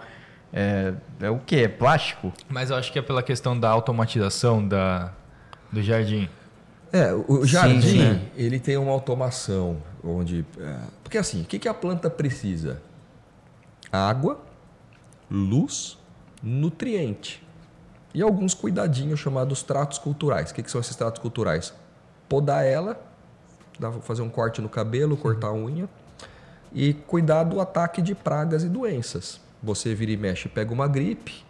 é, 0.53 0.93
é 1.19 1.29
o 1.29 1.39
que? 1.39 1.57
É 1.57 1.67
plástico? 1.67 2.31
Mas 2.47 2.69
eu 2.69 2.75
acho 2.75 2.91
que 2.91 2.99
é 2.99 3.01
pela 3.01 3.23
questão 3.23 3.59
da 3.59 3.69
automatização 3.69 4.65
da, 4.65 5.11
do 5.71 5.81
jardim. 5.81 6.29
É, 6.93 7.13
o 7.13 7.45
jardim, 7.45 7.81
Sim, 7.81 7.97
né? 7.99 8.21
ele 8.35 8.59
tem 8.59 8.77
uma 8.77 8.91
automação 8.91 9.81
onde... 10.03 10.45
É, 10.59 10.75
porque 11.03 11.17
assim, 11.17 11.41
o 11.41 11.45
que, 11.45 11.57
que 11.57 11.67
a 11.67 11.73
planta 11.73 12.09
precisa? 12.09 12.81
Água, 13.91 14.41
luz 15.29 15.97
nutriente. 16.41 17.45
E 18.13 18.21
alguns 18.21 18.53
cuidadinhos 18.53 19.19
chamados 19.19 19.63
tratos 19.63 19.97
culturais. 19.97 20.51
O 20.51 20.53
que, 20.53 20.63
que 20.63 20.71
são 20.71 20.81
esses 20.81 20.95
tratos 20.95 21.21
culturais? 21.21 21.73
Podar 22.27 22.65
ela, 22.65 23.01
fazer 24.01 24.21
um 24.21 24.29
corte 24.29 24.61
no 24.61 24.69
cabelo, 24.69 25.15
cortar 25.15 25.47
a 25.47 25.53
unha 25.53 25.87
e 26.73 26.93
cuidar 26.93 27.43
do 27.43 27.59
ataque 27.59 28.01
de 28.01 28.15
pragas 28.15 28.63
e 28.63 28.69
doenças. 28.69 29.39
Você 29.61 29.93
vira 29.93 30.11
e 30.11 30.17
mexe, 30.17 30.49
pega 30.49 30.73
uma 30.73 30.87
gripe, 30.87 31.43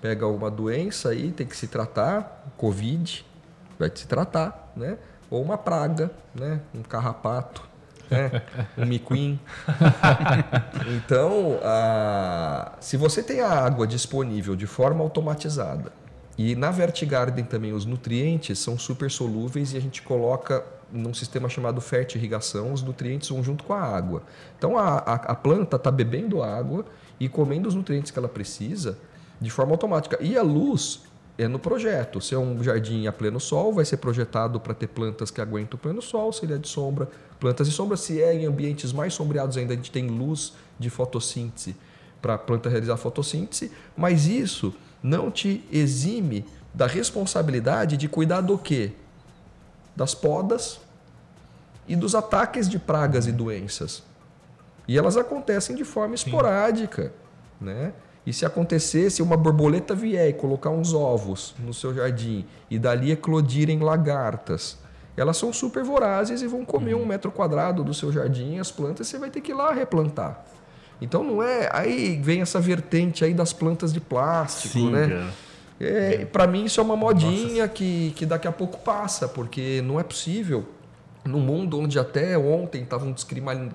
pega 0.00 0.26
uma 0.26 0.50
doença 0.50 1.10
aí, 1.10 1.32
tem 1.32 1.46
que 1.46 1.56
se 1.56 1.66
tratar, 1.66 2.52
Covid, 2.56 3.24
vai 3.78 3.90
se 3.94 4.06
tratar, 4.06 4.72
né? 4.76 4.98
Ou 5.30 5.42
uma 5.42 5.56
praga, 5.58 6.10
né? 6.34 6.60
Um 6.74 6.82
carrapato. 6.82 7.66
Né? 8.10 8.42
um 8.76 8.86
miquim. 8.86 9.38
então, 10.96 11.58
a... 11.62 12.72
se 12.80 12.96
você 12.96 13.22
tem 13.22 13.40
a 13.40 13.48
água 13.48 13.86
disponível 13.86 14.56
de 14.56 14.66
forma 14.66 15.02
automatizada 15.02 15.92
e 16.38 16.54
na 16.54 16.70
Vertigarden 16.70 17.44
também 17.44 17.72
os 17.72 17.86
nutrientes 17.86 18.58
são 18.58 18.78
super 18.78 19.10
solúveis 19.10 19.72
e 19.72 19.76
a 19.76 19.80
gente 19.80 20.02
coloca 20.02 20.64
num 20.92 21.14
sistema 21.14 21.48
chamado 21.48 21.80
fertirrigação, 21.80 22.72
os 22.72 22.82
nutrientes 22.82 23.28
vão 23.28 23.42
junto 23.42 23.64
com 23.64 23.72
a 23.72 23.80
água. 23.80 24.22
Então 24.58 24.78
a, 24.78 24.98
a, 24.98 25.14
a 25.14 25.34
planta 25.34 25.76
está 25.76 25.90
bebendo 25.90 26.42
água 26.42 26.84
e 27.18 27.28
comendo 27.28 27.68
os 27.68 27.74
nutrientes 27.74 28.10
que 28.10 28.18
ela 28.18 28.28
precisa 28.28 28.98
de 29.40 29.50
forma 29.50 29.72
automática. 29.72 30.18
E 30.20 30.36
a 30.36 30.42
luz 30.42 31.02
é 31.38 31.46
no 31.46 31.58
projeto. 31.58 32.20
Se 32.20 32.34
é 32.34 32.38
um 32.38 32.62
jardim 32.62 33.06
a 33.06 33.12
pleno 33.12 33.38
sol, 33.38 33.72
vai 33.72 33.84
ser 33.84 33.98
projetado 33.98 34.58
para 34.58 34.74
ter 34.74 34.86
plantas 34.86 35.30
que 35.30 35.40
aguentam 35.40 35.76
o 35.76 35.80
pleno 35.80 36.00
sol, 36.00 36.32
se 36.32 36.44
ele 36.44 36.54
é 36.54 36.58
de 36.58 36.68
sombra, 36.68 37.08
plantas 37.38 37.68
de 37.68 37.74
sombra. 37.74 37.96
Se 37.96 38.22
é 38.22 38.34
em 38.34 38.46
ambientes 38.46 38.92
mais 38.92 39.14
sombreados 39.14 39.56
ainda, 39.56 39.72
a 39.72 39.76
gente 39.76 39.90
tem 39.90 40.06
luz 40.06 40.54
de 40.78 40.88
fotossíntese 40.88 41.76
para 42.22 42.34
a 42.34 42.38
planta 42.38 42.68
realizar 42.68 42.96
fotossíntese, 42.96 43.70
mas 43.96 44.26
isso 44.26 44.74
não 45.02 45.30
te 45.30 45.64
exime 45.70 46.44
da 46.72 46.86
responsabilidade 46.86 47.96
de 47.96 48.08
cuidar 48.08 48.40
do 48.40 48.58
quê? 48.58 48.92
Das 49.94 50.14
podas 50.14 50.80
e 51.86 51.94
dos 51.94 52.14
ataques 52.14 52.68
de 52.68 52.78
pragas 52.78 53.26
e 53.26 53.32
doenças. 53.32 54.02
E 54.88 54.96
elas 54.96 55.16
acontecem 55.16 55.76
de 55.76 55.84
forma 55.84 56.14
esporádica, 56.14 57.12
né? 57.60 57.92
E 58.26 58.32
se 58.32 58.44
acontecesse 58.44 59.22
uma 59.22 59.36
borboleta 59.36 59.94
vier 59.94 60.28
e 60.28 60.32
colocar 60.32 60.70
uns 60.70 60.92
ovos 60.92 61.54
no 61.58 61.72
seu 61.72 61.94
jardim 61.94 62.44
e 62.68 62.76
dali 62.76 63.12
eclodirem 63.12 63.78
lagartas, 63.78 64.78
elas 65.16 65.36
são 65.36 65.52
super 65.52 65.84
vorazes 65.84 66.42
e 66.42 66.46
vão 66.48 66.64
comer 66.64 66.94
uhum. 66.94 67.02
um 67.02 67.06
metro 67.06 67.30
quadrado 67.30 67.84
do 67.84 67.94
seu 67.94 68.10
jardim, 68.12 68.58
as 68.58 68.70
plantas, 68.70 69.06
você 69.06 69.18
vai 69.18 69.30
ter 69.30 69.40
que 69.40 69.52
ir 69.52 69.54
lá 69.54 69.72
replantar. 69.72 70.44
Então 71.00 71.22
não 71.22 71.42
é. 71.42 71.68
Aí 71.72 72.20
vem 72.20 72.40
essa 72.40 72.60
vertente 72.60 73.24
aí 73.24 73.32
das 73.32 73.52
plantas 73.52 73.92
de 73.92 74.00
plástico, 74.00 74.74
Sim, 74.74 74.90
né? 74.90 75.30
É, 75.78 76.24
para 76.24 76.46
mim 76.46 76.64
isso 76.64 76.80
é 76.80 76.82
uma 76.82 76.96
modinha 76.96 77.68
que, 77.68 78.12
que 78.16 78.24
daqui 78.24 78.48
a 78.48 78.52
pouco 78.52 78.78
passa, 78.78 79.28
porque 79.28 79.82
não 79.82 80.00
é 80.00 80.02
possível 80.02 80.66
no 81.26 81.40
mundo 81.40 81.78
onde 81.78 81.98
até 81.98 82.38
ontem 82.38 82.82
estavam 82.82 83.14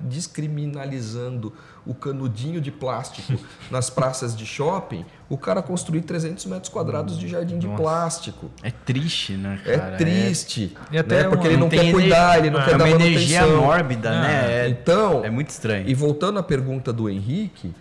descriminalizando 0.01 1.53
o 1.85 1.93
canudinho 1.93 2.61
de 2.61 2.71
plástico 2.71 3.33
nas 3.71 3.89
praças 3.89 4.35
de 4.35 4.45
shopping, 4.45 5.05
o 5.29 5.37
cara 5.37 5.61
construir 5.61 6.01
300 6.01 6.45
metros 6.45 6.69
quadrados 6.69 7.17
de 7.17 7.27
jardim 7.27 7.55
Nossa. 7.55 7.67
de 7.67 7.75
plástico. 7.75 8.51
É 8.61 8.71
triste, 8.71 9.33
né, 9.33 9.59
é 9.65 9.77
cara? 9.77 9.93
É 9.93 9.97
triste. 9.97 10.77
É... 10.91 10.95
E 10.95 10.99
até 10.99 11.23
né? 11.23 11.29
Porque 11.29 11.47
ele 11.47 11.57
não 11.57 11.69
quer 11.69 11.91
cuidar, 11.91 12.37
ele 12.37 12.49
não 12.49 12.59
é, 12.59 12.65
quer 12.65 12.77
dar 12.77 12.85
uma 12.85 12.97
manutenção. 12.97 13.11
energia 13.11 13.47
mórbida, 13.47 14.09
é. 14.09 14.21
né? 14.21 14.53
É, 14.53 14.69
então, 14.69 15.25
é 15.25 15.29
muito 15.29 15.49
estranho. 15.49 15.87
E 15.89 15.93
voltando 15.93 16.39
à 16.39 16.43
pergunta 16.43 16.93
do 16.93 17.09
Henrique, 17.09 17.73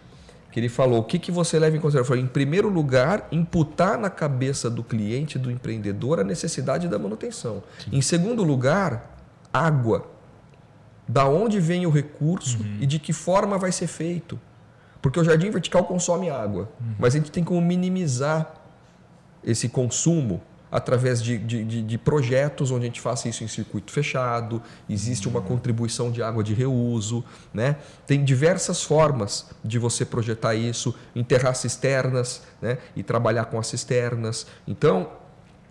que 0.50 0.58
ele 0.58 0.68
falou, 0.68 1.00
o 1.00 1.04
que, 1.04 1.18
que 1.18 1.30
você 1.30 1.58
leva 1.58 1.76
em 1.76 1.80
consideração? 1.80 2.16
Em 2.16 2.26
primeiro 2.26 2.68
lugar, 2.68 3.28
imputar 3.30 3.98
na 3.98 4.10
cabeça 4.10 4.68
do 4.68 4.82
cliente, 4.82 5.38
do 5.38 5.50
empreendedor, 5.50 6.18
a 6.18 6.24
necessidade 6.24 6.88
da 6.88 6.98
manutenção. 6.98 7.62
Sim. 7.78 7.90
Em 7.92 8.02
segundo 8.02 8.42
lugar, 8.42 9.19
água. 9.52 10.06
Da 11.06 11.26
onde 11.26 11.58
vem 11.58 11.86
o 11.86 11.90
recurso 11.90 12.58
uhum. 12.58 12.78
e 12.80 12.86
de 12.86 12.98
que 12.98 13.12
forma 13.12 13.58
vai 13.58 13.72
ser 13.72 13.86
feito. 13.86 14.38
Porque 15.02 15.18
o 15.18 15.24
jardim 15.24 15.50
vertical 15.50 15.84
consome 15.84 16.30
água, 16.30 16.68
uhum. 16.80 16.94
mas 16.98 17.14
a 17.14 17.18
gente 17.18 17.32
tem 17.32 17.42
como 17.42 17.60
minimizar 17.60 18.54
esse 19.42 19.68
consumo 19.68 20.40
através 20.70 21.22
de, 21.22 21.36
de, 21.36 21.64
de, 21.64 21.82
de, 21.82 21.98
projetos 21.98 22.70
onde 22.70 22.84
a 22.84 22.86
gente 22.86 23.00
faça 23.00 23.28
isso 23.28 23.42
em 23.42 23.48
circuito 23.48 23.90
fechado, 23.90 24.62
existe 24.88 25.28
uma 25.28 25.40
contribuição 25.40 26.12
de 26.12 26.22
água 26.22 26.44
de 26.44 26.54
reuso, 26.54 27.24
né? 27.52 27.76
tem 28.06 28.24
diversas 28.24 28.82
formas 28.82 29.50
de 29.64 29.78
você 29.78 30.04
projetar 30.04 30.54
isso, 30.54 30.94
enterrar 31.14 31.54
cisternas 31.54 32.42
né? 32.62 32.78
e 32.94 33.02
trabalhar 33.02 33.46
com 33.46 33.58
as 33.58 33.66
cisternas. 33.66 34.46
Então, 34.66 35.10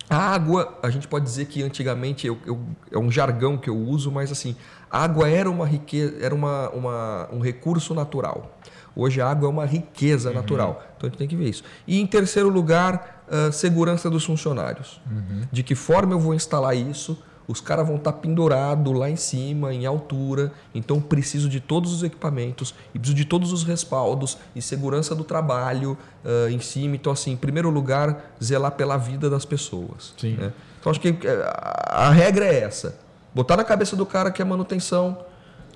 a 0.09 0.17
água, 0.17 0.77
a 0.81 0.89
gente 0.89 1.07
pode 1.07 1.25
dizer 1.25 1.45
que 1.45 1.61
antigamente 1.61 2.25
eu, 2.25 2.37
eu, 2.45 2.59
é 2.91 2.97
um 2.97 3.11
jargão 3.11 3.57
que 3.57 3.69
eu 3.69 3.77
uso, 3.77 4.11
mas 4.11 4.31
assim, 4.31 4.55
a 4.89 5.03
água 5.03 5.29
era 5.29 5.49
uma 5.49 5.67
riqueza, 5.67 6.17
era 6.19 6.33
uma, 6.33 6.69
uma, 6.69 7.29
um 7.31 7.39
recurso 7.39 7.93
natural. 7.93 8.59
Hoje 8.95 9.21
a 9.21 9.29
água 9.29 9.47
é 9.47 9.51
uma 9.51 9.65
riqueza 9.65 10.29
uhum. 10.29 10.35
natural. 10.35 10.83
Então 10.97 11.07
a 11.07 11.09
gente 11.09 11.19
tem 11.19 11.27
que 11.27 11.35
ver 11.35 11.49
isso. 11.49 11.63
E 11.87 12.01
em 12.01 12.07
terceiro 12.07 12.49
lugar, 12.49 13.23
uh, 13.27 13.51
segurança 13.51 14.09
dos 14.09 14.25
funcionários. 14.25 14.99
Uhum. 15.09 15.43
De 15.51 15.61
que 15.61 15.75
forma 15.75 16.13
eu 16.13 16.19
vou 16.19 16.33
instalar 16.33 16.75
isso? 16.75 17.17
Os 17.49 17.59
caras 17.59 17.87
vão 17.87 17.95
estar 17.95 18.11
tá 18.11 18.17
pendurados 18.19 18.95
lá 18.95 19.09
em 19.09 19.15
cima, 19.15 19.73
em 19.73 19.83
altura. 19.83 20.51
Então 20.73 21.01
preciso 21.01 21.49
de 21.49 21.59
todos 21.59 21.91
os 21.91 22.03
equipamentos 22.03 22.75
e 22.93 22.99
preciso 22.99 23.17
de 23.17 23.25
todos 23.25 23.51
os 23.51 23.63
respaldos 23.63 24.37
e 24.55 24.61
segurança 24.61 25.15
do 25.15 25.23
trabalho 25.23 25.97
uh, 26.23 26.47
em 26.47 26.59
cima. 26.59 26.95
Então, 26.95 27.11
assim, 27.11 27.31
em 27.31 27.35
primeiro 27.35 27.71
lugar, 27.71 28.35
zelar 28.41 28.73
pela 28.73 28.97
vida 28.97 29.31
das 29.31 29.45
pessoas. 29.45 30.13
Sim. 30.15 30.35
Né? 30.35 30.53
Então 30.79 30.91
acho 30.91 31.01
que 31.01 31.09
eh, 31.09 31.53
a 31.87 32.11
regra 32.11 32.45
é 32.45 32.61
essa: 32.61 32.99
botar 33.33 33.57
na 33.57 33.63
cabeça 33.63 33.95
do 33.95 34.05
cara 34.05 34.29
que 34.29 34.43
é 34.43 34.45
manutenção, 34.45 35.17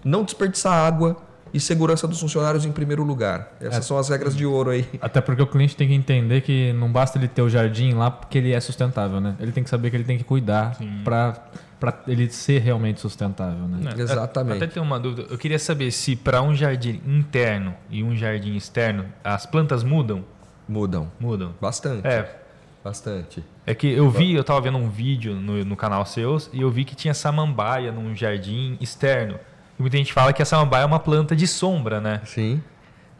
não 0.05 0.23
desperdiçar 0.23 0.73
água 0.73 1.17
e 1.53 1.59
segurança 1.59 2.07
dos 2.07 2.19
funcionários 2.19 2.65
em 2.65 2.71
primeiro 2.71 3.03
lugar. 3.03 3.53
Essas 3.61 3.77
é, 3.77 3.81
são 3.81 3.97
as 3.97 4.09
regras 4.09 4.35
de 4.35 4.45
ouro 4.45 4.71
aí. 4.71 4.87
Até 4.99 5.21
porque 5.21 5.41
o 5.41 5.47
cliente 5.47 5.75
tem 5.75 5.87
que 5.87 5.93
entender 5.93 6.41
que 6.41 6.73
não 6.73 6.91
basta 6.91 7.17
ele 7.17 7.27
ter 7.27 7.41
o 7.41 7.49
jardim 7.49 7.93
lá 7.93 8.09
porque 8.09 8.37
ele 8.37 8.51
é 8.51 8.59
sustentável, 8.59 9.21
né? 9.21 9.35
Ele 9.39 9.51
tem 9.51 9.63
que 9.63 9.69
saber 9.69 9.89
que 9.89 9.95
ele 9.95 10.03
tem 10.03 10.17
que 10.17 10.23
cuidar 10.23 10.77
para 11.03 11.39
para 11.83 11.99
ele 12.07 12.29
ser 12.29 12.61
realmente 12.61 13.01
sustentável, 13.01 13.67
né? 13.67 13.77
Não, 13.81 14.01
Exatamente. 14.01 14.55
Até 14.55 14.67
tem 14.67 14.81
uma 14.81 14.97
dúvida. 14.97 15.27
Eu 15.29 15.37
queria 15.37 15.59
saber 15.59 15.91
se 15.91 16.15
para 16.15 16.41
um 16.41 16.55
jardim 16.55 17.01
interno 17.05 17.75
e 17.89 18.01
um 18.01 18.15
jardim 18.15 18.55
externo 18.55 19.05
as 19.21 19.45
plantas 19.45 19.83
mudam. 19.83 20.23
Mudam. 20.65 21.11
Mudam. 21.19 21.53
Bastante. 21.59 22.07
É. 22.07 22.39
Bastante. 22.81 23.43
É 23.65 23.75
que 23.75 23.87
eu 23.87 24.09
vi, 24.09 24.33
eu 24.33 24.41
estava 24.41 24.61
vendo 24.61 24.77
um 24.77 24.89
vídeo 24.89 25.35
no, 25.35 25.63
no 25.65 25.75
canal 25.75 26.05
seus 26.05 26.49
e 26.53 26.61
eu 26.61 26.71
vi 26.71 26.85
que 26.85 26.95
tinha 26.95 27.13
samambaia 27.13 27.91
num 27.91 28.15
jardim 28.15 28.77
externo. 28.79 29.37
Muita 29.83 29.97
gente 29.97 30.13
fala 30.13 30.31
que 30.31 30.41
a 30.41 30.45
samambaia 30.45 30.83
é 30.83 30.85
uma 30.85 30.97
planta 30.97 31.35
de 31.35 31.45
sombra, 31.45 31.99
né? 31.99 32.21
Sim. 32.23 32.63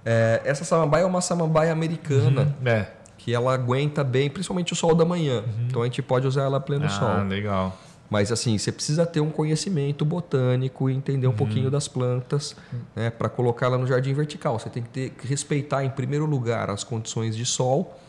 É, 0.06 0.42
essa 0.46 0.64
samambaia 0.64 1.04
é 1.04 1.06
uma 1.06 1.20
samambaia 1.20 1.74
americana. 1.74 2.56
Uhum. 2.62 2.68
É. 2.70 2.88
Que 3.18 3.34
ela 3.34 3.54
aguenta 3.54 4.02
bem, 4.02 4.30
principalmente 4.30 4.72
o 4.72 4.76
sol 4.76 4.96
da 4.96 5.04
manhã. 5.04 5.42
Uhum. 5.42 5.66
Então 5.68 5.82
a 5.82 5.86
gente 5.86 6.02
pode 6.02 6.26
usar 6.26 6.44
ela 6.44 6.62
pleno 6.62 6.86
ah, 6.86 6.90
sol. 6.90 7.10
Ah, 7.10 7.24
legal. 7.24 7.78
Mas 8.10 8.32
assim, 8.32 8.58
você 8.58 8.72
precisa 8.72 9.06
ter 9.06 9.20
um 9.20 9.30
conhecimento 9.30 10.06
botânico 10.06 10.90
e 10.90 10.94
entender 10.94 11.28
um 11.28 11.32
uhum. 11.32 11.36
pouquinho 11.36 11.70
das 11.70 11.90
plantas 11.90 12.56
né, 12.96 13.10
para 13.10 13.28
colocá-la 13.28 13.78
no 13.78 13.86
jardim 13.86 14.14
vertical. 14.14 14.58
Você 14.58 14.70
tem 14.70 14.84
que, 14.84 14.90
ter, 14.90 15.10
que 15.10 15.28
respeitar, 15.28 15.84
em 15.84 15.90
primeiro 15.90 16.26
lugar, 16.26 16.70
as 16.70 16.86
condições 16.86 17.36
de 17.36 17.46
sol 17.46 18.00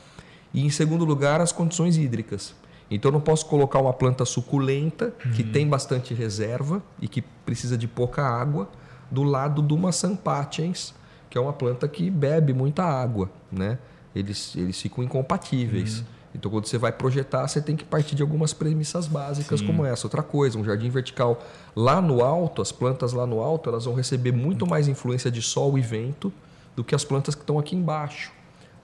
e, 0.53 0.65
em 0.65 0.71
segundo 0.71 1.05
lugar, 1.05 1.41
as 1.41 1.51
condições 1.51 1.97
hídricas. 1.97 2.55
Então, 2.91 3.09
eu 3.11 3.13
não 3.13 3.21
posso 3.21 3.47
colocar 3.47 3.81
uma 3.81 3.93
planta 3.93 4.25
suculenta, 4.25 5.13
uhum. 5.25 5.33
que 5.33 5.43
tem 5.43 5.67
bastante 5.67 6.13
reserva 6.15 6.83
e 7.01 7.09
que 7.09 7.23
precisa 7.23 7.77
de 7.79 7.89
pouca 7.89 8.23
água, 8.23 8.69
do 9.11 9.23
lado 9.23 9.63
de 9.63 9.73
uma 9.73 9.93
Sampatiens, 9.93 10.95
que 11.31 11.39
é 11.39 11.41
uma 11.41 11.53
planta 11.53 11.89
que 11.89 12.11
bebe 12.11 12.53
muita 12.53 12.85
água. 12.85 13.31
Né? 13.51 13.79
Eles, 14.15 14.55
eles 14.57 14.81
ficam 14.81 15.03
incompatíveis. 15.03 16.01
Uhum. 16.01 16.05
Então, 16.35 16.51
quando 16.51 16.67
você 16.67 16.77
vai 16.77 16.91
projetar, 16.91 17.47
você 17.47 17.61
tem 17.61 17.77
que 17.77 17.85
partir 17.85 18.17
de 18.17 18.23
algumas 18.23 18.53
premissas 18.53 19.07
básicas 19.07 19.61
Sim. 19.61 19.67
como 19.67 19.85
essa. 19.85 20.07
Outra 20.07 20.23
coisa, 20.23 20.59
um 20.59 20.65
jardim 20.65 20.91
vertical 20.91 21.41
lá 21.77 22.01
no 22.01 22.23
alto, 22.25 22.61
as 22.61 22.73
plantas 22.73 23.13
lá 23.13 23.25
no 23.25 23.41
alto, 23.41 23.71
elas 23.71 23.85
vão 23.85 23.95
receber 23.95 24.33
muito 24.33 24.67
mais 24.67 24.89
influência 24.89 25.31
de 25.31 25.41
sol 25.41 25.79
e 25.79 25.81
vento 25.81 26.33
do 26.75 26.83
que 26.83 26.95
as 26.95 27.05
plantas 27.05 27.37
que 27.37 27.43
estão 27.43 27.59
aqui 27.59 27.77
embaixo. 27.77 28.33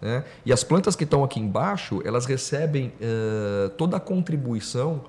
Né? 0.00 0.24
E 0.44 0.52
as 0.52 0.64
plantas 0.64 0.96
que 0.96 1.04
estão 1.04 1.22
aqui 1.22 1.38
embaixo, 1.38 2.00
elas 2.04 2.26
recebem 2.26 2.92
uh, 3.00 3.68
toda 3.70 3.96
a 3.96 4.00
contribuição 4.00 5.02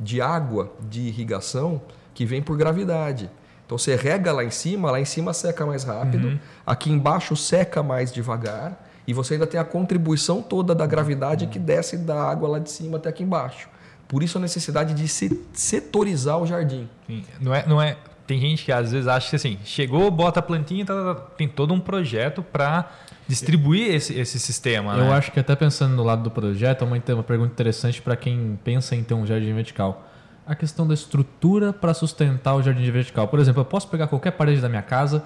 de 0.00 0.20
água 0.20 0.72
de 0.80 1.02
irrigação 1.02 1.82
que 2.14 2.24
vem 2.24 2.42
por 2.42 2.56
gravidade. 2.56 3.30
Então 3.66 3.76
você 3.76 3.94
rega 3.94 4.32
lá 4.32 4.42
em 4.42 4.50
cima, 4.50 4.90
lá 4.90 4.98
em 4.98 5.04
cima 5.04 5.34
seca 5.34 5.66
mais 5.66 5.84
rápido, 5.84 6.28
uhum. 6.28 6.38
aqui 6.66 6.90
embaixo 6.90 7.36
seca 7.36 7.82
mais 7.82 8.10
devagar, 8.10 8.88
e 9.06 9.12
você 9.12 9.34
ainda 9.34 9.46
tem 9.46 9.60
a 9.60 9.64
contribuição 9.64 10.40
toda 10.40 10.74
da 10.74 10.86
gravidade 10.86 11.44
uhum. 11.44 11.50
que 11.50 11.58
desce 11.58 11.98
da 11.98 12.18
água 12.22 12.48
lá 12.48 12.58
de 12.58 12.70
cima 12.70 12.96
até 12.96 13.10
aqui 13.10 13.22
embaixo. 13.22 13.68
Por 14.06 14.22
isso 14.22 14.38
a 14.38 14.40
necessidade 14.40 14.94
de 14.94 15.06
se 15.06 15.44
setorizar 15.52 16.38
o 16.38 16.46
jardim. 16.46 16.88
Sim. 17.06 17.22
Não 17.38 17.54
é, 17.54 17.66
não 17.66 17.80
é. 17.80 17.98
Tem 18.26 18.40
gente 18.40 18.64
que 18.64 18.72
às 18.72 18.92
vezes 18.92 19.06
acha 19.06 19.28
que 19.28 19.36
assim, 19.36 19.58
chegou, 19.64 20.10
bota 20.10 20.40
a 20.40 20.42
plantinha, 20.42 20.84
tá, 20.84 20.94
tá, 20.94 21.14
tá 21.14 21.20
tem 21.36 21.46
todo 21.46 21.74
um 21.74 21.80
projeto 21.80 22.42
para 22.42 22.90
distribuir 23.28 23.94
esse, 23.94 24.18
esse 24.18 24.40
sistema. 24.40 24.94
Eu 24.94 25.04
né? 25.04 25.12
acho 25.12 25.30
que 25.30 25.38
até 25.38 25.54
pensando 25.54 25.94
no 25.94 26.02
lado 26.02 26.22
do 26.22 26.30
projeto, 26.30 26.82
é 26.82 26.86
uma, 26.86 26.96
uma 27.14 27.22
pergunta 27.22 27.52
interessante 27.52 28.00
para 28.00 28.16
quem 28.16 28.58
pensa 28.64 28.96
em 28.96 29.04
ter 29.04 29.14
um 29.14 29.26
jardim 29.26 29.52
vertical. 29.54 30.08
A 30.46 30.54
questão 30.54 30.86
da 30.88 30.94
estrutura 30.94 31.72
para 31.72 31.92
sustentar 31.92 32.54
o 32.54 32.62
jardim 32.62 32.90
vertical. 32.90 33.28
Por 33.28 33.38
exemplo, 33.38 33.60
eu 33.60 33.66
posso 33.66 33.86
pegar 33.88 34.06
qualquer 34.06 34.30
parede 34.30 34.62
da 34.62 34.68
minha 34.68 34.82
casa 34.82 35.22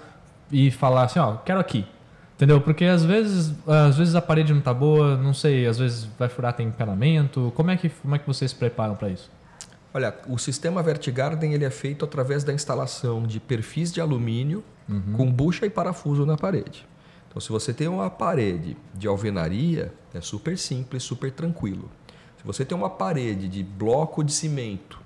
e 0.50 0.70
falar 0.72 1.04
assim, 1.04 1.20
ó, 1.20 1.36
quero 1.36 1.60
aqui. 1.60 1.86
Entendeu? 2.34 2.60
Porque 2.60 2.84
às 2.86 3.04
vezes, 3.04 3.54
às 3.68 3.96
vezes 3.96 4.16
a 4.16 4.20
parede 4.20 4.52
não 4.52 4.58
está 4.58 4.74
boa, 4.74 5.16
não 5.16 5.32
sei, 5.32 5.64
às 5.64 5.78
vezes 5.78 6.08
vai 6.18 6.28
furar 6.28 6.52
tem 6.54 6.66
encanamento. 6.66 7.52
Como 7.54 7.70
é 7.70 7.76
que, 7.76 7.88
como 7.88 8.16
é 8.16 8.18
que 8.18 8.26
vocês 8.26 8.50
se 8.50 8.56
preparam 8.56 8.96
para 8.96 9.10
isso? 9.10 9.30
Olha, 9.94 10.12
o 10.26 10.38
sistema 10.38 10.82
Vertigarden 10.82 11.52
ele 11.52 11.64
é 11.64 11.70
feito 11.70 12.04
através 12.04 12.42
da 12.42 12.52
instalação 12.52 13.24
de 13.24 13.38
perfis 13.38 13.92
de 13.92 14.00
alumínio 14.00 14.64
com 15.16 15.30
bucha 15.30 15.64
e 15.66 15.70
parafuso 15.70 16.26
na 16.26 16.36
parede. 16.36 16.84
Então, 17.32 17.40
se 17.40 17.48
você 17.48 17.72
tem 17.72 17.88
uma 17.88 18.10
parede 18.10 18.76
de 18.92 19.08
alvenaria, 19.08 19.90
é 20.12 20.20
super 20.20 20.58
simples, 20.58 21.02
super 21.02 21.32
tranquilo. 21.32 21.90
Se 22.36 22.44
você 22.44 22.62
tem 22.62 22.76
uma 22.76 22.90
parede 22.90 23.48
de 23.48 23.62
bloco 23.62 24.22
de 24.22 24.30
cimento, 24.34 25.00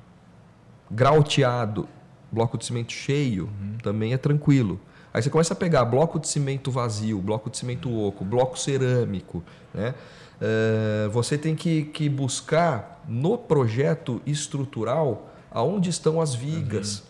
grauteado, 0.91 1.89
bloco 2.33 2.59
de 2.59 2.65
cimento 2.65 2.93
cheio, 2.93 3.49
também 3.81 4.13
é 4.13 4.19
tranquilo. 4.19 4.81
Aí 5.15 5.23
você 5.23 5.31
começa 5.31 5.55
a 5.55 5.57
pegar 5.57 5.85
bloco 5.85 6.19
de 6.19 6.27
cimento 6.27 6.69
vazio, 6.69 7.21
bloco 7.21 7.49
de 7.49 7.59
cimento 7.59 7.97
oco, 7.97 8.25
bloco 8.25 8.59
cerâmico, 8.59 9.41
né? 9.73 9.95
Eh, 10.41 11.09
você 11.13 11.39
tem 11.39 11.55
que, 11.55 11.85
que 11.85 12.09
buscar 12.09 13.05
no 13.07 13.39
projeto 13.39 14.21
estrutural 14.27 15.31
aonde 15.49 15.91
estão 15.91 16.21
as 16.21 16.35
vigas. 16.35 17.05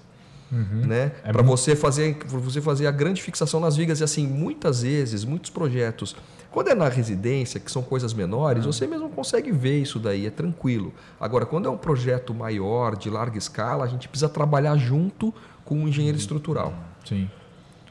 Né? 0.87 1.13
É 1.25 1.33
para 1.33 1.43
você 1.43 1.77
fazer 1.77 2.17
você 2.27 2.61
fazer 2.61 2.87
a 2.87 2.91
grande 2.91 3.21
fixação 3.23 3.61
nas 3.61 3.77
vigas 3.77 4.01
e 4.01 4.05
assim 4.05 4.27
muitas 4.27 4.83
vezes 4.83 5.25
muitos 5.25 5.51
projetos 5.51 6.17
quando 6.51 6.69
é 6.69 6.75
na 6.75 6.89
residência 6.89 7.61
que 7.61 7.71
são 7.71 7.83
coisas 7.83 8.15
menores 8.15 8.65
você 8.65 8.87
mesmo 8.87 9.09
consegue 9.11 9.51
ver 9.53 9.81
isso 9.83 9.99
daí 9.99 10.27
é 10.27 10.31
tranquilo 10.31 10.93
agora 11.21 11.45
quando 11.45 11.67
é 11.69 11.71
um 11.71 11.77
projeto 11.77 12.33
maior 12.33 12.97
de 12.97 13.11
larga 13.11 13.37
escala 13.37 13.85
a 13.85 13.89
gente 13.89 14.09
precisa 14.09 14.29
trabalhar 14.29 14.77
junto 14.77 15.35
com 15.65 15.85
o 15.85 15.89
engenheiro 15.89 16.17
estrutural 16.17 16.73
Sim. 17.05 17.29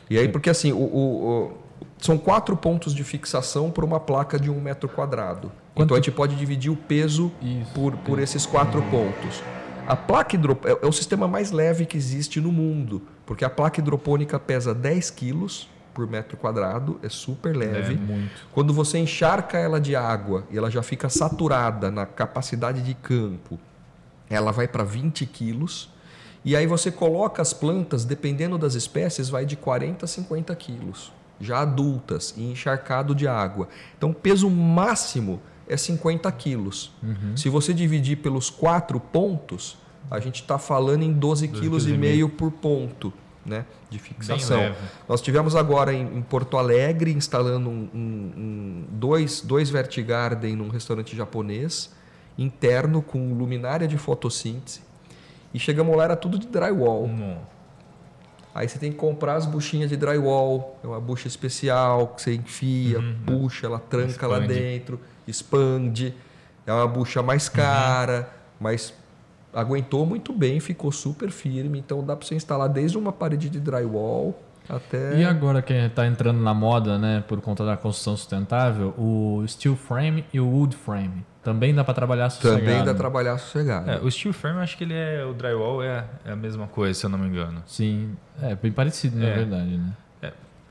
e 0.10 0.18
aí, 0.18 0.28
porque 0.28 0.50
assim, 0.50 0.72
o, 0.72 0.78
o- 0.78 1.28
o- 1.52 1.66
são 2.00 2.18
quatro 2.18 2.56
pontos 2.58 2.94
de 2.94 3.04
fixação 3.04 3.70
por 3.72 3.84
uma 3.84 4.00
placa 4.00 4.40
de 4.40 4.50
um 4.52 4.60
metro 4.62 4.88
quadrado. 4.90 5.52
Quanto- 5.74 5.86
Então 5.88 5.98
a 5.98 6.00
gente 6.00 6.12
pode 6.12 6.36
dividir 6.36 6.72
o 6.72 6.76
peso 6.76 7.32
Isso, 7.42 7.72
por, 7.74 7.96
por 7.98 8.20
esses 8.20 8.46
quatro 8.46 8.82
pontos. 8.84 9.42
A 9.88 9.96
placa 9.96 10.36
hidropônica 10.36 10.80
é, 10.82 10.86
é 10.86 10.88
o 10.88 10.92
sistema 10.92 11.28
mais 11.28 11.52
leve 11.52 11.86
que 11.86 11.96
existe 11.96 12.42
no 12.42 12.52
mundo, 12.52 13.04
porque 13.26 13.46
a 13.46 13.50
placa 13.50 13.80
hidropônica 13.80 14.40
pesa 14.40 14.74
10 14.74 15.12
quilos 15.12 15.70
por 15.96 16.06
metro 16.06 16.36
quadrado, 16.36 17.00
é 17.02 17.08
super 17.08 17.56
leve. 17.56 17.94
É 17.94 17.98
muito. 17.98 18.48
Quando 18.52 18.74
você 18.74 18.98
encharca 18.98 19.58
ela 19.58 19.80
de 19.80 19.96
água 19.96 20.44
e 20.52 20.58
ela 20.58 20.70
já 20.70 20.84
fica 20.84 21.08
saturada 21.08 21.90
na 21.90 22.06
capacidade 22.06 22.82
de 22.82 22.94
campo, 22.94 23.58
ela 24.30 24.52
vai 24.52 24.68
para 24.68 24.84
20 24.84 25.26
quilos. 25.26 25.90
E 26.44 26.56
aí 26.56 26.68
você 26.68 26.92
coloca 26.92 27.42
as 27.42 27.54
plantas, 27.54 28.04
dependendo 28.04 28.58
das 28.58 28.76
espécies, 28.76 29.30
vai 29.30 29.46
de 29.46 29.56
40 29.56 30.04
a 30.04 30.08
50 30.08 30.54
quilos, 30.56 31.14
já 31.40 31.62
adultas 31.62 32.34
e 32.38 32.44
encharcado 32.44 33.16
de 33.16 33.28
água. 33.28 33.70
Então, 33.98 34.14
peso 34.14 34.50
máximo 34.50 35.42
é 35.68 35.76
50 35.78 36.32
quilos. 36.32 36.92
Se 37.36 37.50
você 37.50 37.74
dividir 37.74 38.18
pelos 38.18 38.50
quatro 38.50 39.00
pontos, 39.00 39.78
a 40.10 40.20
gente 40.20 40.42
está 40.42 40.58
falando 40.60 41.04
em 41.04 41.12
12 41.12 41.48
quilos 41.48 41.88
e 41.88 41.98
meio 41.98 42.30
por 42.30 42.52
ponto 42.52 43.12
né, 43.46 43.66
de 43.90 44.00
fixação. 44.00 44.74
Nós 45.08 45.22
tivemos 45.22 45.56
agora 45.56 45.94
em, 45.94 46.18
em 46.18 46.22
Porto 46.22 46.58
Alegre 46.58 47.12
instalando 47.12 47.70
um, 47.70 47.90
um- 47.94 48.32
um- 48.38 48.86
dois, 48.92 49.42
dois 49.42 49.70
Vertigarden 49.70 50.56
num 50.56 50.70
restaurante 50.70 51.16
japonês, 51.16 51.92
interno, 52.38 53.02
com 53.02 53.34
luminária 53.34 53.88
de 53.88 53.98
fotossíntese. 53.98 54.82
E 55.54 55.60
chegamos 55.60 55.96
lá, 55.96 56.04
era 56.06 56.16
tudo 56.16 56.38
de 56.40 56.48
drywall. 56.48 57.08
Não. 57.08 57.38
Aí 58.54 58.68
você 58.70 58.80
tem 58.80 58.92
que 58.92 58.98
comprar 58.98 59.36
as 59.36 59.46
buchinhas 59.46 59.90
de 59.90 59.98
drywall. 59.98 60.80
É 60.84 60.88
uma 60.88 61.00
bucha 61.00 61.28
especial 61.28 62.08
que 62.10 62.22
você 62.22 62.34
enfia, 62.36 63.00
puxa, 63.26 63.66
ela 63.68 63.80
tranca 63.80 64.28
lá 64.28 64.40
Expande. 64.40 64.60
dentro, 64.60 65.00
expande. 65.28 66.14
É 66.66 66.74
uma 66.74 66.88
bucha 66.88 67.22
mais 67.22 67.48
cara, 67.48 68.30
mas 68.60 68.94
aguentou 69.54 70.06
muito 70.06 70.34
bem, 70.34 70.60
ficou 70.60 70.92
super 70.92 71.30
firme. 71.32 71.80
Então 71.80 72.04
dá 72.04 72.16
para 72.16 72.26
você 72.28 72.36
instalar 72.36 72.68
desde 72.70 72.98
uma 72.98 73.12
parede 73.12 73.50
de 73.50 73.60
drywall 73.60 74.40
até. 74.68 75.18
E 75.20 75.24
agora 75.24 75.62
que 75.62 75.74
está 75.74 76.08
entrando 76.08 76.42
na 76.42 76.54
moda, 76.54 76.98
né, 76.98 77.24
por 77.28 77.40
conta 77.40 77.64
da 77.64 77.78
construção 77.78 78.18
sustentável, 78.18 78.94
o 78.98 79.44
steel 79.48 79.76
frame 79.76 80.26
e 80.34 80.40
o 80.40 80.48
wood 80.48 80.76
frame. 80.76 81.24
Também 81.44 81.76
dá 81.76 81.84
para 81.84 81.94
trabalhar 81.94 82.32
sossegado. 82.32 82.60
Também 82.66 82.84
dá 82.84 82.94
trabalhar 82.96 83.38
sossegado. 83.38 83.92
É, 83.92 84.00
o 84.00 84.10
steel 84.10 84.34
frame, 84.34 84.58
eu 84.58 84.64
acho 84.64 84.76
que 84.76 84.84
ele 84.84 84.96
é. 84.96 85.24
O 85.24 85.34
drywall 85.34 85.84
é, 85.84 86.04
é 86.26 86.32
a 86.32 86.36
mesma 86.36 86.66
coisa, 86.66 87.00
se 87.00 87.06
eu 87.06 87.10
não 87.12 87.20
me 87.20 87.28
engano. 87.28 87.62
Sim, 87.68 88.18
é 88.42 88.56
bem 88.56 88.72
parecido, 88.72 89.16
na 89.20 89.28
É. 89.28 89.36
verdade, 89.36 89.78
né? 89.78 89.94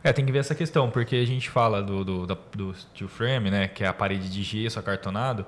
É, 0.05 0.13
tem 0.13 0.25
que 0.25 0.31
ver 0.31 0.41
essa 0.41 0.55
questão, 0.55 0.91
porque 0.91 1.17
a 1.17 1.27
gente 1.27 1.49
fala 1.49 1.83
do, 1.83 2.05
do, 2.05 2.27
da- 2.27 2.37
do 2.55 2.75
steel 2.75 3.09
frame, 3.09 3.51
né? 3.51 3.67
Que 3.69 3.83
é 3.83 3.87
a 3.89 3.93
parede 3.95 4.29
de 4.31 4.43
gesso 4.43 4.79
acartonado. 4.79 5.47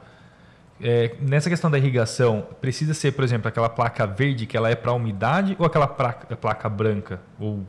É, 0.81 1.15
nessa 1.21 1.49
questão 1.51 1.71
da 1.71 1.77
irrigação, 1.79 2.47
precisa 2.61 2.95
ser, 2.95 3.13
por 3.13 3.23
exemplo, 3.23 3.49
aquela 3.49 3.69
placa 3.69 4.07
verde 4.07 4.47
que 4.47 4.57
ela 4.57 4.71
é 4.71 4.75
para 4.75 4.93
umidade 4.93 5.55
ou 5.59 5.67
aquela 5.67 5.87
placa, 5.87 6.35
placa 6.37 6.69
branca? 6.71 7.21
Ou 7.39 7.65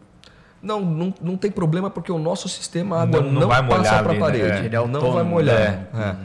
Não, 0.61 0.79
não, 0.81 1.13
não 1.21 1.37
tem 1.37 1.51
problema 1.51 1.89
porque 1.89 2.11
o 2.11 2.17
nosso 2.17 2.47
sistema 2.49 2.97
a 2.99 3.01
água 3.03 3.21
Não- 3.21 3.31
não, 3.33 3.41
não 3.41 3.47
vai 3.49 3.61
passa 3.61 3.77
molhar 3.77 4.03
para 4.03 4.11
a 4.11 4.13
né? 4.15 4.19
parede. 4.19 4.45
É. 4.61 4.65
Ele 4.65 4.75
é 4.75 4.87
não 4.87 5.11
vai 5.11 5.23
molhar. 5.23 5.57
né? 5.59 5.87
É. 5.93 6.15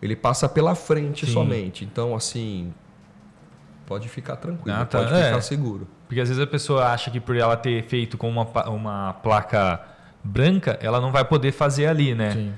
Ele 0.00 0.16
passa 0.16 0.48
pela 0.48 0.74
frente 0.74 1.26
Sim. 1.26 1.32
somente. 1.32 1.84
Então, 1.84 2.14
assim, 2.14 2.72
pode 3.86 4.08
ficar 4.08 4.36
tranquilo, 4.36 4.74
Ah, 4.76 4.84
tá. 4.86 4.98
pode 5.00 5.12
É. 5.14 5.24
ficar 5.26 5.40
seguro. 5.42 5.86
Porque 6.06 6.20
às 6.20 6.28
vezes 6.28 6.42
a 6.42 6.46
pessoa 6.46 6.86
acha 6.86 7.10
que 7.10 7.20
por 7.20 7.36
ela 7.36 7.56
ter 7.56 7.84
feito 7.84 8.16
com 8.16 8.28
uma, 8.28 8.44
uma 8.68 9.12
placa 9.14 9.80
branca, 10.28 10.78
ela 10.82 11.00
não 11.00 11.10
vai 11.10 11.24
poder 11.24 11.52
fazer 11.52 11.86
ali, 11.86 12.14
né? 12.14 12.32
Sim. 12.32 12.52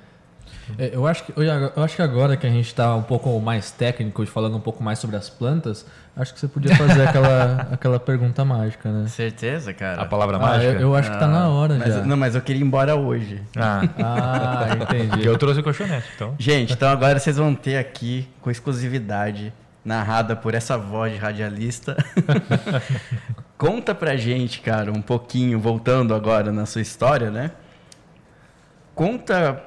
É, 0.78 0.90
Eu 0.94 1.04
acho, 1.06 1.24
que, 1.24 1.32
eu 1.36 1.82
acho 1.82 1.96
que 1.96 2.02
agora 2.02 2.36
que 2.36 2.46
a 2.46 2.50
gente 2.50 2.66
está 2.66 2.94
um 2.94 3.02
pouco 3.02 3.40
mais 3.40 3.70
técnico 3.72 4.22
e 4.22 4.26
falando 4.26 4.56
um 4.56 4.60
pouco 4.60 4.82
mais 4.82 4.98
sobre 5.00 5.16
as 5.16 5.28
plantas, 5.28 5.84
acho 6.16 6.32
que 6.32 6.38
você 6.38 6.46
podia 6.46 6.76
fazer 6.76 7.08
aquela, 7.08 7.66
aquela 7.72 7.98
pergunta 7.98 8.44
mágica, 8.44 8.88
né? 8.90 9.08
Certeza, 9.08 9.72
cara. 9.74 10.02
A 10.02 10.04
palavra 10.06 10.36
Ah, 10.36 10.40
mágica? 10.40 10.72
eu, 10.74 10.80
eu 10.80 10.94
acho 10.94 11.10
que 11.10 11.18
tá 11.18 11.26
na 11.26 11.48
hora 11.48 11.74
mas, 11.76 11.92
já. 11.94 12.04
Não, 12.04 12.16
mas 12.16 12.34
eu 12.36 12.40
queria 12.40 12.62
ir 12.62 12.64
embora 12.64 12.94
hoje. 12.94 13.42
Ah, 13.56 13.80
Ah, 13.98 14.66
entendi. 14.80 15.26
eu 15.26 15.36
trouxe 15.38 15.58
o 15.58 15.62
colchonete, 15.64 16.06
então. 16.14 16.34
Gente, 16.38 16.72
então 16.72 16.88
agora 16.88 17.18
vocês 17.18 17.36
vão 17.36 17.52
ter 17.54 17.76
aqui, 17.76 18.28
com 18.40 18.48
exclusividade, 18.50 19.52
narrada 19.84 20.36
por 20.36 20.54
essa 20.54 20.78
voz 20.78 21.12
de 21.12 21.18
radialista. 21.18 21.96
Conta 23.60 23.94
pra 23.94 24.16
gente, 24.16 24.62
cara, 24.62 24.90
um 24.90 25.02
pouquinho, 25.02 25.60
voltando 25.60 26.14
agora 26.14 26.50
na 26.50 26.64
sua 26.64 26.80
história, 26.80 27.30
né? 27.30 27.50
Conta. 28.94 29.62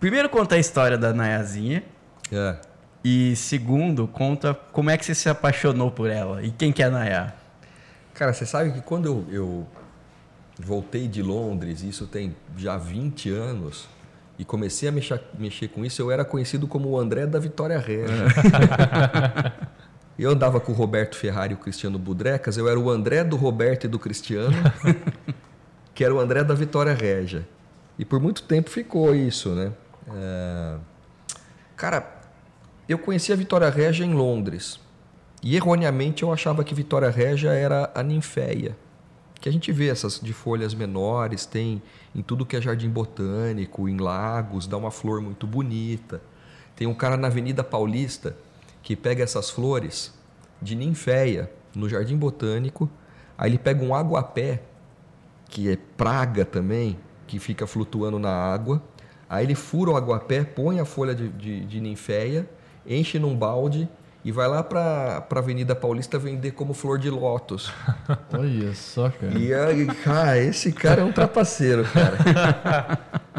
Primeiro, 0.00 0.30
conta 0.30 0.54
a 0.54 0.58
história 0.58 0.96
da 0.96 1.12
Nayazinha. 1.12 1.84
É. 2.32 2.56
E 3.04 3.36
segundo, 3.36 4.08
conta 4.08 4.54
como 4.72 4.88
é 4.88 4.96
que 4.96 5.04
você 5.04 5.14
se 5.14 5.28
apaixonou 5.28 5.90
por 5.90 6.08
ela. 6.08 6.42
E 6.42 6.50
quem 6.50 6.72
que 6.72 6.82
é 6.82 6.86
a 6.86 6.90
Nayá? 6.90 7.34
Cara, 8.14 8.32
você 8.32 8.46
sabe 8.46 8.72
que 8.72 8.80
quando 8.80 9.06
eu, 9.06 9.26
eu 9.30 9.66
voltei 10.58 11.06
de 11.06 11.22
Londres, 11.22 11.82
isso 11.82 12.06
tem 12.06 12.34
já 12.56 12.78
20 12.78 13.28
anos, 13.28 13.86
e 14.38 14.46
comecei 14.46 14.88
a 14.88 14.92
mexer, 14.92 15.20
mexer 15.38 15.68
com 15.68 15.84
isso, 15.84 16.00
eu 16.00 16.10
era 16.10 16.24
conhecido 16.24 16.66
como 16.66 16.88
o 16.88 16.98
André 16.98 17.26
da 17.26 17.38
Vitória 17.38 17.78
Regia. 17.78 18.08
eu 20.24 20.30
andava 20.30 20.60
com 20.60 20.72
o 20.72 20.74
Roberto 20.74 21.16
Ferrari 21.16 21.52
e 21.52 21.54
o 21.54 21.58
Cristiano 21.58 21.98
Budrecas, 21.98 22.56
eu 22.56 22.68
era 22.68 22.78
o 22.78 22.90
André 22.90 23.24
do 23.24 23.36
Roberto 23.36 23.84
e 23.84 23.88
do 23.88 23.98
Cristiano, 23.98 24.56
que 25.94 26.04
era 26.04 26.14
o 26.14 26.18
André 26.18 26.42
da 26.44 26.54
Vitória 26.54 26.94
Regia. 26.94 27.46
E 27.98 28.04
por 28.04 28.20
muito 28.20 28.42
tempo 28.42 28.70
ficou 28.70 29.14
isso, 29.14 29.50
né? 29.50 29.72
É, 30.14 30.76
Cara, 31.78 32.12
eu 32.88 32.98
conheci 32.98 33.32
a 33.32 33.36
Vitória 33.36 33.70
Regia 33.70 34.04
em 34.04 34.12
Londres. 34.12 34.80
E 35.40 35.54
erroneamente 35.54 36.24
eu 36.24 36.32
achava 36.32 36.64
que 36.64 36.74
Vitória 36.74 37.08
Regia 37.08 37.52
era 37.52 37.88
a 37.94 38.02
ninféia. 38.02 38.76
Que 39.40 39.48
a 39.48 39.52
gente 39.52 39.70
vê 39.70 39.88
essas 39.88 40.18
de 40.18 40.32
folhas 40.32 40.74
menores, 40.74 41.46
tem 41.46 41.80
em 42.12 42.20
tudo 42.20 42.44
que 42.44 42.56
é 42.56 42.60
jardim 42.60 42.88
botânico, 42.88 43.88
em 43.88 43.96
lagos, 43.96 44.66
dá 44.66 44.76
uma 44.76 44.90
flor 44.90 45.20
muito 45.20 45.46
bonita. 45.46 46.20
Tem 46.74 46.88
um 46.88 46.94
cara 46.94 47.16
na 47.16 47.28
Avenida 47.28 47.62
Paulista 47.62 48.36
que 48.82 48.96
pega 48.96 49.22
essas 49.22 49.50
flores 49.50 50.14
de 50.60 50.74
ninféia 50.74 51.50
no 51.74 51.88
jardim 51.88 52.16
botânico, 52.16 52.90
aí 53.36 53.50
ele 53.50 53.58
pega 53.58 53.84
um 53.84 53.94
aguapé, 53.94 54.62
que 55.48 55.70
é 55.70 55.78
praga 55.96 56.44
também, 56.44 56.98
que 57.26 57.38
fica 57.38 57.66
flutuando 57.66 58.18
na 58.18 58.30
água. 58.30 58.82
Aí 59.28 59.44
ele 59.44 59.54
fura 59.54 59.90
o 59.90 59.96
aguapé, 59.96 60.42
põe 60.42 60.80
a 60.80 60.84
folha 60.84 61.14
de, 61.14 61.28
de, 61.28 61.64
de 61.64 61.80
ninféia, 61.80 62.48
enche 62.86 63.18
num 63.18 63.36
balde 63.36 63.88
e 64.24 64.32
vai 64.32 64.48
lá 64.48 64.62
para 64.62 65.26
a 65.30 65.38
Avenida 65.38 65.74
Paulista 65.74 66.18
vender 66.18 66.52
como 66.52 66.74
flor 66.74 66.98
de 66.98 67.08
lótus. 67.08 67.72
Olha 68.32 68.74
só, 68.74 69.10
cara. 69.10 69.38
E 69.38 69.54
aí, 69.54 69.86
cara, 69.86 70.38
esse 70.38 70.72
cara 70.72 71.02
é 71.02 71.04
um 71.04 71.12
trapaceiro, 71.12 71.84
cara. 71.84 72.98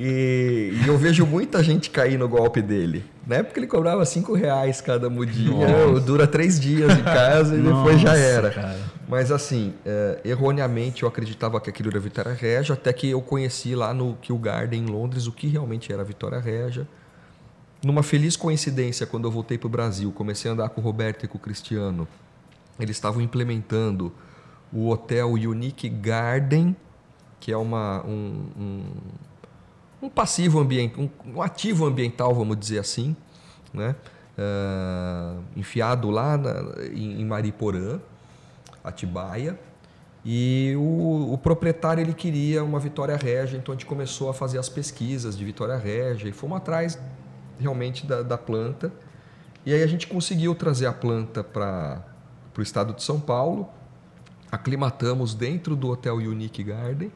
E, 0.00 0.78
e 0.80 0.86
eu 0.86 0.96
vejo 0.96 1.26
muita 1.26 1.60
gente 1.60 1.90
cair 1.90 2.16
no 2.16 2.28
golpe 2.28 2.62
dele. 2.62 3.04
Na 3.26 3.36
época 3.36 3.58
ele 3.58 3.66
cobrava 3.66 4.06
cinco 4.06 4.32
reais 4.32 4.80
cada 4.80 5.10
mudinha, 5.10 5.66
dura 6.06 6.24
três 6.24 6.60
dias 6.60 6.96
em 6.96 7.02
casa 7.02 7.56
e 7.56 7.60
depois 7.60 8.00
já 8.00 8.10
Nossa, 8.10 8.20
era. 8.20 8.50
cara. 8.50 8.78
Mas 9.08 9.32
assim, 9.32 9.74
é, 9.84 10.20
erroneamente 10.24 11.02
eu 11.02 11.08
acreditava 11.08 11.60
que 11.60 11.68
aquilo 11.68 11.88
era 11.88 11.98
Vitória 11.98 12.32
Regia, 12.32 12.74
até 12.74 12.92
que 12.92 13.10
eu 13.10 13.20
conheci 13.20 13.74
lá 13.74 13.92
no 13.92 14.14
Kew 14.22 14.38
Garden 14.38 14.84
em 14.84 14.86
Londres 14.86 15.26
o 15.26 15.32
que 15.32 15.48
realmente 15.48 15.92
era 15.92 16.04
Vitória 16.04 16.38
Regia. 16.38 16.86
numa 17.82 18.04
feliz 18.04 18.36
coincidência, 18.36 19.04
quando 19.04 19.26
eu 19.26 19.32
voltei 19.32 19.58
para 19.58 19.66
o 19.66 19.70
Brasil, 19.70 20.12
comecei 20.12 20.48
a 20.48 20.54
andar 20.54 20.68
com 20.68 20.80
o 20.80 20.84
Roberto 20.84 21.24
e 21.24 21.28
com 21.28 21.38
o 21.38 21.40
Cristiano, 21.40 22.06
eles 22.78 22.96
estavam 22.96 23.20
implementando 23.20 24.12
o 24.72 24.90
hotel 24.90 25.32
Unique 25.32 25.88
Garden, 25.88 26.76
que 27.40 27.50
é 27.50 27.56
uma, 27.56 28.04
um, 28.06 28.46
um, 28.56 28.84
um 30.00 30.08
passivo 30.08 30.60
ambiental, 30.60 31.04
um, 31.04 31.10
um, 31.34 31.42
ativo 31.42 31.86
ambiental, 31.86 32.34
vamos 32.34 32.58
dizer 32.58 32.78
assim, 32.78 33.16
né? 33.72 33.94
Uh, 34.38 35.42
enfiado 35.56 36.10
lá 36.10 36.36
na, 36.36 36.52
em, 36.92 37.20
em 37.20 37.24
Mariporã, 37.24 37.98
Atibaia. 38.84 39.58
E 40.24 40.74
o, 40.76 41.32
o, 41.32 41.38
proprietário 41.38 42.00
ele 42.00 42.14
queria 42.14 42.62
uma 42.62 42.78
Vitória 42.78 43.16
Régia, 43.16 43.56
então 43.56 43.72
a 43.72 43.76
gente 43.76 43.86
começou 43.86 44.30
a 44.30 44.34
fazer 44.34 44.58
as 44.58 44.68
pesquisas 44.68 45.36
de 45.36 45.44
Vitória 45.44 45.76
Régia 45.76 46.28
e 46.28 46.32
fomos 46.32 46.58
atrás 46.58 46.98
realmente 47.58 48.06
da, 48.06 48.22
da 48.22 48.38
planta. 48.38 48.92
E 49.66 49.72
aí 49.72 49.82
a 49.82 49.86
gente 49.86 50.06
conseguiu 50.06 50.54
trazer 50.54 50.86
a 50.86 50.92
planta 50.92 51.42
para 51.42 52.04
o 52.56 52.62
estado 52.62 52.94
de 52.94 53.02
São 53.02 53.18
Paulo, 53.18 53.68
aclimatamos 54.50 55.34
dentro 55.34 55.74
do 55.74 55.88
Hotel 55.88 56.16
Unique 56.16 56.62
Garden 56.62 57.10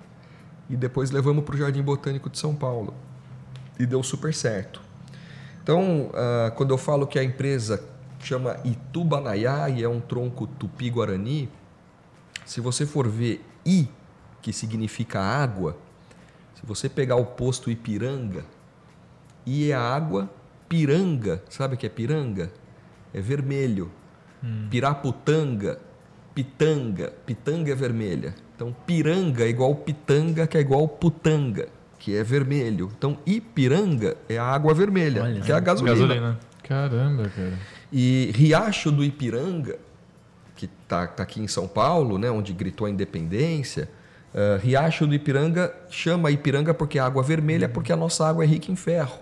e 0.73 0.77
depois 0.77 1.11
levamos 1.11 1.45
para 1.45 1.55
o 1.55 1.59
Jardim 1.59 1.83
Botânico 1.83 2.31
de 2.31 2.39
São 2.39 2.55
Paulo. 2.55 2.95
E 3.79 3.85
deu 3.85 4.03
super 4.03 4.33
certo. 4.33 4.81
Então, 5.63 6.07
uh, 6.07 6.51
quando 6.57 6.71
eu 6.71 6.79
falo 6.79 7.07
que 7.07 7.19
a 7.19 7.23
empresa 7.23 7.85
chama 8.19 8.57
Itubanaiá 8.65 9.69
e 9.69 9.83
é 9.83 9.89
um 9.89 10.01
tronco 10.01 10.47
tupi-guarani, 10.47 11.51
se 12.47 12.59
você 12.63 12.87
for 12.87 13.07
ver 13.07 13.45
I, 13.67 13.87
que 14.41 14.51
significa 14.51 15.21
água, 15.21 15.77
se 16.55 16.65
você 16.65 16.89
pegar 16.89 17.17
o 17.17 17.27
posto 17.27 17.71
Ipiranga, 17.71 18.43
I 19.47 19.73
é 19.73 19.75
água, 19.75 20.31
piranga, 20.71 21.43
sabe 21.51 21.75
o 21.75 21.77
que 21.77 21.85
é 21.85 21.91
piranga? 21.91 22.51
É 23.13 23.21
vermelho. 23.21 23.93
Hum. 24.43 24.69
Piraputanga, 24.71 25.79
pitanga, 26.35 27.13
pitanga 27.27 27.73
é 27.73 27.75
vermelha. 27.75 28.35
Então 28.63 28.75
piranga 28.87 29.45
é 29.45 29.49
igual 29.49 29.75
pitanga, 29.75 30.47
que 30.47 30.57
é 30.57 30.61
igual 30.61 30.87
putanga, 30.87 31.69
que 31.99 32.17
é 32.17 32.23
vermelho. 32.23 32.93
Então 32.97 33.19
Ipiranga 33.27 34.17
é 34.29 34.39
a 34.39 34.45
água 34.45 34.73
vermelha, 34.73 35.25
Olha, 35.25 35.41
que 35.41 35.51
é 35.51 35.55
a 35.55 35.61
gasolina. 35.61 35.97
gasolina. 35.97 36.39
Caramba, 36.63 37.29
cara. 37.29 37.59
E 37.93 38.31
Riacho 38.35 38.93
do 38.93 39.05
Ipiranga 39.05 39.79
que 40.55 40.67
está 40.67 41.09
tá 41.09 41.25
aqui 41.25 41.41
em 41.41 41.49
São 41.49 41.67
Paulo, 41.67 42.19
né, 42.19 42.31
onde 42.31 42.53
gritou 42.53 42.87
a 42.87 42.91
independência, 42.91 43.89
uh, 44.33 44.61
Riacho 44.63 45.09
do 45.09 45.15
Ipiranga 45.15 45.75
chama 45.91 46.31
Ipiranga 46.31 46.73
porque 46.73 47.01
é 47.01 47.03
água 47.03 47.21
vermelha, 47.21 47.67
uhum. 47.67 47.73
porque 47.73 47.93
a 47.93 47.97
nossa 47.97 48.29
água 48.29 48.45
é 48.45 48.47
rica 48.47 48.71
em 48.71 48.77
ferro. 48.77 49.19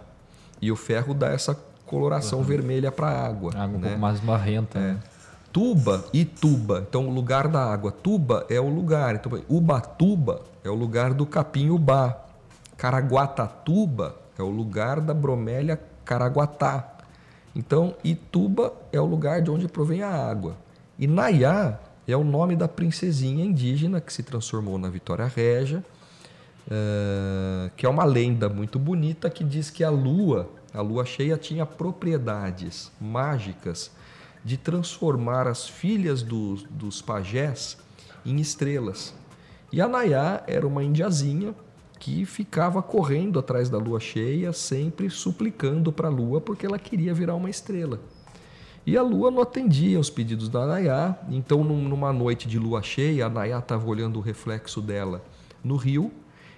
E 0.61 0.71
o 0.71 0.77
ferro 0.77 1.15
dá 1.15 1.29
essa 1.29 1.59
coloração 1.87 2.41
uhum. 2.41 2.45
vermelha 2.45 2.93
para 2.93 3.07
a 3.07 3.27
água. 3.27 3.53
Água 3.57 3.67
né? 3.69 3.77
um 3.79 3.81
pouco 3.81 3.99
mais 3.99 4.21
marrenta. 4.21 4.79
É. 4.79 4.83
Né? 4.83 4.99
Tuba 5.53 6.05
e 6.13 6.25
Tuba, 6.25 6.85
então 6.89 7.09
o 7.09 7.11
lugar 7.11 7.49
da 7.49 7.65
água. 7.65 7.91
Tuba 7.91 8.47
é 8.49 8.61
o 8.61 8.69
lugar, 8.69 9.17
então 9.17 9.41
Ubatuba 9.49 10.43
é 10.65 10.71
o 10.71 10.75
lugar 10.75 11.13
do 11.13 11.27
capim-ubá. 11.27 12.25
Caraguatatuba 12.77 14.17
é 14.39 14.43
o 14.43 14.49
lugar 14.49 15.01
da 15.01 15.13
bromélia 15.13 15.79
caraguatá. 16.05 16.97
Então, 17.55 17.95
Ituba 18.03 18.73
é 18.93 19.01
o 19.01 19.05
lugar 19.05 19.43
de 19.43 19.51
onde 19.51 19.69
provém 19.69 20.03
a 20.03 20.09
água. 20.09 20.57
E 20.99 21.07
Nayá 21.07 21.79
é 22.07 22.17
o 22.17 22.25
nome 22.25 22.57
da 22.57 22.69
princesinha 22.69 23.45
indígena 23.45 24.01
que 24.01 24.13
se 24.13 24.23
transformou 24.23 24.79
na 24.79 24.89
Vitória 24.89 25.27
Régia, 25.27 25.85
uh, 26.67 27.71
que 27.77 27.87
é 27.87 27.89
uma 27.89 28.05
lenda 28.05 28.49
muito 28.49 28.79
bonita 28.79 29.29
que 29.29 29.45
diz 29.45 29.71
que 29.71 29.83
a 29.83 29.91
lua, 29.91 30.49
a 30.73 30.81
lua 30.81 31.05
cheia, 31.05 31.37
tinha 31.37 31.67
propriedades 31.67 32.91
mágicas 33.01 33.91
de 34.45 34.57
transformar 34.57 35.47
as 35.47 35.69
filhas 35.69 36.23
dos, 36.23 36.65
dos 36.65 37.03
pajés 37.03 37.79
em 38.25 38.41
estrelas. 38.41 39.15
E 39.73 39.81
a 39.81 39.89
Nayá 39.89 40.43
era 40.47 40.67
uma 40.67 40.83
indiazinha 40.83 41.55
que 41.99 42.25
ficava 42.25 42.83
correndo 42.83 43.39
atrás 43.39 43.69
da 43.69 43.79
lua 43.79 44.01
cheia, 44.01 44.53
sempre 44.53 45.11
suplicando 45.11 45.93
para 45.93 46.09
a 46.09 46.11
lua 46.11 46.41
porque 46.41 46.65
ela 46.65 46.79
queria 46.79 47.13
virar 47.13 47.35
uma 47.35 47.51
estrela. 47.51 48.01
E 48.87 48.97
a 48.97 49.03
lua 49.03 49.31
não 49.31 49.43
atendia 49.43 50.01
os 50.01 50.09
pedidos 50.09 50.49
da 50.49 50.67
Nayá. 50.67 51.17
Então, 51.29 51.63
numa 51.63 52.13
noite 52.13 52.49
de 52.49 52.59
lua 52.59 52.83
cheia, 52.83 53.27
a 53.27 53.29
Nayá 53.29 53.59
estava 53.59 53.87
olhando 53.87 54.19
o 54.19 54.23
reflexo 54.23 54.81
dela 54.81 55.23
no 55.63 55.77
rio 55.77 56.11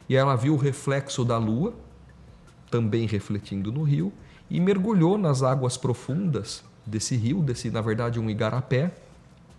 e 0.09 0.15
ela 0.15 0.37
viu 0.37 0.55
o 0.55 0.57
reflexo 0.57 1.25
da 1.25 1.37
lua, 1.37 1.75
também 2.71 3.07
refletindo 3.07 3.73
no 3.73 3.83
rio, 3.83 4.13
e 4.49 4.61
mergulhou 4.61 5.19
nas 5.19 5.43
águas 5.43 5.77
profundas 5.77 6.65
desse 6.87 7.17
rio, 7.17 7.41
desse, 7.41 7.71
na 7.71 7.81
verdade, 7.81 8.19
um 8.19 8.29
igarapé, 8.29 8.93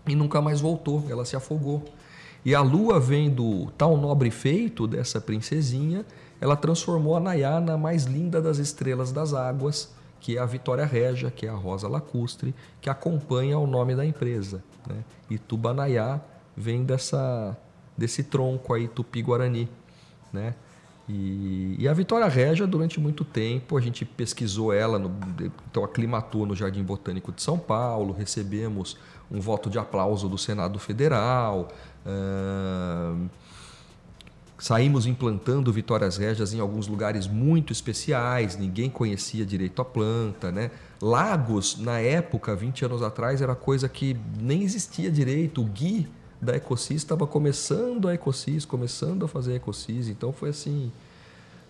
e 0.07 0.15
nunca 0.15 0.41
mais 0.41 0.59
voltou. 0.59 1.05
Ela 1.09 1.25
se 1.25 1.35
afogou. 1.35 1.83
E 2.43 2.53
a 2.53 2.61
lua, 2.61 2.99
vendo 2.99 3.71
tal 3.77 3.95
nobre 3.95 4.29
feito 4.29 4.85
dessa 4.85 5.21
princesinha, 5.21 6.05
ela 6.41 6.57
transformou 6.57 7.15
a 7.15 7.19
Nayá 7.19 7.61
na 7.61 7.77
mais 7.77 8.03
linda 8.03 8.41
das 8.41 8.57
estrelas 8.57 9.11
das 9.11 9.33
águas 9.33 9.89
que 10.23 10.37
é 10.37 10.39
a 10.39 10.45
Vitória 10.45 10.85
Régia, 10.85 11.29
que 11.29 11.45
é 11.45 11.49
a 11.49 11.53
rosa 11.53 11.85
lacustre, 11.85 12.55
que 12.79 12.89
acompanha 12.89 13.59
o 13.59 13.67
nome 13.67 13.93
da 13.93 14.05
empresa. 14.05 14.63
Né? 14.87 15.03
E 15.29 15.37
Tubanaiá 15.37 16.21
vem 16.55 16.85
dessa, 16.85 17.57
desse 17.97 18.23
tronco 18.23 18.73
aí, 18.73 18.87
Tupi-Guarani. 18.87 19.67
Né? 20.31 20.55
E, 21.07 21.75
e, 21.79 21.87
a 21.87 21.93
Vitória 21.93 22.27
Régia, 22.27 22.65
durante 22.65 22.99
muito 22.99 23.25
tempo, 23.25 23.77
a 23.77 23.81
gente 23.81 24.05
pesquisou 24.05 24.71
ela, 24.71 24.97
no, 24.97 25.11
então 25.69 25.83
aclimatou 25.83 26.45
no 26.45 26.55
Jardim 26.55 26.81
Botânico 26.81 27.31
de 27.31 27.41
São 27.41 27.59
Paulo, 27.59 28.13
recebemos 28.13 28.97
um 29.29 29.41
voto 29.41 29.69
de 29.69 29.77
aplauso 29.77 30.29
do 30.29 30.37
Senado 30.37 30.79
Federal. 30.79 31.67
Uh, 32.05 33.29
Saímos 34.63 35.05
implantando 35.05 35.73
Vitórias 35.73 36.15
Régias 36.15 36.53
em 36.53 36.61
alguns 36.61 36.87
lugares 36.87 37.27
muito 37.27 37.73
especiais, 37.73 38.55
ninguém 38.55 38.89
conhecia 38.89 39.45
direito 39.45 39.81
a 39.81 39.85
planta, 39.85 40.53
né? 40.53 40.71
Lagos, 41.01 41.77
na 41.79 41.99
época, 41.99 42.55
20 42.55 42.85
anos 42.85 43.01
atrás, 43.01 43.41
era 43.41 43.55
coisa 43.55 43.89
que 43.89 44.15
nem 44.39 44.63
existia 44.63 45.11
direito. 45.11 45.59
O 45.59 45.65
Gui 45.65 46.07
da 46.43 46.55
Ecosis 46.55 46.97
estava 46.97 47.25
começando 47.25 48.07
a 48.07 48.13
Ecosis, 48.13 48.65
começando 48.65 49.25
a 49.25 49.27
fazer 49.27 49.53
a 49.53 49.55
Ecosis, 49.55 50.09
então 50.09 50.31
foi 50.31 50.49
assim, 50.49 50.91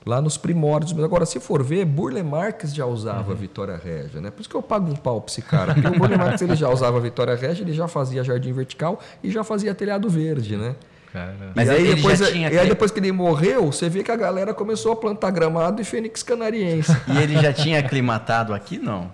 lá 0.06 0.22
nos 0.22 0.38
primórdios. 0.38 0.94
Mas 0.94 1.04
agora, 1.04 1.26
se 1.26 1.40
for 1.40 1.64
ver, 1.64 1.86
Burle 1.86 2.24
Marques 2.24 2.74
já 2.74 2.86
usava 2.86 3.32
uhum. 3.32 3.38
Vitória 3.38 3.78
Régia, 3.78 4.20
né? 4.20 4.30
Por 4.32 4.42
isso 4.42 4.50
que 4.50 4.56
eu 4.56 4.62
pago 4.62 4.92
um 4.92 4.96
pau 4.96 5.22
para 5.22 5.32
esse 5.32 5.42
cara. 5.42 5.74
Porque 5.74 5.88
o 5.88 6.00
Burle 6.00 6.18
Marques 6.18 6.42
ele 6.42 6.56
já 6.56 6.70
usava 6.70 7.00
Vitória 7.00 7.36
Régia, 7.36 7.64
ele 7.64 7.74
já 7.74 7.88
fazia 7.88 8.24
jardim 8.24 8.52
vertical 8.52 9.00
e 9.24 9.32
já 9.32 9.44
fazia 9.44 9.74
telhado 9.74 10.10
verde, 10.10 10.58
né? 10.58 10.76
Mas 11.56 11.70
aí, 11.70 11.88
aí 11.88 11.96
depois, 11.96 12.20
tinha... 12.20 12.52
e 12.52 12.58
aí 12.58 12.68
depois 12.68 12.90
que 12.90 13.00
ele 13.00 13.12
morreu, 13.12 13.72
você 13.72 13.88
vê 13.88 14.04
que 14.04 14.12
a 14.12 14.16
galera 14.16 14.52
começou 14.52 14.94
a 14.94 14.96
plantar 14.96 15.30
gramado 15.30 15.80
e 15.80 15.86
fênix 15.86 16.24
canariense. 16.24 16.92
e 17.08 17.18
ele 17.18 17.40
já 17.40 17.54
tinha 17.54 17.80
aclimatado 17.80 18.54
aqui, 18.54 18.80
não? 18.80 19.14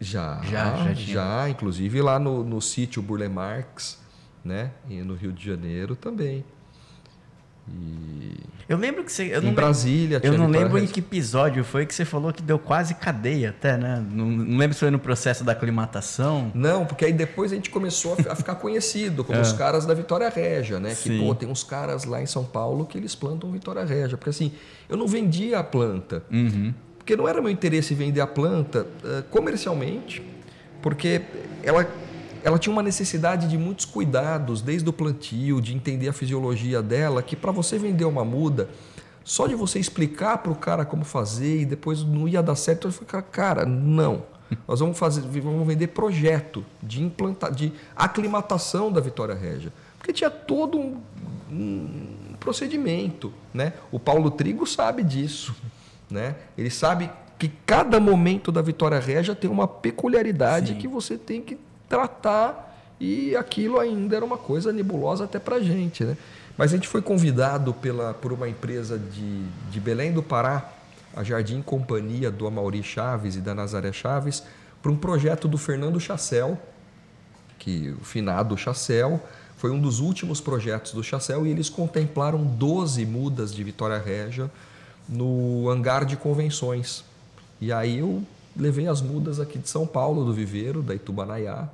Já, 0.00 0.40
já, 0.44 0.76
já, 0.76 0.94
já 0.94 1.48
inclusive 1.50 2.00
lá 2.00 2.18
no, 2.18 2.42
no 2.42 2.58
sítio 2.62 3.02
Burle 3.02 3.28
Marx, 3.28 3.98
né? 4.44 4.70
E 4.88 5.02
no 5.02 5.14
Rio 5.14 5.32
de 5.32 5.44
Janeiro 5.44 5.94
também. 5.94 6.44
E... 7.68 8.34
Eu 8.68 8.76
lembro 8.76 9.02
que 9.04 9.12
você. 9.12 9.24
Eu 9.34 9.42
em 9.42 9.52
Brasília, 9.52 10.20
Eu 10.22 10.38
não 10.38 10.46
lembro 10.46 10.78
em 10.78 10.86
que 10.86 11.00
episódio 11.00 11.64
foi 11.64 11.84
que 11.84 11.94
você 11.94 12.04
falou 12.04 12.32
que 12.32 12.42
deu 12.42 12.58
quase 12.58 12.94
cadeia, 12.94 13.50
até, 13.50 13.76
né? 13.76 14.04
Não, 14.10 14.26
não, 14.26 14.56
lembro 14.56 14.74
se 14.74 14.80
foi 14.80 14.90
no 14.90 14.98
processo 14.98 15.42
da 15.42 15.52
aclimatação. 15.52 16.52
Não, 16.54 16.86
porque 16.86 17.04
aí 17.04 17.12
depois 17.12 17.52
a 17.52 17.56
gente 17.56 17.68
começou 17.68 18.16
a, 18.28 18.36
ficar 18.36 18.54
conhecido 18.56 19.24
como 19.24 19.38
é. 19.38 19.42
os 19.42 19.52
caras 19.52 19.86
da 19.86 19.94
Vitória 19.94 20.28
Régia, 20.28 20.78
né? 20.78 20.94
Sim. 20.94 21.10
Que, 21.10 21.18
pô, 21.18 21.34
tem 21.34 21.48
uns 21.48 21.64
caras 21.64 22.04
lá 22.04 22.22
em 22.22 22.26
São 22.26 22.44
Paulo 22.44 22.86
que 22.86 22.96
eles 22.96 23.14
plantam 23.14 23.50
Vitória 23.50 23.84
Régia. 23.84 24.16
Porque 24.16 24.30
assim, 24.30 24.52
eu 24.88 24.96
não 24.96 25.08
vendia 25.08 25.58
a 25.58 25.64
planta. 25.64 26.22
Uhum. 26.30 26.72
Porque 26.96 27.16
não 27.16 27.26
era 27.26 27.40
meu 27.40 27.50
interesse 27.50 27.92
vender 27.94 28.20
a 28.20 28.26
planta 28.26 28.86
uh, 29.02 29.22
comercialmente, 29.30 30.22
porque 30.80 31.22
ela 31.64 31.88
ela 32.42 32.58
tinha 32.58 32.72
uma 32.72 32.82
necessidade 32.82 33.48
de 33.48 33.56
muitos 33.58 33.84
cuidados, 33.84 34.62
desde 34.62 34.88
o 34.88 34.92
plantio, 34.92 35.60
de 35.60 35.74
entender 35.74 36.08
a 36.08 36.12
fisiologia 36.12 36.82
dela, 36.82 37.22
que 37.22 37.36
para 37.36 37.52
você 37.52 37.78
vender 37.78 38.04
uma 38.04 38.24
muda, 38.24 38.68
só 39.24 39.46
de 39.46 39.54
você 39.54 39.78
explicar 39.78 40.38
para 40.38 40.50
o 40.50 40.56
cara 40.56 40.84
como 40.84 41.04
fazer 41.04 41.60
e 41.60 41.64
depois 41.64 42.02
não 42.02 42.26
ia 42.26 42.42
dar 42.42 42.56
certo, 42.56 42.88
ele 42.88 42.94
falou, 42.94 43.24
cara, 43.30 43.64
não. 43.64 44.22
Nós 44.66 44.80
vamos 44.80 44.98
fazer, 44.98 45.20
vamos 45.20 45.66
vender 45.66 45.88
projeto 45.88 46.64
de 46.82 47.02
implantar, 47.02 47.52
de 47.52 47.72
aclimatação 47.94 48.90
da 48.90 49.00
Vitória 49.00 49.34
Régia. 49.34 49.72
Porque 49.96 50.12
tinha 50.12 50.30
todo 50.30 50.78
um, 50.78 51.00
um 51.50 52.34
procedimento, 52.40 53.32
né? 53.54 53.74
O 53.92 54.00
Paulo 54.00 54.30
Trigo 54.30 54.66
sabe 54.66 55.04
disso, 55.04 55.54
né? 56.10 56.36
Ele 56.58 56.70
sabe 56.70 57.10
que 57.38 57.48
cada 57.64 58.00
momento 58.00 58.50
da 58.50 58.60
Vitória 58.60 58.98
Régia 58.98 59.34
tem 59.34 59.48
uma 59.48 59.68
peculiaridade 59.68 60.72
Sim. 60.72 60.78
que 60.78 60.88
você 60.88 61.16
tem 61.16 61.40
que 61.40 61.56
tratar 61.90 62.68
e 63.00 63.34
aquilo 63.34 63.78
ainda 63.78 64.16
era 64.16 64.24
uma 64.24 64.38
coisa 64.38 64.72
nebulosa 64.72 65.24
até 65.24 65.40
para 65.40 65.56
a 65.56 65.60
gente. 65.60 66.04
Né? 66.04 66.16
Mas 66.56 66.72
a 66.72 66.76
gente 66.76 66.86
foi 66.86 67.02
convidado 67.02 67.74
pela, 67.74 68.14
por 68.14 68.32
uma 68.32 68.48
empresa 68.48 68.96
de, 68.96 69.44
de 69.70 69.80
Belém 69.80 70.12
do 70.12 70.22
Pará 70.22 70.72
a 71.14 71.24
Jardim 71.24 71.60
Companhia 71.60 72.30
do 72.30 72.46
Amauri 72.46 72.82
Chaves 72.84 73.34
e 73.34 73.40
da 73.40 73.54
Nazaré 73.54 73.92
Chaves 73.92 74.44
para 74.80 74.92
um 74.92 74.96
projeto 74.96 75.48
do 75.48 75.58
Fernando 75.58 75.98
Chassel, 75.98 76.56
que 77.58 77.94
o 78.00 78.04
finado 78.04 78.56
Chassel 78.56 79.20
foi 79.56 79.70
um 79.70 79.80
dos 79.80 79.98
últimos 79.98 80.40
projetos 80.40 80.92
do 80.92 81.02
Chassel 81.02 81.46
e 81.46 81.50
eles 81.50 81.68
contemplaram 81.68 82.44
12 82.44 83.04
mudas 83.04 83.52
de 83.52 83.62
Vitória 83.64 83.98
Régia 83.98 84.50
no 85.08 85.68
hangar 85.68 86.04
de 86.04 86.16
convenções. 86.16 87.04
E 87.60 87.72
aí 87.72 87.98
eu 87.98 88.22
levei 88.56 88.86
as 88.86 89.02
mudas 89.02 89.40
aqui 89.40 89.58
de 89.58 89.68
São 89.68 89.86
Paulo, 89.86 90.24
do 90.24 90.32
Viveiro, 90.32 90.80
da 90.80 90.94
Itubanaiá, 90.94 91.68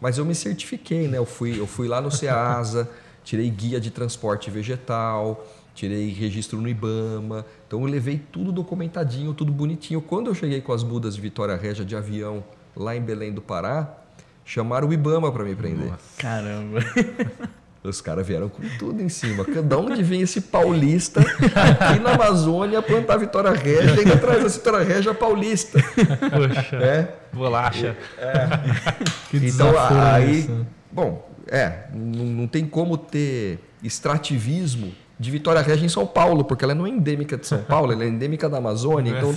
mas 0.00 0.18
eu 0.18 0.24
me 0.24 0.34
certifiquei, 0.34 1.06
né? 1.08 1.18
Eu 1.18 1.26
fui, 1.26 1.58
eu 1.58 1.66
fui 1.66 1.86
lá 1.86 2.00
no 2.00 2.10
Ceasa, 2.10 2.88
tirei 3.22 3.48
guia 3.50 3.80
de 3.80 3.90
transporte 3.90 4.50
vegetal, 4.50 5.46
tirei 5.74 6.08
registro 6.08 6.60
no 6.60 6.68
IBAMA. 6.68 7.44
Então 7.66 7.80
eu 7.82 7.86
levei 7.86 8.18
tudo 8.18 8.50
documentadinho, 8.52 9.34
tudo 9.34 9.52
bonitinho. 9.52 10.00
Quando 10.00 10.28
eu 10.28 10.34
cheguei 10.34 10.60
com 10.60 10.72
as 10.72 10.82
mudas 10.82 11.14
de 11.14 11.20
Vitória 11.20 11.56
Régia 11.56 11.84
de 11.84 11.94
avião 11.94 12.42
lá 12.76 12.96
em 12.96 13.00
Belém 13.00 13.32
do 13.32 13.42
Pará, 13.42 13.98
chamaram 14.44 14.88
o 14.88 14.92
IBAMA 14.92 15.30
para 15.30 15.44
me 15.44 15.54
prender. 15.54 15.90
Nossa. 15.90 16.16
Caramba. 16.18 16.80
Os 17.82 18.00
caras 18.02 18.26
vieram 18.26 18.48
com 18.50 18.62
tudo 18.78 19.00
em 19.02 19.08
cima. 19.08 19.42
Da 19.62 19.78
onde 19.78 20.02
vem 20.02 20.20
esse 20.20 20.42
paulista 20.42 21.20
aqui 21.20 21.98
na 22.00 22.10
Amazônia 22.12 22.82
plantar 22.82 23.16
Vitória 23.16 23.50
Régia 23.52 23.94
e 23.96 23.98
ainda 24.00 24.18
traz 24.18 24.44
a 24.44 24.48
Vitória 24.48 24.84
Régia 24.86 25.14
paulista? 25.14 25.80
Poxa, 25.82 26.76
É. 26.76 27.08
bolacha. 27.32 27.96
Que 29.30 29.38
Então 29.38 29.70
desaforo 29.70 30.00
é 30.00 30.10
aí, 30.12 30.38
esse, 30.40 30.50
né? 30.50 30.66
bom, 30.92 31.30
é, 31.48 31.84
não, 31.94 32.24
não 32.26 32.46
tem 32.46 32.66
como 32.66 32.98
ter 32.98 33.58
extrativismo 33.82 34.92
de 35.18 35.30
Vitória 35.30 35.60
Régia 35.62 35.86
em 35.86 35.88
São 35.88 36.06
Paulo, 36.06 36.44
porque 36.44 36.64
ela 36.64 36.74
não 36.74 36.86
é 36.86 36.90
endêmica 36.90 37.36
de 37.36 37.46
São 37.46 37.62
Paulo, 37.62 37.92
ela 37.92 38.04
é 38.04 38.08
endêmica 38.08 38.48
da 38.48 38.58
Amazônia. 38.58 39.14
Então 39.16 39.34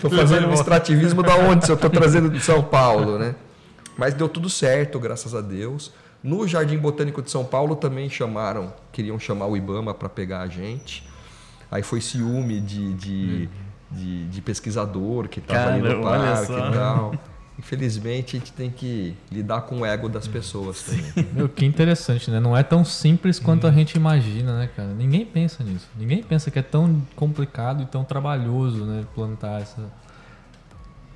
tô 0.00 0.10
fazendo 0.10 0.48
um 0.48 0.54
extrativismo 0.54 1.22
da 1.22 1.36
onde 1.36 1.64
se 1.66 1.72
eu 1.72 1.76
tô 1.76 1.88
trazendo 1.90 2.28
de 2.30 2.40
São 2.40 2.62
Paulo, 2.62 3.18
né? 3.18 3.34
Mas 3.96 4.14
deu 4.14 4.28
tudo 4.28 4.48
certo, 4.50 4.98
graças 5.00 5.34
a 5.34 5.40
Deus. 5.40 5.92
No 6.22 6.46
Jardim 6.46 6.78
Botânico 6.78 7.20
de 7.20 7.30
São 7.30 7.44
Paulo 7.44 7.74
também 7.74 8.08
chamaram, 8.08 8.72
queriam 8.92 9.18
chamar 9.18 9.46
o 9.46 9.56
IBAMA 9.56 9.92
para 9.92 10.08
pegar 10.08 10.40
a 10.42 10.46
gente. 10.46 11.04
Aí 11.70 11.82
foi 11.82 12.00
ciúme 12.00 12.60
de, 12.60 12.92
de, 12.94 13.48
de, 13.90 14.28
de 14.28 14.42
pesquisador 14.42 15.28
que 15.28 15.40
estava 15.40 15.72
ali 15.72 15.82
no 15.82 16.02
parque 16.02 16.52
e 16.52 16.72
tal. 16.72 17.14
Infelizmente, 17.58 18.36
a 18.36 18.38
gente 18.38 18.52
tem 18.52 18.70
que 18.70 19.14
lidar 19.30 19.62
com 19.62 19.80
o 19.80 19.86
ego 19.86 20.08
das 20.08 20.26
pessoas 20.26 20.82
também. 20.82 21.28
Meu, 21.32 21.48
que 21.48 21.64
interessante, 21.64 22.30
né? 22.30 22.40
Não 22.40 22.56
é 22.56 22.62
tão 22.62 22.84
simples 22.84 23.38
quanto 23.38 23.66
a 23.66 23.70
gente 23.70 23.94
imagina, 23.94 24.58
né, 24.58 24.70
cara? 24.74 24.88
Ninguém 24.88 25.24
pensa 25.24 25.62
nisso. 25.62 25.88
Ninguém 25.96 26.22
pensa 26.22 26.50
que 26.50 26.58
é 26.58 26.62
tão 26.62 27.02
complicado 27.14 27.82
e 27.82 27.86
tão 27.86 28.04
trabalhoso, 28.04 28.84
né? 28.84 29.04
Plantar 29.14 29.60
essa. 29.60 29.82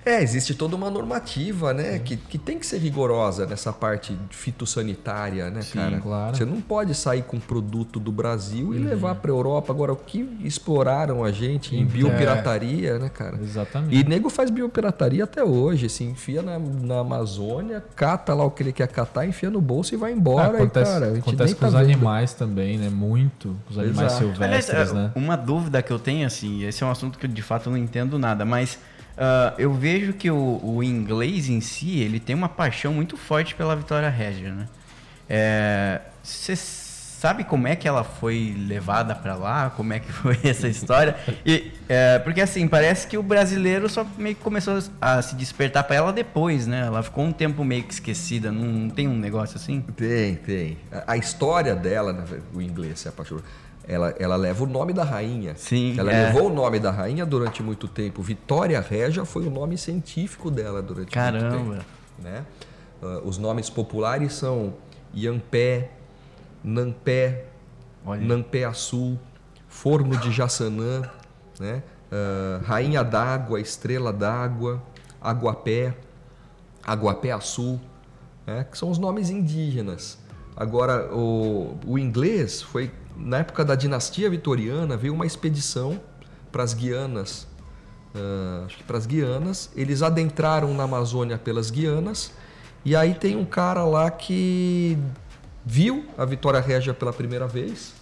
É, 0.07 0.23
existe 0.23 0.55
toda 0.55 0.77
uma 0.77 0.89
normativa, 0.89 1.75
né? 1.75 1.99
Que, 1.99 2.17
que 2.17 2.39
tem 2.39 2.61
que 2.61 2.65
ser 2.65 2.79
rigorosa 2.79 3.45
nessa 3.45 3.73
parte 3.73 4.17
fitossanitária, 4.31 5.51
né, 5.51 5.63
Sim, 5.63 5.79
cara? 5.79 5.99
claro. 6.01 6.37
Você 6.37 6.45
não 6.45 6.61
pode 6.61 6.95
sair 6.95 7.23
com 7.23 7.41
produto 7.41 7.99
do 7.99 8.13
Brasil 8.13 8.73
e 8.73 8.79
levar 8.79 9.17
para 9.17 9.31
Europa. 9.33 9.73
Agora, 9.73 9.93
o 9.93 9.97
que 9.97 10.21
exploraram 10.45 11.25
a 11.25 11.33
gente 11.33 11.75
em 11.75 11.83
É. 11.83 11.85
biopirataria, 11.85 12.99
né, 13.01 13.09
cara? 13.09 13.37
Exatamente. 13.43 13.97
E 13.97 14.05
nego 14.09 14.31
faz 14.31 14.49
biopirataria 14.49 15.25
até 15.25 15.43
hoje, 15.43 15.89
se 15.89 16.05
enfia 16.05 16.41
na, 16.41 16.57
na 16.59 17.01
Amazônia, 17.01 17.83
cata 17.97 18.33
lá 18.33 18.45
o 18.45 18.51
que 18.51 18.63
ele 18.63 18.73
quer 18.73 18.89
catar, 18.89 19.27
enfia 19.27 19.51
no 19.51 19.61
bolso 19.61 19.93
e 19.93 19.97
vai 19.97 20.13
embora. 20.13 20.53
Ah, 20.59 20.63
acontece 20.63 20.91
e, 20.91 20.95
cara, 21.01 21.19
acontece 21.19 21.55
com 21.55 21.61
tá 21.61 21.67
os 21.67 21.73
vendo. 21.75 21.83
animais 21.85 22.33
também, 22.33 22.79
né? 22.79 22.89
Muito. 22.89 23.57
Os 23.69 23.77
animais 23.79 24.13
Exato. 24.13 24.43
Aliás, 24.43 24.65
silvestres, 24.65 24.91
é, 24.91 24.95
né? 24.95 25.13
uma 25.17 25.37
dúvida 25.37 25.83
que 25.83 25.93
eu 25.93 25.99
tenho, 25.99 26.27
assim, 26.27 26.63
esse 26.65 26.83
é 26.85 26.87
um 26.87 26.91
assunto 26.91 27.19
que 27.19 27.27
eu 27.27 27.31
de 27.31 27.43
fato 27.43 27.69
não 27.71 27.77
entendo 27.77 28.19
nada, 28.19 28.45
mas 28.45 28.79
ah, 29.17 29.55
eu 29.59 29.73
vejo 29.73 30.13
que 30.13 30.31
o, 30.31 30.61
o 30.63 30.83
inglês 30.83 31.49
em 31.49 31.61
si, 31.61 32.01
ele 32.01 32.21
tem 32.21 32.35
uma 32.35 32.49
paixão 32.49 32.93
muito 32.93 33.17
forte 33.17 33.55
pela 33.55 33.75
Vitória 33.75 34.09
Régia, 34.09 34.53
né? 34.53 34.69
Você 36.23 36.55
sabe 37.27 37.45
como 37.45 37.67
é 37.67 37.75
que 37.75 37.89
ela 37.89 38.05
foi 38.05 38.55
levada 38.57 39.15
pra 39.15 39.35
lá? 39.35 39.71
Como 39.71 39.93
é 39.93 39.99
que 39.99 40.13
foi 40.13 40.39
essa 40.45 40.69
história? 40.69 41.17
E, 41.45 41.73
é, 41.89 42.19
porque 42.19 42.41
assim, 42.41 42.69
parece 42.69 43.07
que 43.07 43.17
o 43.17 43.23
brasileiro 43.23 43.89
só 43.89 44.07
meio 44.19 44.37
que 44.37 44.43
começou 44.43 44.79
a 45.01 45.23
se 45.23 45.35
despertar 45.35 45.85
pra 45.85 45.97
ela 45.97 46.13
depois, 46.13 46.67
né? 46.67 46.87
Ela 46.87 47.03
ficou 47.03 47.25
um 47.25 47.33
tempo 47.33 47.65
meio 47.65 47.83
que 47.85 47.95
esquecida, 47.95 48.53
não, 48.53 48.65
não 48.65 48.91
tem 48.91 49.09
um 49.09 49.17
negócio 49.17 49.57
assim? 49.57 49.81
Tem, 49.97 50.37
tem. 50.37 50.77
A, 50.93 51.15
a 51.15 51.17
história 51.17 51.75
dela, 51.75 52.25
o 52.55 52.61
inglês 52.61 53.01
se 53.01 53.09
apaixonou. 53.09 53.43
Ela, 53.89 54.11
ela 54.19 54.35
leva 54.37 54.65
o 54.65 54.67
nome 54.67 54.93
da 54.93 55.05
rainha. 55.05 55.55
Sim, 55.57 55.95
Ela 55.99 56.13
é. 56.13 56.27
levou 56.27 56.51
o 56.51 56.53
nome 56.53 56.81
da 56.81 56.91
rainha 56.91 57.25
durante 57.25 57.63
muito 57.63 57.87
tempo. 57.87 58.21
Vitória 58.21 58.81
Régia 58.81 59.25
foi 59.25 59.47
o 59.47 59.51
nome 59.51 59.79
científico 59.79 60.51
dela 60.51 60.83
durante 60.83 61.05
muito 61.07 61.13
Caramba. 61.15 61.57
tempo. 61.77 61.85
Né? 62.19 62.45
Ah, 63.03 63.21
os 63.25 63.39
nomes 63.39 63.71
populares 63.71 64.33
são 64.33 64.75
Iampé, 65.15 65.91
Nampé, 66.65 67.45
Olha. 68.05 68.21
Nampé-Açu, 68.27 69.17
Forno 69.69 70.17
de 70.17 70.33
Jaçanã, 70.33 71.03
né? 71.61 71.83
Ah, 72.11 72.61
Rainha 72.65 73.05
d'Água, 73.05 73.61
Estrela 73.61 74.13
d'Água, 74.13 74.83
Aguapé, 75.21 75.95
Aguapé-Açu, 76.85 77.81
né? 78.47 78.67
que 78.71 78.77
são 78.77 78.91
os 78.91 78.99
nomes 78.99 79.31
indígenas. 79.31 80.19
Agora, 80.57 81.13
o, 81.15 81.77
o 81.87 81.99
inglês 81.99 82.63
foi, 82.63 82.91
na 83.17 83.39
época 83.39 83.65
da 83.65 83.75
dinastia 83.75 84.29
vitoriana, 84.29 84.97
veio 84.97 85.15
uma 85.15 85.27
expedição 85.27 86.01
para 86.53 86.63
as 86.63 86.75
Guianas, 86.75 87.47
ah, 88.15 88.65
acho 88.67 88.79
que 88.79 88.85
para 88.85 88.99
as 88.99 89.07
Guianas, 89.07 89.71
eles 89.75 90.03
adentraram 90.03 90.73
na 90.75 90.85
Amazônia 90.85 91.39
pelas 91.39 91.71
Guianas, 91.71 92.33
e 92.85 92.95
aí 92.95 93.15
tem 93.15 93.37
um 93.37 93.45
cara 93.45 93.85
lá 93.85 94.11
que 94.11 94.99
viu 95.65 96.07
a 96.17 96.25
Vitória 96.25 96.61
Régia 96.61 96.95
pela 96.95 97.13
primeira 97.13 97.47
vez, 97.47 97.95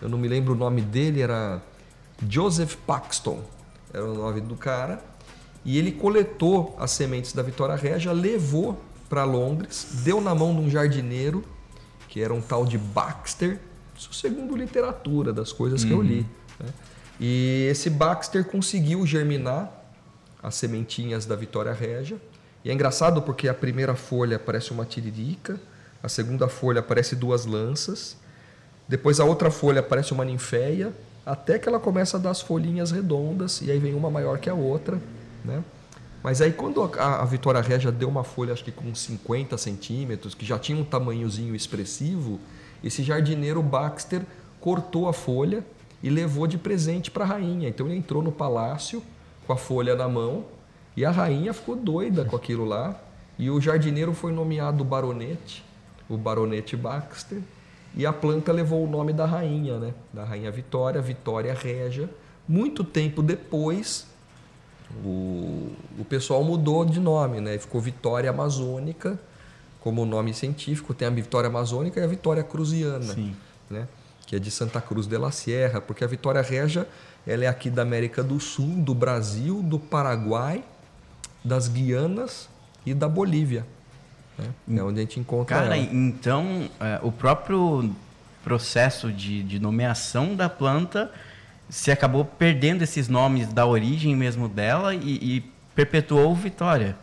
eu 0.00 0.08
não 0.08 0.18
me 0.18 0.28
lembro 0.28 0.52
o 0.52 0.56
nome 0.56 0.82
dele, 0.82 1.22
era 1.22 1.60
Joseph 2.28 2.76
Paxton, 2.86 3.42
era 3.92 4.04
o 4.04 4.14
nome 4.14 4.40
do 4.40 4.54
cara, 4.54 5.02
e 5.64 5.78
ele 5.78 5.92
coletou 5.92 6.76
as 6.78 6.90
sementes 6.92 7.32
da 7.32 7.42
Vitória 7.42 7.74
Régia, 7.74 8.12
levou 8.12 8.80
para 9.08 9.24
Londres, 9.24 10.02
deu 10.04 10.20
na 10.20 10.34
mão 10.34 10.54
de 10.54 10.60
um 10.60 10.70
jardineiro, 10.70 11.42
que 12.08 12.22
era 12.22 12.32
um 12.32 12.40
tal 12.40 12.64
de 12.64 12.78
Baxter, 12.78 13.60
isso 13.98 14.12
segundo 14.12 14.56
literatura 14.56 15.32
das 15.32 15.52
coisas 15.52 15.84
que 15.84 15.90
eu 15.90 16.00
li. 16.00 16.24
né? 16.60 16.68
E 17.20 17.66
esse 17.68 17.90
Baxter 17.90 18.44
conseguiu 18.44 19.04
germinar 19.04 19.72
as 20.40 20.54
sementinhas 20.54 21.26
da 21.26 21.34
Vitória 21.34 21.72
Régia. 21.72 22.16
E 22.64 22.70
é 22.70 22.72
engraçado 22.72 23.20
porque 23.22 23.48
a 23.48 23.54
primeira 23.54 23.94
folha 23.96 24.38
parece 24.38 24.70
uma 24.70 24.84
tiririca, 24.84 25.58
a 26.02 26.08
segunda 26.08 26.48
folha 26.48 26.80
parece 26.80 27.16
duas 27.16 27.44
lanças, 27.44 28.16
depois 28.86 29.18
a 29.20 29.24
outra 29.24 29.50
folha 29.50 29.82
parece 29.82 30.12
uma 30.12 30.24
ninféia, 30.24 30.92
até 31.26 31.58
que 31.58 31.68
ela 31.68 31.78
começa 31.78 32.16
a 32.16 32.20
dar 32.20 32.30
as 32.30 32.40
folhinhas 32.40 32.90
redondas, 32.90 33.60
e 33.62 33.70
aí 33.70 33.78
vem 33.78 33.94
uma 33.94 34.10
maior 34.10 34.38
que 34.38 34.48
a 34.48 34.54
outra, 34.54 35.00
né? 35.44 35.62
Mas 36.22 36.40
aí 36.40 36.52
quando 36.52 36.82
a, 36.82 37.22
a 37.22 37.24
Vitória 37.24 37.60
Régia 37.60 37.92
deu 37.92 38.08
uma 38.08 38.24
folha, 38.24 38.52
acho 38.52 38.64
que 38.64 38.72
com 38.72 38.94
50 38.94 39.56
centímetros, 39.56 40.34
que 40.34 40.44
já 40.44 40.58
tinha 40.58 40.78
um 40.78 40.84
tamanhozinho 40.84 41.54
expressivo, 41.54 42.40
esse 42.82 43.02
jardineiro 43.02 43.62
Baxter 43.62 44.22
cortou 44.60 45.08
a 45.08 45.12
folha 45.12 45.64
e 46.02 46.10
levou 46.10 46.46
de 46.46 46.58
presente 46.58 47.10
para 47.10 47.24
a 47.24 47.26
rainha. 47.26 47.68
Então 47.68 47.86
ele 47.86 47.96
entrou 47.96 48.22
no 48.22 48.32
palácio 48.32 49.02
com 49.46 49.52
a 49.52 49.56
folha 49.56 49.94
na 49.94 50.08
mão 50.08 50.44
e 50.96 51.04
a 51.04 51.10
rainha 51.10 51.52
ficou 51.52 51.76
doida 51.76 52.24
com 52.24 52.36
aquilo 52.36 52.64
lá. 52.64 52.98
E 53.38 53.50
o 53.50 53.60
jardineiro 53.60 54.12
foi 54.12 54.32
nomeado 54.32 54.82
baronete, 54.82 55.64
o 56.08 56.16
baronete 56.16 56.76
Baxter, 56.76 57.40
e 57.94 58.04
a 58.04 58.12
planta 58.12 58.52
levou 58.52 58.84
o 58.84 58.90
nome 58.90 59.12
da 59.12 59.24
rainha, 59.24 59.78
né? 59.78 59.94
Da 60.12 60.24
rainha 60.24 60.50
Vitória, 60.50 61.00
Vitória 61.00 61.54
Régia. 61.54 62.10
Muito 62.48 62.82
tempo 62.82 63.22
depois, 63.22 64.08
o, 65.04 65.70
o 65.98 66.04
pessoal 66.08 66.42
mudou 66.42 66.84
de 66.84 66.98
nome, 66.98 67.40
né? 67.40 67.56
Ficou 67.58 67.80
Vitória 67.80 68.28
Amazônica 68.30 69.18
como 69.80 70.04
nome 70.04 70.34
científico. 70.34 70.94
Tem 70.94 71.08
a 71.08 71.10
Vitória 71.10 71.48
Amazônica 71.48 72.00
e 72.00 72.02
a 72.02 72.06
Vitória 72.06 72.42
Cruziana, 72.42 73.14
Sim. 73.14 73.34
né? 73.70 73.86
Que 74.26 74.36
é 74.36 74.38
de 74.38 74.50
Santa 74.50 74.80
Cruz 74.80 75.06
de 75.06 75.16
la 75.16 75.30
Sierra, 75.30 75.80
porque 75.80 76.04
a 76.04 76.06
Vitória 76.06 76.42
Régia 76.42 76.86
ela 77.26 77.44
é 77.44 77.46
aqui 77.46 77.70
da 77.70 77.82
América 77.82 78.22
do 78.22 78.40
Sul, 78.40 78.76
do 78.76 78.94
Brasil, 78.94 79.62
do 79.62 79.78
Paraguai, 79.78 80.64
das 81.44 81.68
Guianas 81.68 82.48
e 82.84 82.94
da 82.94 83.08
Bolívia. 83.08 83.66
Né? 84.38 84.78
É 84.78 84.82
onde 84.82 85.00
a 85.00 85.02
gente 85.02 85.20
encontra 85.20 85.56
Cara, 85.56 85.76
ela. 85.76 85.76
então 85.76 86.68
é, 86.80 87.00
o 87.02 87.10
próprio 87.10 87.94
processo 88.42 89.12
de, 89.12 89.42
de 89.42 89.58
nomeação 89.58 90.34
da 90.34 90.48
planta 90.48 91.10
se 91.68 91.90
acabou 91.90 92.24
perdendo 92.24 92.82
esses 92.82 93.08
nomes 93.08 93.52
da 93.52 93.66
origem 93.66 94.16
mesmo 94.16 94.48
dela 94.48 94.94
e, 94.94 95.36
e 95.36 95.52
perpetuou 95.74 96.34
Vitória. 96.34 96.96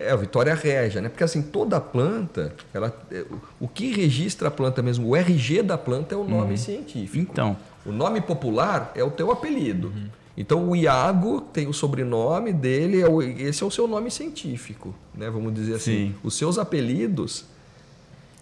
É, 0.00 0.10
a 0.10 0.16
Vitória 0.16 0.54
Régia, 0.54 1.02
né? 1.02 1.08
Porque 1.10 1.22
assim, 1.22 1.42
toda 1.42 1.78
planta, 1.80 2.54
ela, 2.72 2.92
é, 3.12 3.24
o 3.60 3.68
que 3.68 3.92
registra 3.92 4.48
a 4.48 4.50
planta 4.50 4.82
mesmo, 4.82 5.08
o 5.08 5.14
RG 5.14 5.62
da 5.62 5.76
planta 5.76 6.14
é 6.14 6.18
o 6.18 6.24
nome 6.24 6.56
científico. 6.56 7.18
Então, 7.18 7.56
O 7.84 7.92
nome 7.92 8.20
popular 8.20 8.92
é 8.94 9.04
o 9.04 9.10
teu 9.10 9.30
apelido. 9.30 9.92
Então 10.36 10.68
o 10.70 10.74
Iago 10.74 11.40
tem 11.40 11.66
o 11.66 11.72
sobrenome 11.72 12.52
dele, 12.52 13.02
é 13.02 13.42
esse 13.42 13.62
é 13.62 13.66
o 13.66 13.70
seu 13.70 13.86
nome 13.86 14.10
científico, 14.10 14.94
né? 15.14 15.28
Vamos 15.28 15.52
dizer 15.52 15.74
assim. 15.74 16.08
Sim. 16.08 16.14
Os 16.22 16.34
seus 16.34 16.56
apelidos, 16.58 17.44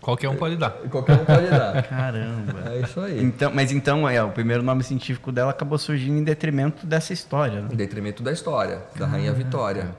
Qualquer 0.01 0.29
um 0.29 0.37
pode 0.37 0.57
dar. 0.57 0.71
qualquer 0.71 1.15
um 1.21 1.25
pode 1.25 1.51
dar. 1.51 1.83
Caramba. 1.89 2.73
É 2.73 2.81
isso 2.81 3.01
aí. 3.01 3.21
Então, 3.23 3.51
mas 3.53 3.73
então, 3.73 4.09
é, 4.09 4.23
o 4.23 4.31
primeiro 4.31 4.63
nome 4.63 4.85
científico 4.85 5.33
dela 5.33 5.51
acabou 5.51 5.77
surgindo 5.77 6.17
em 6.19 6.23
detrimento 6.23 6.87
dessa 6.87 7.13
história, 7.13 7.63
né? 7.63 7.69
Em 7.73 7.77
detrimento 7.77 8.23
da 8.23 8.31
história, 8.31 8.81
da 8.97 9.07
Rainha 9.07 9.33
Vitória. 9.33 9.91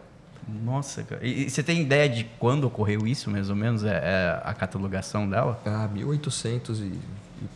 Nossa, 0.63 1.03
cara. 1.03 1.25
E, 1.25 1.45
e 1.45 1.49
você 1.49 1.61
tem 1.63 1.81
ideia 1.81 2.07
de 2.09 2.23
quando 2.39 2.65
ocorreu 2.65 3.05
isso, 3.07 3.29
mais 3.29 3.49
ou 3.49 3.55
menos? 3.55 3.83
É, 3.83 3.89
é 3.95 4.41
a 4.43 4.53
catalogação 4.53 5.29
dela? 5.29 5.61
Ah, 5.65 5.87
1800 5.91 6.79
e, 6.79 6.83
e 6.83 7.01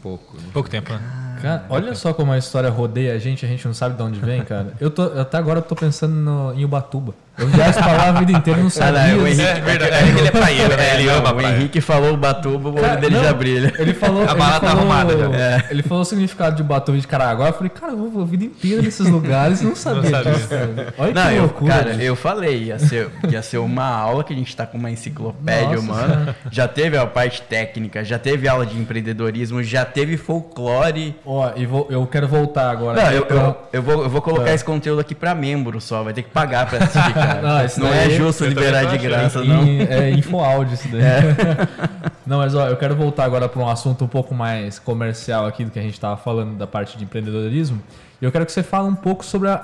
pouco. 0.02 0.38
né? 0.38 0.44
Pouco 0.54 0.70
tempo, 0.70 0.92
né? 0.94 1.00
Cara, 1.42 1.66
olha 1.70 1.96
só 1.96 2.14
como 2.14 2.32
a 2.32 2.38
história 2.38 2.70
rodeia 2.70 3.14
a 3.14 3.18
gente, 3.20 3.46
a 3.46 3.50
gente 3.50 3.66
não 3.68 3.74
sabe 3.74 3.96
de 3.96 4.04
onde 4.04 4.20
vem, 4.20 4.44
cara. 4.44 4.74
Eu 4.80 4.90
tô, 4.90 5.04
até 5.20 5.38
agora 5.38 5.60
eu 5.60 5.64
tô 5.64 5.76
pensando 5.76 6.14
no- 6.16 6.54
em 6.54 6.64
Ubatuba. 6.66 7.14
Eu 7.36 7.50
já 7.50 7.66
ia 7.66 7.74
falar 7.74 8.10
a 8.10 8.12
vida 8.12 8.32
inteira 8.32 8.60
e 8.60 8.64
não 8.64 8.70
sabia. 8.70 9.02
Ah, 9.02 9.08
não, 9.08 9.24
o 9.24 9.28
disso. 9.28 9.42
Henrique, 9.42 9.58
É 9.58 9.62
verdade, 9.62 9.92
é 9.92 10.04
que 10.14 10.20
ele 10.20 10.28
é 10.28 10.32
praieiro, 10.32 10.78
né? 10.78 10.94
Ele 11.00 11.08
não, 11.08 11.16
ama 11.16 11.32
O 11.32 11.36
praia. 11.36 11.56
Henrique 11.56 11.82
falou 11.82 12.16
Batuba, 12.16 12.70
o 12.70 12.74
olho 12.74 12.82
Cara, 12.84 13.02
dele 13.02 13.16
não, 13.16 13.24
já 13.24 13.34
brilha. 13.34 13.74
Ele 13.80 13.94
falou. 13.96 14.22
A 14.30 14.36
bala 14.36 14.60
tá 14.60 14.68
arrumada 14.70 15.18
já. 15.18 15.36
É, 15.36 15.66
Ele 15.72 15.82
falou 15.82 16.04
o 16.04 16.06
significado 16.06 16.56
de 16.56 16.62
Ubatuba 16.62 16.96
de 16.96 17.08
Caraguá. 17.08 17.48
Eu 17.48 17.54
falei, 17.54 17.72
cara, 17.72 17.94
eu 17.94 18.08
vou 18.08 18.22
a 18.22 18.26
vida 18.26 18.44
inteira 18.46 18.84
nesses 18.84 19.08
lugares 19.10 19.62
e 19.62 19.66
não 19.66 19.76
sabia 19.76 20.12
sabia. 20.12 20.32
disso. 20.32 20.48
velho. 20.48 20.94
Olha 20.96 21.12
Não, 21.14 21.28
que 21.28 21.34
eu, 21.36 21.42
loucura. 21.42 21.74
cara, 21.74 21.86
velho. 21.90 22.02
eu 22.04 22.16
falei, 22.16 22.64
ia 22.66 22.78
ser, 22.78 23.10
ia 23.28 23.42
ser 23.42 23.58
uma 23.58 23.84
aula 23.88 24.24
que 24.24 24.32
a 24.32 24.36
gente 24.36 24.56
tá 24.56 24.68
com 24.68 24.78
uma 24.78 24.92
enciclopédia 24.92 25.78
Nossa 25.78 25.80
humana. 25.82 26.36
Já 26.52 26.68
teve 26.68 26.96
a 27.00 27.08
parte 27.08 27.42
técnica, 27.42 28.04
já 28.06 28.20
teve 28.20 28.48
aula 28.48 28.64
de 28.64 28.78
empreendedorismo, 28.78 29.64
já 29.64 29.84
teve 29.84 30.18
folclore. 30.18 31.16
Ó, 31.26 31.52
e 31.56 31.66
vou- 31.66 31.88
eu 31.90 32.06
quero 32.06 32.28
voltar 32.28 32.70
agora. 32.70 33.00
Não, 33.02 33.08
aqui 33.08 33.16
eu, 33.18 33.26
pra- 33.26 33.36
eu, 33.38 33.56
eu 33.72 33.82
vou, 33.82 34.04
eu 34.04 34.10
vou 34.10 34.22
colocar 34.22 34.50
É. 34.50 34.54
esse 34.54 34.64
conteúdo 34.66 35.00
aqui 35.00 35.16
pra 35.16 35.34
membro 35.34 35.80
só, 35.80 36.04
vai 36.04 36.12
ter 36.14 36.24
que 36.24 36.30
pagar 36.30 36.66
pra 36.70 36.80
assistir, 36.84 37.14
cara. 37.14 37.42
Não, 37.42 37.66
isso 37.66 37.80
não 37.80 37.90
daí- 37.90 38.08
é 38.14 38.18
justo 38.18 38.44
eu 38.44 38.50
liberar 38.50 38.86
de 38.86 38.98
graça, 38.98 39.40
Em- 39.40 39.48
não. 39.48 39.64
É 39.90 40.10
infoáudio 40.12 40.74
isso 40.74 40.88
daí. 40.90 41.02
Não, 42.28 42.38
mas 42.38 42.56
ó, 42.56 42.68
eu 42.68 42.78
quero 42.78 42.96
voltar 42.96 43.26
agora 43.26 43.50
para 43.50 43.62
um 43.62 43.68
assunto 43.70 44.06
um 44.06 44.08
pouco 44.08 44.34
mais 44.34 44.80
comercial 44.80 45.46
aqui 45.46 45.66
do 45.66 45.72
que 45.72 45.80
a 45.80 45.82
gente 45.82 45.94
estava 45.94 46.16
falando 46.16 46.56
da 46.58 46.66
parte 46.66 46.98
de 46.98 47.04
empreendedorismo. 47.04 47.82
E 48.22 48.26
eu 48.26 48.32
quero 48.32 48.46
que 48.46 48.52
você 48.52 48.64
fale 48.64 48.88
um 48.88 48.96
pouco 48.96 49.26
sobre 49.26 49.50
a- 49.50 49.62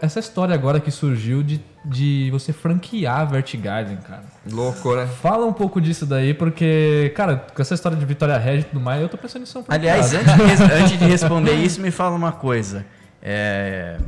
essa 0.00 0.20
história 0.20 0.54
agora 0.54 0.80
que 0.80 0.90
surgiu 0.90 1.42
de, 1.42 1.60
de 1.84 2.30
você 2.30 2.52
franquear 2.52 3.20
a 3.20 3.24
Vertigarden, 3.24 3.96
cara. 3.96 4.24
Louco, 4.50 4.94
né? 4.94 5.06
Fala 5.06 5.46
um 5.46 5.52
pouco 5.52 5.80
disso 5.80 6.06
daí, 6.06 6.34
porque, 6.34 7.12
cara, 7.14 7.44
com 7.54 7.60
essa 7.60 7.74
história 7.74 7.96
de 7.96 8.04
Vitória 8.04 8.36
Regia 8.38 8.60
e 8.60 8.64
tudo 8.64 8.80
mais, 8.80 9.00
eu 9.00 9.08
tô 9.08 9.16
pensando 9.16 9.42
em 9.42 9.44
um 9.44 9.64
franqueado. 9.64 9.74
Aliás, 9.74 10.14
antes 10.14 10.34
de, 10.34 10.62
antes 10.72 10.98
de 10.98 11.04
responder 11.04 11.54
isso, 11.54 11.80
me 11.80 11.90
fala 11.90 12.14
uma 12.14 12.32
coisa. 12.32 12.84
É, 13.22 13.98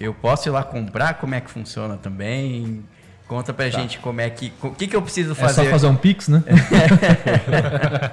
eu 0.00 0.12
posso 0.12 0.48
ir 0.48 0.50
lá 0.50 0.62
comprar? 0.62 1.14
Como 1.14 1.34
é 1.34 1.40
que 1.40 1.50
funciona 1.50 1.96
também? 1.96 2.84
Conta 3.26 3.54
pra 3.54 3.70
gente 3.70 3.98
como 3.98 4.20
é 4.20 4.28
que. 4.28 4.52
O 4.62 4.70
que, 4.72 4.86
que 4.86 4.94
eu 4.94 5.00
preciso 5.00 5.32
é 5.32 5.34
fazer? 5.34 5.64
só 5.64 5.70
fazer 5.70 5.86
um 5.86 5.96
Pix, 5.96 6.28
né? 6.28 6.42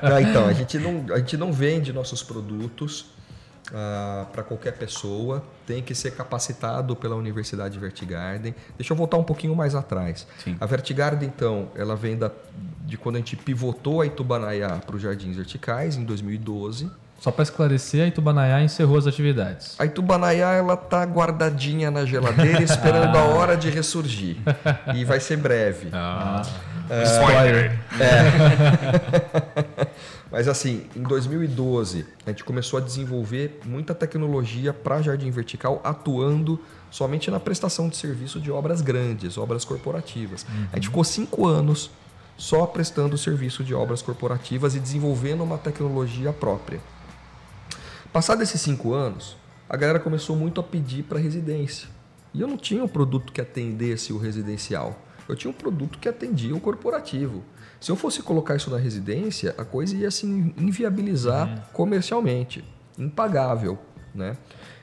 Ah, 0.01 0.21
então, 0.21 0.47
a 0.47 0.53
gente, 0.53 0.77
não, 0.77 1.05
a 1.13 1.17
gente 1.17 1.35
não 1.35 1.51
vende 1.51 1.91
nossos 1.91 2.23
produtos 2.23 3.07
para 4.31 4.43
qualquer 4.43 4.73
pessoa, 4.73 5.43
tem 5.65 5.81
que 5.81 5.93
ser 5.93 6.11
capacitado 6.11 6.95
pela 6.95 7.15
Universidade 7.15 7.77
Vertigarden. 7.77 8.55
Deixa 8.77 8.93
eu 8.93 8.97
voltar 8.97 9.17
um 9.17 9.23
pouquinho 9.23 9.55
mais 9.55 9.75
atrás. 9.75 10.25
Sim. 10.43 10.55
A 10.59 10.65
Vertigarden, 10.65 11.27
então, 11.27 11.69
ela 11.75 11.95
vem 11.95 12.17
da, 12.17 12.31
de 12.85 12.97
quando 12.97 13.17
a 13.17 13.19
gente 13.19 13.35
pivotou 13.35 14.01
a 14.01 14.05
Itubanaiá 14.05 14.79
para 14.85 14.95
os 14.95 15.01
Jardins 15.01 15.35
Verticais, 15.35 15.95
em 15.95 16.03
2012. 16.03 16.89
Só 17.19 17.31
para 17.31 17.43
esclarecer, 17.43 18.05
a 18.05 18.07
Itubanaiá 18.07 18.63
encerrou 18.63 18.97
as 18.97 19.05
atividades. 19.05 19.75
A 19.77 19.85
Itubanaiá, 19.85 20.53
ela 20.53 20.77
tá 20.77 21.03
guardadinha 21.03 21.91
na 21.91 22.05
geladeira, 22.05 22.61
esperando 22.63 23.17
a 23.17 23.23
hora 23.23 23.57
de 23.57 23.69
ressurgir. 23.69 24.37
E 24.95 25.03
vai 25.03 25.19
ser 25.19 25.37
breve. 25.37 25.89
Ah, 25.91 26.41
Spoiler. 27.03 27.77
Mas 30.31 30.47
assim, 30.47 30.85
em 30.95 31.01
2012, 31.01 32.05
a 32.25 32.29
gente 32.29 32.43
começou 32.43 32.77
a 32.77 32.81
desenvolver 32.81 33.59
muita 33.65 33.95
tecnologia 33.95 34.71
para 34.71 35.01
jardim 35.01 35.31
vertical, 35.31 35.81
atuando 35.83 36.59
somente 36.91 37.31
na 37.31 37.39
prestação 37.39 37.89
de 37.89 37.97
serviço 37.97 38.39
de 38.39 38.51
obras 38.51 38.81
grandes, 38.81 39.37
obras 39.37 39.65
corporativas. 39.65 40.45
A 40.71 40.75
gente 40.75 40.87
ficou 40.87 41.03
cinco 41.03 41.47
anos 41.47 41.89
só 42.37 42.65
prestando 42.65 43.17
serviço 43.17 43.63
de 43.63 43.73
obras 43.73 44.01
corporativas 44.01 44.75
e 44.75 44.79
desenvolvendo 44.79 45.43
uma 45.43 45.57
tecnologia 45.57 46.31
própria. 46.31 46.79
Passados 48.13 48.43
esses 48.43 48.61
cinco 48.61 48.93
anos, 48.93 49.35
a 49.67 49.75
galera 49.75 49.99
começou 49.99 50.35
muito 50.35 50.59
a 50.61 50.63
pedir 50.63 51.03
para 51.03 51.19
residência. 51.19 51.89
E 52.33 52.41
eu 52.41 52.47
não 52.47 52.57
tinha 52.57 52.83
um 52.83 52.87
produto 52.87 53.33
que 53.33 53.41
atendesse 53.41 54.13
o 54.13 54.17
residencial. 54.17 54.99
Eu 55.27 55.35
tinha 55.35 55.51
um 55.51 55.53
produto 55.53 55.99
que 55.99 56.07
atendia 56.07 56.55
o 56.55 56.59
corporativo. 56.59 57.43
Se 57.79 57.91
eu 57.91 57.95
fosse 57.95 58.21
colocar 58.21 58.55
isso 58.55 58.69
na 58.69 58.77
residência, 58.77 59.55
a 59.57 59.63
coisa 59.63 59.95
ia 59.95 60.11
se 60.11 60.25
inviabilizar 60.25 61.69
comercialmente, 61.73 62.63
impagável, 62.97 63.77
né? 64.13 64.35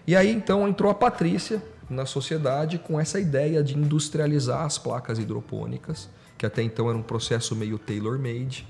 E 0.07 0.14
aí 0.16 0.30
então 0.30 0.66
entrou 0.68 0.90
a 0.90 0.94
Patrícia 0.94 1.62
na 1.90 2.07
sociedade 2.07 2.78
com 2.78 2.99
essa 2.99 3.20
ideia 3.20 3.62
de 3.62 3.76
industrializar 3.76 4.62
as 4.64 4.78
placas 4.78 5.18
hidropônicas, 5.18 6.09
que 6.38 6.47
até 6.47 6.62
então 6.62 6.88
era 6.88 6.97
um 6.99 7.03
processo 7.03 7.55
meio 7.55 7.78
tailor-made. 7.78 8.66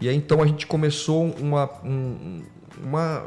E 0.00 0.08
aí 0.08 0.16
então 0.16 0.40
a 0.42 0.46
gente 0.46 0.66
começou 0.66 1.24
uma, 1.38 1.68
um- 1.84 2.42
uma 2.82 3.24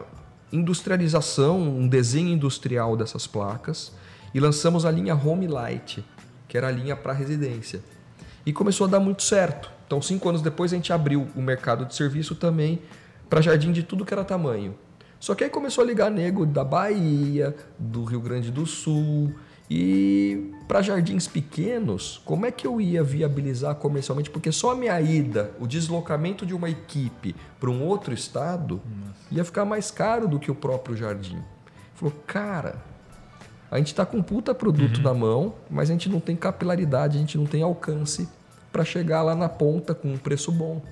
industrialização, 0.52 1.60
um 1.60 1.88
desenho 1.88 2.30
industrial 2.30 2.96
dessas 2.96 3.26
placas 3.28 3.92
e 4.34 4.40
lançamos 4.40 4.86
a 4.86 4.92
linha 4.92 5.16
Home 5.16 5.48
Light, 5.48 6.04
que 6.48 6.58
era 6.58 6.68
a 6.68 6.72
linha 6.72 6.96
para 6.96 7.14
residência. 7.14 7.82
E 8.46 8.54
começou 8.54 8.88
a 8.88 8.90
dar 8.90 9.00
muito 9.00 9.24
certo. 9.24 9.72
Então, 9.88 10.02
cinco 10.02 10.28
anos 10.28 10.42
depois, 10.42 10.74
a 10.74 10.76
gente 10.76 10.92
abriu 10.92 11.28
o 11.34 11.42
mercado 11.42 11.86
de 11.86 11.96
serviço 11.96 12.36
também 12.36 12.82
para 13.30 13.42
jardim 13.42 13.72
de 13.72 13.82
tudo 13.82 14.06
que 14.06 14.14
era 14.14 14.24
tamanho. 14.24 14.76
Só 15.20 15.34
que 15.34 15.46
aí 15.46 15.50
começou 15.50 15.84
a 15.84 15.88
ligar 15.88 16.12
nego 16.12 16.46
da 16.46 16.64
Bahia, 16.64 17.56
do 17.80 18.04
Rio 18.04 18.20
Grande 18.20 18.52
do 18.52 18.66
Sul. 18.66 19.34
E 19.70 20.54
para 20.68 20.82
jardins 20.82 21.28
pequenos, 21.28 22.22
como 22.24 22.46
é 22.46 22.52
que 22.52 22.68
eu 22.68 22.80
ia 22.80 23.04
viabilizar 23.04 23.76
comercialmente? 23.76 24.30
Porque 24.30 24.52
só 24.52 24.72
a 24.72 24.76
minha 24.76 25.00
ida, 25.02 25.52
o 25.60 25.66
deslocamento 25.66 26.46
de 26.46 26.54
uma 26.54 26.70
equipe 26.70 27.36
para 27.60 27.70
um 27.70 27.84
outro 27.84 28.14
estado, 28.14 28.82
ia 29.32 29.44
ficar 29.44 29.66
mais 29.66 29.90
caro 29.90 30.28
do 30.28 30.40
que 30.40 30.52
o 30.52 30.56
próprio 30.56 30.96
jardim. 30.96 31.42
Falou, 31.96 32.14
cara, 32.26 32.76
a 33.70 33.78
gente 33.78 33.88
está 33.88 34.06
com 34.06 34.18
um 34.18 34.24
puta 34.24 34.54
produto 34.54 35.02
na 35.02 35.14
mão, 35.14 35.56
mas 35.70 35.90
a 35.90 35.94
gente 35.94 36.08
não 36.08 36.20
tem 36.20 36.36
capilaridade, 36.36 37.18
a 37.18 37.20
gente 37.20 37.38
não 37.38 37.46
tem 37.46 37.62
alcance 37.62 38.30
para 38.78 38.86
chegar 38.86 39.24
lá 39.24 39.34
na 39.34 39.50
ponta 39.50 39.96
com 39.96 40.08
um 40.14 40.18
preço 40.20 40.52
bom. 40.52 40.84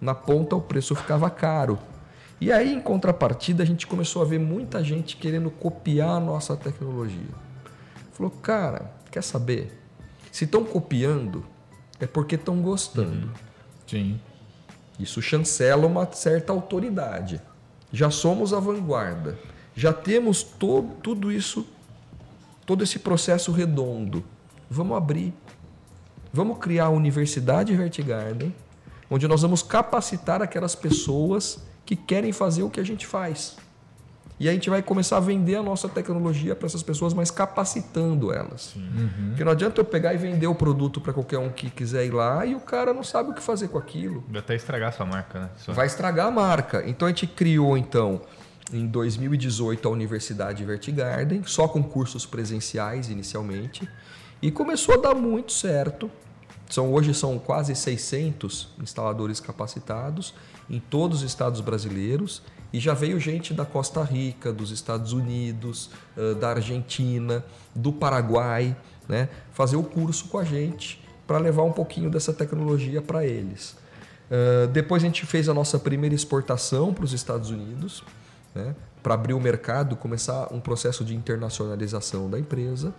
Na 0.00 0.16
ponta 0.16 0.56
o 0.56 0.60
preço 0.60 0.96
ficava 0.96 1.30
caro. 1.30 1.78
E 2.40 2.50
aí, 2.50 2.72
em 2.72 2.80
contrapartida, 2.80 3.62
a 3.62 3.66
gente 3.66 3.86
começou 3.86 4.20
a 4.20 4.24
ver 4.24 4.40
muita 4.40 4.82
gente 4.82 5.16
querendo 5.16 5.48
copiar 5.48 6.16
a 6.16 6.18
nossa 6.20 6.56
tecnologia. 6.56 7.30
Falou, 8.14 8.32
cara, 8.32 8.92
quer 9.12 9.22
saber? 9.22 9.80
Se 10.32 10.42
estão 10.42 10.64
copiando, 10.64 11.46
é 12.00 12.06
porque 12.06 12.34
estão 12.34 12.60
gostando. 12.60 13.30
Sim. 13.86 14.20
Isso 14.98 15.22
chancela 15.22 15.86
uma 15.86 16.10
certa 16.10 16.52
autoridade. 16.52 17.40
Já 17.92 18.10
somos 18.10 18.52
a 18.52 18.58
vanguarda. 18.58 19.38
Já 19.76 19.92
temos 19.92 20.42
to 20.42 20.90
tudo 21.00 21.30
isso, 21.30 21.64
todo 22.66 22.82
esse 22.82 22.98
processo 22.98 23.52
redondo. 23.52 24.24
Vamos 24.68 24.96
abrir. 24.96 25.32
Vamos 26.34 26.58
criar 26.58 26.86
a 26.86 26.90
Universidade 26.90 27.72
Vertigarden, 27.76 28.52
onde 29.08 29.28
nós 29.28 29.42
vamos 29.42 29.62
capacitar 29.62 30.42
aquelas 30.42 30.74
pessoas 30.74 31.62
que 31.86 31.94
querem 31.94 32.32
fazer 32.32 32.64
o 32.64 32.68
que 32.70 32.80
a 32.80 32.84
gente 32.84 33.06
faz. 33.06 33.56
E 34.40 34.48
a 34.48 34.52
gente 34.52 34.68
vai 34.68 34.82
começar 34.82 35.18
a 35.18 35.20
vender 35.20 35.54
a 35.54 35.62
nossa 35.62 35.88
tecnologia 35.88 36.56
para 36.56 36.66
essas 36.66 36.82
pessoas, 36.82 37.14
mas 37.14 37.30
capacitando 37.30 38.32
elas. 38.32 38.74
Porque 39.28 39.44
não 39.44 39.52
adianta 39.52 39.80
eu 39.80 39.84
pegar 39.84 40.12
e 40.12 40.16
vender 40.16 40.48
o 40.48 40.54
produto 40.56 41.00
para 41.00 41.12
qualquer 41.12 41.38
um 41.38 41.50
que 41.50 41.70
quiser 41.70 42.04
ir 42.04 42.10
lá 42.12 42.44
e 42.44 42.56
o 42.56 42.60
cara 42.60 42.92
não 42.92 43.04
sabe 43.04 43.30
o 43.30 43.34
que 43.34 43.40
fazer 43.40 43.68
com 43.68 43.78
aquilo 43.78 44.24
Vai 44.28 44.40
até 44.40 44.56
estragar 44.56 44.92
sua 44.92 45.06
marca, 45.06 45.38
né? 45.38 45.50
Sua- 45.56 45.72
vai 45.72 45.86
estragar 45.86 46.26
a 46.26 46.30
marca. 46.32 46.82
Então 46.84 47.06
a 47.06 47.12
gente 47.12 47.28
criou 47.28 47.78
então 47.78 48.22
em 48.72 48.84
2018 48.88 49.86
a 49.86 49.90
Universidade 49.92 50.64
Vertigarden, 50.64 51.44
só 51.46 51.68
com 51.68 51.80
cursos 51.80 52.26
presenciais 52.26 53.08
inicialmente, 53.08 53.88
e 54.42 54.50
começou 54.50 54.96
a 54.96 54.98
dar 54.98 55.14
muito 55.14 55.52
certo. 55.52 56.10
São 56.68 56.92
hoje 56.92 57.12
são 57.14 57.38
quase 57.38 57.74
600 57.74 58.70
instaladores 58.80 59.40
capacitados 59.40 60.34
em 60.68 60.80
todos 60.80 61.18
os 61.18 61.24
estados 61.24 61.60
brasileiros 61.60 62.42
e 62.72 62.80
já 62.80 62.94
veio 62.94 63.20
gente 63.20 63.52
da 63.52 63.64
Costa 63.64 64.02
Rica, 64.02 64.52
dos 64.52 64.70
Estados 64.70 65.12
Unidos, 65.12 65.90
da 66.40 66.50
Argentina, 66.50 67.44
do 67.74 67.92
Paraguai, 67.92 68.76
né, 69.06 69.28
fazer 69.52 69.76
o 69.76 69.82
curso 69.82 70.28
com 70.28 70.38
a 70.38 70.44
gente 70.44 71.00
para 71.26 71.38
levar 71.38 71.62
um 71.62 71.72
pouquinho 71.72 72.10
dessa 72.10 72.32
tecnologia 72.32 73.00
para 73.00 73.24
eles. 73.24 73.76
Uh, 74.30 74.66
depois 74.68 75.02
a 75.02 75.06
gente 75.06 75.26
fez 75.26 75.48
a 75.48 75.54
nossa 75.54 75.78
primeira 75.78 76.14
exportação 76.14 76.92
para 76.94 77.04
os 77.04 77.12
Estados 77.12 77.50
Unidos. 77.50 78.02
né? 78.54 78.74
para 79.04 79.12
abrir 79.12 79.34
o 79.34 79.40
mercado, 79.40 79.96
começar 79.96 80.48
um 80.50 80.58
processo 80.58 81.04
de 81.04 81.14
internacionalização 81.14 82.30
da 82.30 82.38
empresa. 82.38 82.94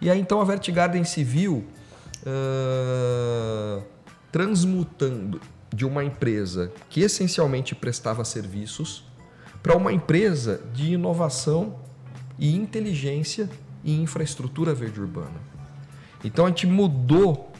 E 0.00 0.08
aí 0.08 0.18
então 0.18 0.40
a 0.40 0.44
Vertigarden 0.44 1.02
viu 1.02 1.66
uh, 2.22 3.82
transmutando 4.30 5.40
de 5.72 5.84
uma 5.84 6.04
empresa 6.04 6.72
que 6.88 7.00
essencialmente 7.00 7.74
prestava 7.74 8.24
serviços 8.24 9.04
para 9.62 9.76
uma 9.76 9.92
empresa 9.92 10.60
de 10.72 10.94
inovação 10.94 11.76
e 12.38 12.54
inteligência 12.56 13.48
e 13.84 13.94
infraestrutura 14.00 14.74
verde 14.74 15.00
urbana. 15.00 15.40
Então 16.24 16.46
a 16.46 16.48
gente 16.48 16.66
mudou, 16.66 17.52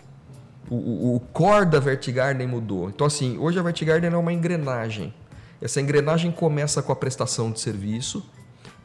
o, 0.68 1.16
o 1.16 1.20
core 1.32 1.66
da 1.66 1.80
Vertigarden 1.80 2.46
mudou. 2.46 2.88
Então 2.88 3.06
assim, 3.06 3.38
hoje 3.38 3.58
a 3.58 3.62
Vertigarden 3.62 4.10
é 4.10 4.16
uma 4.16 4.32
engrenagem. 4.32 5.14
Essa 5.60 5.80
engrenagem 5.80 6.32
começa 6.32 6.82
com 6.82 6.92
a 6.92 6.96
prestação 6.96 7.52
de 7.52 7.60
serviço, 7.60 8.24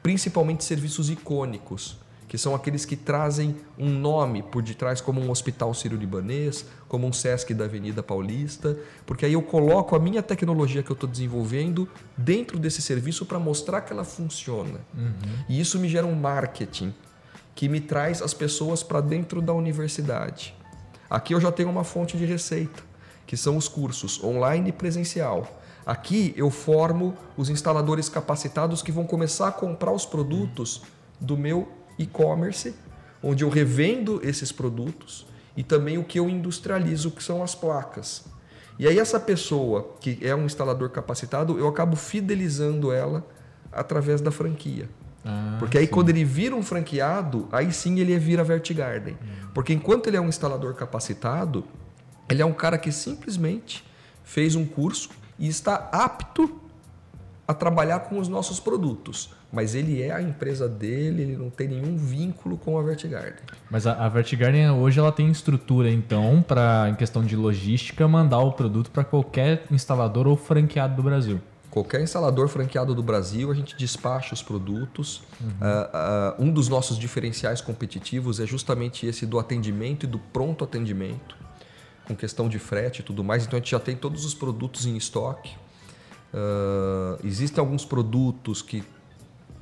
principalmente 0.04 0.64
serviços 0.64 1.10
icônicos, 1.10 1.98
que 2.28 2.38
são 2.38 2.56
aqueles 2.56 2.86
que 2.86 2.96
trazem 2.96 3.56
um 3.78 3.90
nome 3.90 4.42
por 4.42 4.62
detrás, 4.62 5.00
como 5.00 5.22
um 5.22 5.30
hospital 5.30 5.74
sírio-libanês, 5.74 6.66
como 6.88 7.08
um 7.08 7.14
SESC 7.14 7.54
da 7.54 7.66
Avenida 7.66 8.02
Paulista, 8.02 8.78
porque 9.06 9.26
aí 9.26 9.34
eu 9.34 9.42
coloco 9.42 9.96
a 9.96 10.00
minha 10.00 10.24
tecnologia 10.24 10.82
que 10.82 10.92
eu 10.92 10.96
estou 10.96 11.10
desenvolvendo 11.10 11.88
dentro 12.18 12.58
desse 12.58 12.82
serviço 12.82 13.26
para 13.26 13.40
mostrar 13.40 13.82
que 13.82 13.94
ela 13.94 14.04
funciona. 14.04 14.80
Uhum. 14.94 15.14
E 15.48 15.60
isso 15.60 15.80
me 15.80 15.88
gera 15.88 16.08
um 16.08 16.16
marketing 16.16 16.94
que 17.54 17.70
me 17.70 17.80
traz 17.80 18.22
as 18.22 18.34
pessoas 18.34 18.84
para 18.84 19.00
dentro 19.02 19.42
da 19.42 19.54
universidade. 19.54 20.54
Aqui 21.10 21.34
eu 21.34 21.40
já 21.40 21.52
tenho 21.52 21.70
uma 21.70 21.84
fonte 21.84 22.18
de 22.18 22.26
receita, 22.26 22.84
que 23.26 23.38
são 23.38 23.56
os 23.56 23.68
cursos 23.68 24.22
online 24.24 24.70
e 24.70 24.74
presencial. 24.74 25.62
Aqui 25.86 26.34
eu 26.36 26.50
formo 26.50 27.16
os 27.38 27.50
instaladores 27.50 28.10
capacitados 28.10 28.82
que 28.82 28.92
vão 28.92 29.06
começar 29.06 29.50
a 29.50 29.52
comprar 29.52 29.92
os 29.92 30.06
produtos 30.06 30.82
do 31.22 31.38
meu 31.38 31.68
e-commerce, 31.98 32.74
onde 33.22 33.44
eu 33.44 33.50
revendo 33.50 34.20
esses 34.24 34.52
produtos 34.52 35.26
e 35.56 35.64
também 35.64 35.98
o 35.98 36.04
que 36.04 36.20
eu 36.20 36.30
industrializo, 36.30 37.12
que 37.12 37.24
são 37.24 37.42
as 37.42 37.56
placas. 37.56 38.26
E 38.78 38.88
aí 38.88 39.00
essa 39.00 39.20
pessoa 39.20 39.96
que 40.00 40.20
é 40.22 40.36
um 40.36 40.46
instalador 40.46 40.90
capacitado, 40.90 41.58
eu 41.58 41.68
acabo 41.68 41.96
fidelizando 41.96 42.92
ela 42.92 43.26
através 43.72 44.22
da 44.22 44.32
franquia. 44.32 44.90
Ah, 45.24 45.56
Porque 45.58 45.78
aí 45.78 45.86
sim. 45.86 45.92
quando 45.92 46.10
ele 46.10 46.24
vira 46.24 46.56
um 46.56 46.62
franqueado, 46.62 47.48
aí 47.52 47.72
sim 47.72 48.00
ele 48.00 48.18
vira 48.20 48.44
Vertigarden. 48.44 49.14
Hum. 49.14 49.48
Porque 49.54 49.74
enquanto 49.74 50.08
ele 50.08 50.18
é 50.18 50.22
um 50.22 50.28
instalador 50.28 50.76
capacitado, 50.76 51.64
ele 52.30 52.42
é 52.42 52.46
um 52.46 52.54
cara 52.54 52.78
que 52.78 52.92
simplesmente 52.92 53.84
fez 54.24 54.56
um 54.56 54.66
curso 54.66 55.10
e 55.40 55.48
está 55.48 55.90
apto 55.92 56.62
a 57.48 57.54
trabalhar 57.54 58.00
com 58.02 58.20
os 58.20 58.28
nossos 58.28 58.60
produtos 58.60 59.30
mas 59.56 59.74
ele 59.74 60.02
é 60.02 60.12
a 60.12 60.22
empresa 60.22 60.68
dele, 60.68 61.22
ele 61.22 61.38
não 61.38 61.50
tem 61.50 61.70
nenhum 61.70 61.96
vínculo 61.96 62.58
com 62.58 62.78
a 62.78 62.84
Vertigarden. 62.84 63.42
Mas 63.72 63.88
a, 63.88 63.94
a 63.94 64.10
Vertigarden 64.10 64.70
hoje 64.72 65.00
ela 65.00 65.14
tem 65.14 65.32
estrutura 65.32 65.90
então 65.90 66.44
para 66.46 66.90
em 66.90 66.96
questão 66.96 67.24
de 67.24 67.38
logística 67.38 68.06
mandar 68.06 68.40
o 68.40 68.52
produto 68.52 68.92
para 68.92 69.06
qualquer 69.06 69.64
instalador 69.72 70.28
ou 70.28 70.36
franqueado 70.36 70.98
do 70.98 71.04
Brasil. 71.04 71.40
Qualquer 71.72 72.02
instalador 72.02 72.50
franqueado 72.50 72.94
do 72.94 73.02
Brasil, 73.02 73.50
a 73.50 73.54
gente 73.54 73.78
despacha 73.78 74.34
os 74.34 74.42
produtos. 74.42 75.24
Uhum. 75.40 75.48
Uh, 75.48 76.42
uh, 76.42 76.44
um 76.46 76.52
dos 76.52 76.68
nossos 76.68 76.98
diferenciais 76.98 77.62
competitivos 77.62 78.42
é 78.42 78.46
justamente 78.46 79.06
esse 79.06 79.26
do 79.26 79.40
atendimento 79.40 80.06
e 80.06 80.08
do 80.08 80.20
pronto 80.20 80.64
atendimento, 80.64 81.36
com 82.06 82.16
questão 82.16 82.48
de 82.48 82.60
frete 82.60 83.02
e 83.02 83.04
tudo 83.04 83.24
mais. 83.24 83.46
Então 83.46 83.58
a 83.58 83.60
gente 83.60 83.72
já 83.72 83.80
tem 83.80 83.96
todos 83.96 84.24
os 84.24 84.34
produtos 84.34 84.86
em 84.86 84.96
estoque. 84.96 85.56
Uh, 86.36 87.18
existem 87.24 87.62
alguns 87.62 87.86
produtos 87.86 88.62
que 88.62 88.84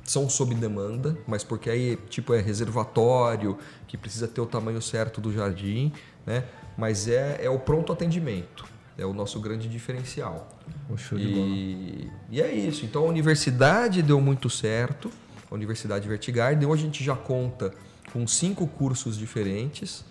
são 0.02 0.28
sob 0.28 0.56
demanda, 0.56 1.16
mas 1.24 1.44
porque 1.44 1.70
aí 1.70 1.96
tipo 2.08 2.34
é 2.34 2.40
reservatório, 2.40 3.56
que 3.86 3.96
precisa 3.96 4.26
ter 4.26 4.40
o 4.40 4.46
tamanho 4.46 4.82
certo 4.82 5.20
do 5.20 5.32
jardim, 5.32 5.92
né? 6.26 6.42
Mas 6.76 7.06
é, 7.06 7.44
é 7.44 7.48
o 7.48 7.60
pronto 7.60 7.92
atendimento, 7.92 8.64
é 8.98 9.06
o 9.06 9.12
nosso 9.12 9.38
grande 9.38 9.68
diferencial. 9.68 10.48
O 10.90 10.96
show 10.96 11.16
de 11.16 11.24
e, 11.24 12.10
e 12.28 12.40
é 12.40 12.52
isso. 12.52 12.84
Então 12.84 13.04
a 13.04 13.06
universidade 13.06 14.02
deu 14.02 14.20
muito 14.20 14.50
certo, 14.50 15.12
a 15.48 15.54
Universidade 15.54 16.08
Vertigarden. 16.08 16.68
Hoje 16.68 16.82
a 16.82 16.86
gente 16.86 17.04
já 17.04 17.14
conta 17.14 17.72
com 18.12 18.26
cinco 18.26 18.66
cursos 18.66 19.16
diferentes. 19.16 20.04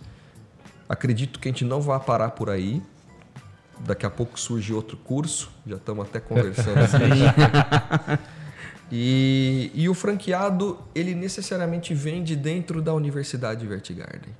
Acredito 0.87 1.41
que 1.41 1.49
a 1.49 1.51
gente 1.51 1.65
não 1.65 1.81
vai 1.81 1.99
parar 1.99 2.31
por 2.31 2.49
aí. 2.49 2.81
Daqui 3.85 4.05
a 4.05 4.09
pouco 4.09 4.39
surge 4.39 4.73
outro 4.73 4.97
curso, 4.97 5.51
já 5.67 5.75
estamos 5.75 6.07
até 6.07 6.19
conversando 6.19 6.79
assim. 6.79 6.97
E, 8.95 9.71
e 9.73 9.89
o 9.89 9.95
franqueado, 9.95 10.79
ele 10.93 11.15
necessariamente 11.15 11.95
vem 11.95 12.23
de 12.23 12.35
dentro 12.35 12.79
da 12.79 12.93
Universidade 12.93 13.65
Vertigarden. 13.65 14.35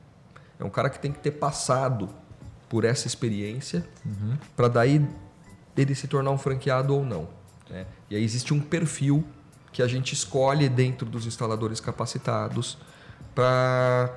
É 0.59 0.63
um 0.63 0.69
cara 0.69 0.91
que 0.91 0.99
tem 0.99 1.11
que 1.11 1.17
ter 1.17 1.31
passado 1.31 2.07
por 2.69 2.85
essa 2.85 3.07
experiência 3.07 3.83
uhum. 4.05 4.37
para 4.55 4.67
daí 4.67 5.03
ele 5.75 5.95
se 5.95 6.07
tornar 6.07 6.29
um 6.29 6.37
franqueado 6.37 6.95
ou 6.95 7.03
não. 7.03 7.27
Né? 7.67 7.87
E 8.11 8.15
aí 8.15 8.23
existe 8.23 8.53
um 8.53 8.59
perfil 8.59 9.25
que 9.71 9.81
a 9.81 9.87
gente 9.87 10.13
escolhe 10.13 10.69
dentro 10.69 11.09
dos 11.09 11.25
instaladores 11.25 11.79
capacitados 11.79 12.77
para 13.33 14.13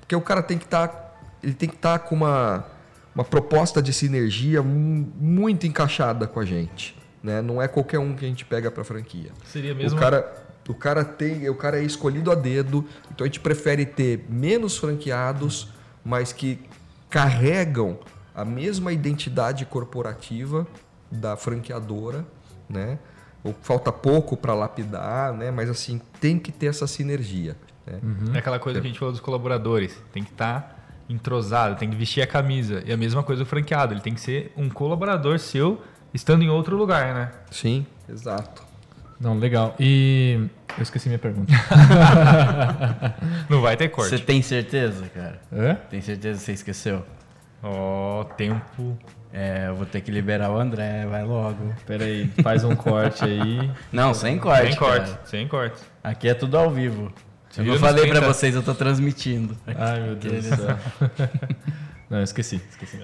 porque 0.00 0.16
o 0.16 0.20
cara 0.20 0.42
tem 0.42 0.58
que 0.58 0.64
estar 0.64 0.88
tá, 0.88 1.14
ele 1.42 1.54
tem 1.54 1.68
que 1.68 1.76
estar 1.76 1.98
tá 1.98 2.04
com 2.04 2.16
uma 2.16 2.64
uma 3.16 3.24
proposta 3.24 3.80
de 3.80 3.94
sinergia 3.94 4.62
muito 4.62 5.66
encaixada 5.66 6.26
com 6.26 6.38
a 6.38 6.44
gente. 6.44 6.94
Né? 7.22 7.40
Não 7.40 7.62
é 7.62 7.66
qualquer 7.66 7.98
um 7.98 8.14
que 8.14 8.26
a 8.26 8.28
gente 8.28 8.44
pega 8.44 8.70
para 8.70 8.84
franquia. 8.84 9.30
Seria 9.46 9.74
mesmo. 9.74 9.96
O 9.96 10.00
cara, 10.00 10.46
o 10.68 10.74
cara 10.74 11.02
tem, 11.02 11.48
o 11.48 11.54
cara 11.54 11.80
é 11.80 11.82
escolhido 11.82 12.30
a 12.30 12.34
dedo. 12.34 12.84
Então 13.10 13.24
a 13.24 13.26
gente 13.26 13.40
prefere 13.40 13.86
ter 13.86 14.26
menos 14.28 14.76
franqueados, 14.76 15.70
mas 16.04 16.30
que 16.30 16.60
carregam 17.08 17.98
a 18.34 18.44
mesma 18.44 18.92
identidade 18.92 19.64
corporativa 19.64 20.66
da 21.10 21.38
franqueadora, 21.38 22.22
né? 22.68 22.98
Ou 23.42 23.54
falta 23.62 23.90
pouco 23.90 24.36
para 24.36 24.52
lapidar, 24.52 25.32
né? 25.32 25.50
Mas 25.50 25.70
assim 25.70 26.02
tem 26.20 26.38
que 26.38 26.52
ter 26.52 26.66
essa 26.66 26.86
sinergia. 26.86 27.56
Né? 27.86 27.98
Uhum. 28.02 28.34
É 28.34 28.40
aquela 28.40 28.58
coisa 28.58 28.78
que 28.78 28.86
a 28.86 28.90
gente 28.90 28.98
falou 28.98 29.12
dos 29.12 29.22
colaboradores. 29.22 29.96
Tem 30.12 30.22
que 30.22 30.32
estar 30.32 30.60
tá 30.60 30.75
entrosado, 31.08 31.76
tem 31.76 31.88
que 31.88 31.96
vestir 31.96 32.22
a 32.22 32.26
camisa. 32.26 32.82
E 32.86 32.92
a 32.92 32.96
mesma 32.96 33.22
coisa 33.22 33.44
do 33.44 33.46
franqueado. 33.46 33.94
Ele 33.94 34.00
tem 34.00 34.14
que 34.14 34.20
ser 34.20 34.52
um 34.56 34.68
colaborador 34.68 35.38
seu 35.38 35.82
estando 36.12 36.42
em 36.42 36.48
outro 36.48 36.76
lugar, 36.76 37.14
né? 37.14 37.30
Sim, 37.50 37.86
exato. 38.08 38.64
Não, 39.18 39.38
legal. 39.38 39.74
E 39.80 40.48
eu 40.76 40.82
esqueci 40.82 41.08
minha 41.08 41.18
pergunta. 41.18 41.52
Não 43.48 43.62
vai 43.62 43.76
ter 43.76 43.88
corte. 43.88 44.10
Você 44.10 44.18
tem 44.18 44.42
certeza, 44.42 45.06
cara? 45.14 45.40
É? 45.52 45.74
Tem 45.74 46.00
certeza 46.00 46.38
que 46.38 46.44
você 46.44 46.52
esqueceu? 46.52 47.04
Ó, 47.62 48.20
oh, 48.20 48.24
tempo. 48.24 48.98
É, 49.32 49.68
eu 49.68 49.74
vou 49.74 49.86
ter 49.86 50.00
que 50.00 50.10
liberar 50.10 50.50
o 50.50 50.58
André, 50.58 51.06
vai 51.06 51.24
logo. 51.24 51.74
Pera 51.86 52.04
aí, 52.04 52.28
faz 52.42 52.62
um 52.64 52.74
corte 52.74 53.24
aí. 53.24 53.70
Não, 53.92 54.14
sem 54.14 54.38
corte. 54.38 54.68
Sem 54.68 54.76
corte, 54.76 55.10
cara. 55.10 55.20
sem 55.24 55.48
corte. 55.48 55.82
Aqui 56.02 56.28
é 56.28 56.34
tudo 56.34 56.56
ao 56.56 56.70
vivo. 56.70 57.12
Eu 57.56 57.64
não 57.64 57.78
falei 57.78 58.06
para 58.06 58.20
vocês, 58.20 58.54
eu 58.54 58.62
tô 58.62 58.74
transmitindo. 58.74 59.56
Ai, 59.66 60.00
meu 60.00 60.16
Deus 60.16 60.44
do 60.44 60.56
céu. 60.56 60.78
Não, 62.08 62.22
esqueci. 62.22 62.62
esqueci 62.70 63.00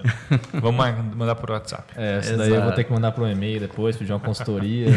Vamos 0.53 0.85
mandar 1.13 1.35
por 1.35 1.51
WhatsApp. 1.51 1.93
É, 1.97 2.19
essa 2.19 2.37
daí 2.37 2.51
eu 2.51 2.61
vou 2.61 2.71
ter 2.71 2.85
que 2.85 2.93
mandar 2.93 3.11
por 3.11 3.25
um 3.25 3.29
e-mail 3.29 3.59
depois, 3.59 3.97
pedir 3.97 4.13
uma 4.13 4.19
consultoria. 4.19 4.87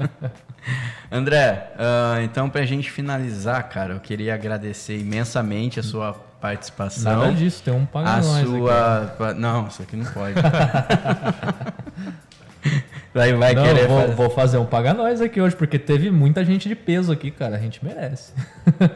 André, 1.12 1.72
uh, 1.74 2.22
então 2.22 2.48
pra 2.48 2.64
gente 2.64 2.90
finalizar, 2.90 3.68
cara, 3.68 3.92
eu 3.92 4.00
queria 4.00 4.34
agradecer 4.34 4.98
imensamente 4.98 5.78
a 5.78 5.82
sua 5.82 6.14
participação. 6.14 7.20
Nada 7.20 7.34
disso, 7.34 7.62
tem 7.62 7.74
um 7.74 7.84
paga 7.84 8.14
a 8.14 8.22
sua... 8.22 9.02
Aqui. 9.02 9.38
Não, 9.38 9.68
isso 9.68 9.82
aqui 9.82 9.94
não 9.94 10.06
pode. 10.06 10.36
Vai, 13.14 13.32
vai 13.34 13.54
não, 13.54 13.62
querer 13.64 13.86
vou, 13.86 14.00
fazer. 14.00 14.14
vou 14.14 14.30
fazer 14.30 14.58
um 14.58 14.64
paga 14.64 14.94
nós 14.94 15.20
aqui 15.20 15.40
hoje, 15.40 15.54
porque 15.54 15.78
teve 15.78 16.10
muita 16.10 16.44
gente 16.44 16.68
de 16.68 16.74
peso 16.74 17.12
aqui, 17.12 17.30
cara. 17.30 17.56
A 17.56 17.58
gente 17.58 17.84
merece. 17.84 18.32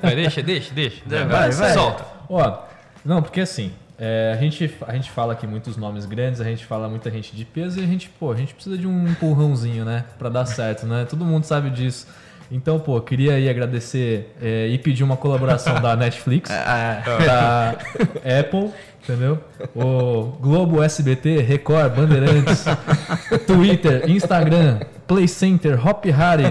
Vai, 0.02 0.14
deixa, 0.14 0.42
deixa, 0.42 0.74
deixa. 0.74 1.02
Vai, 1.06 1.24
vai, 1.26 1.50
vai. 1.50 1.72
Solta. 1.74 2.04
Ó, 2.28 2.62
não, 3.04 3.22
porque 3.22 3.40
assim, 3.40 3.72
é, 3.98 4.32
a, 4.34 4.40
gente, 4.40 4.74
a 4.86 4.92
gente 4.94 5.10
fala 5.10 5.32
aqui 5.32 5.46
muitos 5.46 5.76
nomes 5.76 6.04
grandes, 6.04 6.40
a 6.40 6.44
gente 6.44 6.64
fala 6.64 6.88
muita 6.88 7.10
gente 7.10 7.34
de 7.34 7.44
peso 7.44 7.80
e 7.80 7.84
a 7.84 7.86
gente, 7.86 8.08
pô, 8.08 8.32
a 8.32 8.36
gente 8.36 8.54
precisa 8.54 8.76
de 8.76 8.86
um 8.86 9.08
empurrãozinho, 9.08 9.84
né? 9.84 10.04
Pra 10.18 10.28
dar 10.28 10.44
certo, 10.44 10.86
né? 10.86 11.06
Todo 11.08 11.24
mundo 11.24 11.44
sabe 11.44 11.70
disso. 11.70 12.06
Então, 12.50 12.78
pô, 12.78 13.00
queria 13.00 13.34
aí 13.34 13.48
agradecer 13.48 14.34
é, 14.40 14.68
e 14.68 14.78
pedir 14.78 15.02
uma 15.02 15.16
colaboração 15.16 15.74
da 15.80 15.96
Netflix, 15.96 16.50
ah, 16.50 17.02
da 17.24 17.70
Apple 18.40 18.70
Entendeu? 19.08 19.38
O 19.74 20.36
Globo, 20.40 20.82
SBT, 20.82 21.40
Record, 21.40 21.94
Bandeirantes, 21.94 22.64
Twitter, 23.46 24.10
Instagram, 24.10 24.80
Play 25.06 25.28
Center, 25.28 25.86
Hop 25.86 26.04
Harry. 26.06 26.42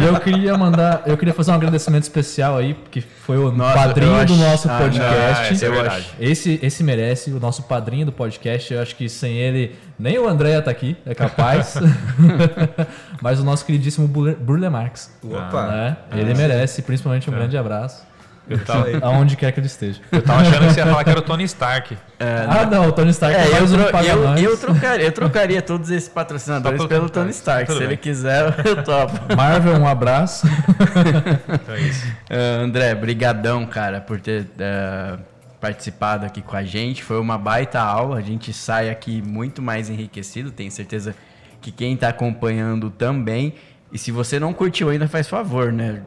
E 0.00 0.04
eu 0.04 0.18
queria 0.18 0.58
mandar, 0.58 1.02
eu 1.06 1.16
queria 1.16 1.32
fazer 1.32 1.52
um 1.52 1.54
agradecimento 1.54 2.02
especial 2.02 2.56
aí, 2.56 2.74
porque 2.74 3.00
foi 3.00 3.38
o 3.38 3.52
Nossa, 3.52 3.74
padrinho 3.74 4.10
do 4.26 4.32
acho- 4.32 4.36
nosso 4.36 4.68
Ah, 4.68 4.78
podcast. 4.78 5.42
não, 5.44 5.52
esse 5.52 5.64
é 5.64 5.80
acho. 5.86 6.14
Esse, 6.18 6.60
esse 6.60 6.82
merece, 6.82 7.30
o 7.30 7.38
nosso 7.38 7.62
padrinho 7.62 8.04
do 8.04 8.10
podcast. 8.12 8.74
Eu 8.74 8.82
acho 8.82 8.96
que 8.96 9.08
sem 9.08 9.34
ele, 9.36 9.76
nem 9.96 10.18
o 10.18 10.28
André 10.28 10.60
tá 10.60 10.72
aqui, 10.72 10.96
é 11.06 11.14
capaz. 11.14 11.74
Mas 13.22 13.38
o 13.38 13.44
nosso 13.44 13.64
queridíssimo 13.64 14.08
Burle, 14.08 14.68
Marx. 14.68 15.16
Opa! 15.22 15.66
né? 15.68 15.96
Ele 16.12 16.34
merece, 16.34 16.82
principalmente 16.82 17.30
um 17.30 17.32
grande 17.32 17.56
abraço, 17.56 18.02
Eu 18.48 18.58
tava, 18.64 18.86
aonde 19.02 19.36
quer 19.36 19.50
que 19.52 19.58
ele 19.60 19.66
esteja. 19.66 20.00
eu 20.12 20.22
tava 20.22 20.42
achando 20.42 20.66
que 20.68 20.74
você 20.74 20.80
ia 20.80 20.86
falar 20.86 21.02
que 21.04 21.10
era 21.10 21.18
o 21.18 21.22
Tony 21.22 21.44
Stark. 21.44 21.98
ah, 22.20 22.64
não, 22.66 22.88
o 22.88 22.92
Tony 22.92 23.10
Stark 23.10 23.36
É, 23.36 23.40
é, 23.42 23.46
eu, 23.48 23.52
mais 23.52 23.70
tro- 23.72 23.98
eu, 24.04 24.50
eu 24.50 24.56
trocaria, 24.56 25.04
eu 25.06 25.12
trocaria 25.12 25.62
todos 25.62 25.90
esses 25.90 26.08
patrocinadores 26.08 26.76
pelo 26.78 26.88
pelo 26.88 27.10
Tony 27.10 27.30
Stark. 27.30 27.64
Stark. 27.64 27.66
Se 27.66 27.72
Tudo 27.72 27.82
ele 27.82 27.88
bem. 27.88 27.96
quiser, 27.98 28.54
eu 28.64 28.82
topo. 28.84 29.34
Marvel, 29.36 29.74
um 29.74 29.86
abraço. 29.88 30.46
Então 30.46 31.74
é 31.74 31.80
isso. 31.80 32.06
Ah, 32.30 32.62
André, 32.62 32.94
brigadão, 32.94 33.66
cara, 33.66 34.00
por 34.00 34.20
ter 34.20 34.46
ah, 34.60 35.18
participado 35.60 36.24
aqui 36.24 36.40
com 36.42 36.56
a 36.56 36.62
gente. 36.62 37.02
Foi 37.02 37.18
uma 37.20 37.36
baita 37.36 37.80
aula. 37.80 38.18
A 38.18 38.22
gente 38.22 38.52
sai 38.52 38.90
aqui 38.90 39.20
muito 39.22 39.60
mais 39.60 39.90
enriquecido. 39.90 40.50
Tenho 40.50 40.70
certeza 40.70 41.14
que 41.60 41.72
quem 41.72 41.94
está 41.94 42.08
acompanhando 42.08 42.90
também. 42.90 43.54
E 43.92 43.98
se 43.98 44.10
você 44.12 44.38
não 44.38 44.52
curtiu 44.52 44.88
ainda, 44.90 45.08
faz 45.08 45.28
favor, 45.28 45.72
né? 45.72 46.02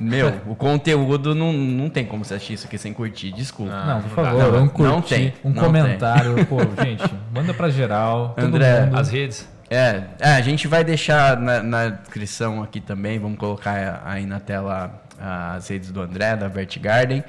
Meu, 0.00 0.32
o 0.46 0.54
conteúdo 0.54 1.34
não, 1.34 1.52
não 1.52 1.88
tem 1.88 2.04
como 2.04 2.24
você 2.24 2.34
assistir 2.34 2.54
isso 2.54 2.66
aqui 2.66 2.76
sem 2.78 2.92
curtir. 2.92 3.32
Desculpa. 3.32 3.72
Ah, 3.72 3.86
não, 3.86 4.02
por 4.02 4.10
favor, 4.10 4.52
Não, 4.52 4.64
um 4.64 4.68
curtir, 4.68 4.92
não 4.92 5.02
tem, 5.02 5.34
um 5.44 5.50
não 5.50 5.62
comentário. 5.64 6.46
Pô, 6.46 6.58
gente, 6.82 7.04
manda 7.32 7.54
pra 7.54 7.68
geral. 7.70 8.34
todo 8.36 8.46
André, 8.46 8.86
mundo. 8.86 8.98
As 8.98 9.10
redes. 9.10 9.48
É, 9.68 10.02
é, 10.18 10.32
a 10.32 10.40
gente 10.40 10.66
vai 10.66 10.82
deixar 10.82 11.36
na, 11.36 11.62
na 11.62 11.88
descrição 11.90 12.60
aqui 12.60 12.80
também, 12.80 13.20
vamos 13.20 13.38
colocar 13.38 14.02
aí 14.04 14.26
na 14.26 14.40
tela 14.40 15.00
as 15.18 15.68
redes 15.68 15.92
do 15.92 16.00
André, 16.00 16.34
da 16.34 16.48
Vert 16.48 16.76
Garden. 16.80 17.22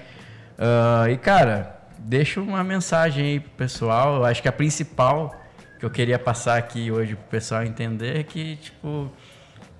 Ah, 0.58 1.10
e, 1.10 1.18
cara, 1.18 1.76
deixa 2.00 2.42
uma 2.42 2.64
mensagem 2.64 3.26
aí 3.26 3.40
pro 3.40 3.52
pessoal. 3.52 4.16
Eu 4.16 4.26
acho 4.26 4.42
que 4.42 4.48
a 4.48 4.52
principal 4.52 5.36
que 5.80 5.86
eu 5.86 5.90
queria 5.90 6.20
passar 6.20 6.58
aqui 6.58 6.92
hoje 6.92 7.16
pro 7.16 7.26
pessoal 7.26 7.64
entender 7.64 8.20
é 8.20 8.24
que, 8.24 8.56
tipo, 8.58 9.12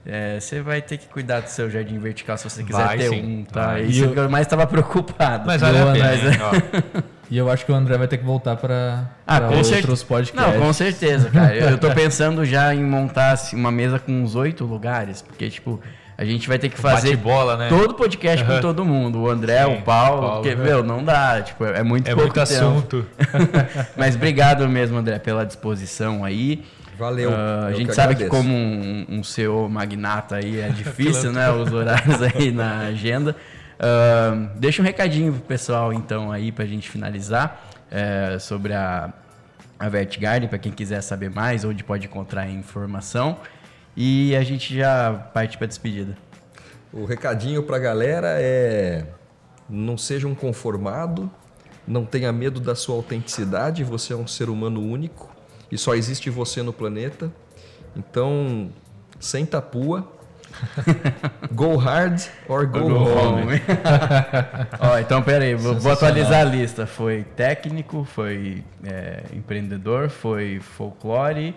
é, 0.06 0.40
você 0.40 0.62
vai 0.62 0.82
ter 0.82 0.98
que 0.98 1.08
cuidar 1.08 1.42
do 1.42 1.48
seu 1.48 1.70
jardim 1.70 2.00
vertical 2.00 2.38
se 2.38 2.44
você 2.50 2.64
quiser 2.64 2.84
Vai, 2.86 2.98
ter 2.98 3.10
sim. 3.10 3.22
um, 3.22 3.44
tá? 3.44 3.68
Vai. 3.68 3.84
Isso 3.84 4.00
E 4.00 4.04
eu- 4.04 4.12
que 4.14 4.20
eu 4.20 4.30
mais 4.30 4.46
estava 4.48 4.66
preocupado. 4.68 5.44
Mas 5.46 5.62
vale 5.62 5.78
a 5.80 5.86
pena? 5.94 6.38
Ó, 6.46 7.02
E 7.32 7.38
eu 7.38 7.50
acho 7.50 7.66
que 7.66 7.72
o 7.72 7.76
André 7.76 7.98
vai 7.98 8.10
ter 8.10 8.18
que 8.18 8.26
voltar 8.26 8.58
pra, 8.58 9.06
Ah, 9.26 9.40
com 9.40 9.46
outros 9.48 9.68
certeza. 9.68 10.06
podcasts. 10.06 10.54
Não, 10.54 10.62
com 10.66 10.74
certeza, 10.74 11.30
cara. 11.30 11.56
Eu, 11.56 11.70
eu 11.70 11.78
tô 11.78 11.90
pensando 11.96 12.44
já 12.44 12.76
em 12.76 12.84
montar 12.84 13.32
assim, 13.32 13.56
uma 13.56 13.72
mesa 13.72 13.98
com 14.00 14.12
uns 14.12 14.36
oito 14.36 14.66
lugares, 14.66 15.22
porque, 15.22 15.50
tipo, 15.50 15.80
a 16.18 16.26
gente 16.26 16.46
vai 16.50 16.60
ter 16.60 16.68
que 16.68 16.78
fazer 16.78 17.12
Bate-bola, 17.12 17.56
né? 17.56 17.70
todo 17.70 17.94
podcast 17.94 18.44
com 18.46 18.52
Aham. 18.52 18.60
todo 18.62 18.84
mundo. 18.84 19.22
O 19.22 19.30
André, 19.30 19.64
Sim, 19.64 19.76
o 19.78 19.82
Paulo, 19.82 20.22
Paulo, 20.22 20.34
porque, 20.44 20.50
aham. 20.56 20.62
meu, 20.64 20.84
não 20.84 21.02
dá, 21.06 21.42
tipo, 21.42 21.64
é 21.64 21.82
muito 21.82 22.06
É 22.06 22.14
pouco 22.14 22.36
muito 22.38 22.50
tempo. 22.50 22.66
assunto. 22.66 23.06
Mas 23.96 24.16
obrigado 24.16 24.68
mesmo, 24.68 24.98
André, 24.98 25.18
pela 25.18 25.46
disposição 25.46 26.26
aí. 26.26 26.66
Valeu. 26.98 27.32
Ah, 27.34 27.68
a 27.68 27.74
gente 27.74 27.94
sabe 27.94 28.16
que 28.16 28.24
agradeço. 28.24 28.30
como 28.30 28.56
um, 28.56 29.06
um 29.10 29.24
CEO 29.24 29.68
magnata 29.70 30.36
aí 30.36 30.60
é 30.60 30.70
difícil, 30.74 31.32
né? 31.32 31.52
Os 31.52 31.72
horários 31.72 32.22
aí 32.22 32.52
na 32.52 32.82
agenda. 32.82 33.36
Ah, 33.80 34.50
deixa 34.56 34.82
um 34.82 34.86
recadinho 34.86 35.34
pro 35.34 35.42
pessoal, 35.42 35.92
então, 35.92 36.32
aí, 36.32 36.52
pra 36.52 36.66
gente 36.66 36.90
finalizar, 36.90 37.68
é, 37.90 38.38
sobre 38.40 38.74
a, 38.74 39.12
a 39.80 39.90
Vertigarden, 39.90 40.48
para 40.48 40.60
quem 40.60 40.72
quiser 40.72 41.02
saber 41.02 41.32
mais, 41.32 41.66
onde 41.66 41.84
pode 41.84 42.06
encontrar 42.06 42.48
informação. 42.50 43.40
E 43.98 44.36
a 44.36 44.44
gente 44.44 44.76
já 44.76 45.12
parte 45.34 45.58
pra 45.58 45.68
despedida. 45.68 46.16
O 46.94 47.06
recadinho 47.06 47.64
pra 47.64 47.80
galera 47.80 48.36
é: 48.40 49.06
não 49.70 49.98
seja 49.98 50.28
um 50.28 50.36
conformado, 50.36 51.30
não 51.88 52.06
tenha 52.06 52.32
medo 52.32 52.60
da 52.60 52.76
sua 52.76 52.96
autenticidade, 52.96 53.84
você 53.84 54.14
é 54.14 54.16
um 54.16 54.28
ser 54.28 54.50
humano 54.50 54.82
único 54.82 55.41
e 55.72 55.78
só 55.78 55.96
existe 55.96 56.30
você 56.30 56.62
no 56.62 56.74
planeta. 56.74 57.32
Então, 57.96 58.70
sem 59.20 59.46
tapua. 59.46 60.12
go 61.54 61.78
hard 61.78 62.22
or 62.48 62.68
go, 62.68 62.80
Go 62.82 62.96
home. 62.96 63.44
home. 63.44 63.62
Ó, 64.80 64.98
então, 65.00 65.22
pera 65.24 65.46
aí, 65.46 65.56
vou, 65.56 65.80
vou 65.80 65.92
atualizar 65.94 66.42
a 66.42 66.44
lista. 66.44 66.86
Foi 66.86 67.24
técnico, 67.36 68.04
foi 68.04 68.62
é, 68.84 69.24
empreendedor, 69.34 70.10
foi 70.10 70.60
folclore 70.60 71.56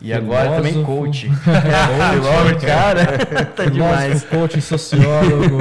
e 0.00 0.12
agora 0.12 0.56
também 0.56 0.72
Filósofo. 0.84 0.96
coach. 0.98 1.26
É, 1.26 2.14
filósofo, 2.14 2.66
cara, 2.66 3.46
tá 3.46 3.64
demais. 3.64 4.24
Filósofo, 4.24 4.36
coach, 4.36 4.60
sociólogo. 4.60 5.58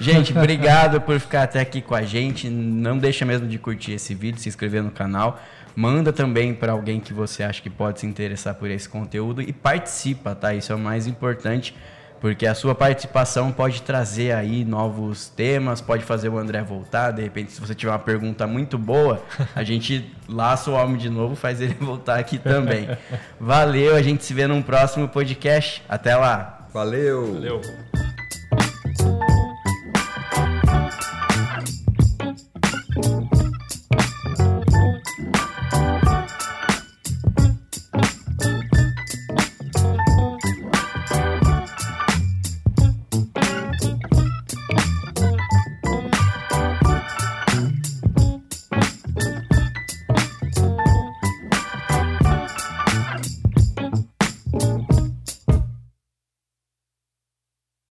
Gente, 0.00 0.36
obrigado 0.36 1.00
por 1.00 1.20
ficar 1.20 1.42
até 1.44 1.60
aqui 1.60 1.80
com 1.80 1.94
a 1.94 2.02
gente. 2.02 2.48
Não 2.48 2.98
deixa 2.98 3.24
mesmo 3.24 3.46
de 3.46 3.58
curtir 3.58 3.92
esse 3.92 4.14
vídeo, 4.14 4.40
se 4.40 4.48
inscrever 4.48 4.82
no 4.82 4.90
canal. 4.90 5.40
Manda 5.74 6.12
também 6.12 6.54
para 6.54 6.72
alguém 6.72 7.00
que 7.00 7.12
você 7.12 7.42
acha 7.42 7.62
que 7.62 7.70
pode 7.70 8.00
se 8.00 8.06
interessar 8.06 8.54
por 8.54 8.70
esse 8.70 8.88
conteúdo 8.88 9.40
e 9.40 9.52
participa, 9.52 10.34
tá? 10.34 10.54
Isso 10.54 10.72
é 10.72 10.74
o 10.74 10.78
mais 10.78 11.06
importante, 11.06 11.74
porque 12.20 12.46
a 12.46 12.54
sua 12.54 12.74
participação 12.74 13.50
pode 13.50 13.82
trazer 13.82 14.32
aí 14.32 14.64
novos 14.64 15.28
temas, 15.28 15.80
pode 15.80 16.04
fazer 16.04 16.28
o 16.28 16.38
André 16.38 16.62
voltar. 16.62 17.12
De 17.12 17.22
repente, 17.22 17.52
se 17.52 17.60
você 17.60 17.74
tiver 17.74 17.92
uma 17.92 17.98
pergunta 17.98 18.46
muito 18.46 18.76
boa, 18.76 19.22
a 19.54 19.62
gente 19.62 20.10
laça 20.28 20.70
o 20.70 20.74
homem 20.74 20.96
de 20.96 21.08
novo, 21.08 21.34
faz 21.34 21.60
ele 21.60 21.74
voltar 21.80 22.18
aqui 22.18 22.38
também. 22.38 22.88
Valeu, 23.40 23.96
a 23.96 24.02
gente 24.02 24.24
se 24.24 24.34
vê 24.34 24.46
num 24.46 24.62
próximo 24.62 25.08
podcast. 25.08 25.82
Até 25.88 26.14
lá. 26.16 26.66
Valeu. 26.72 27.34
Valeu. 27.34 28.09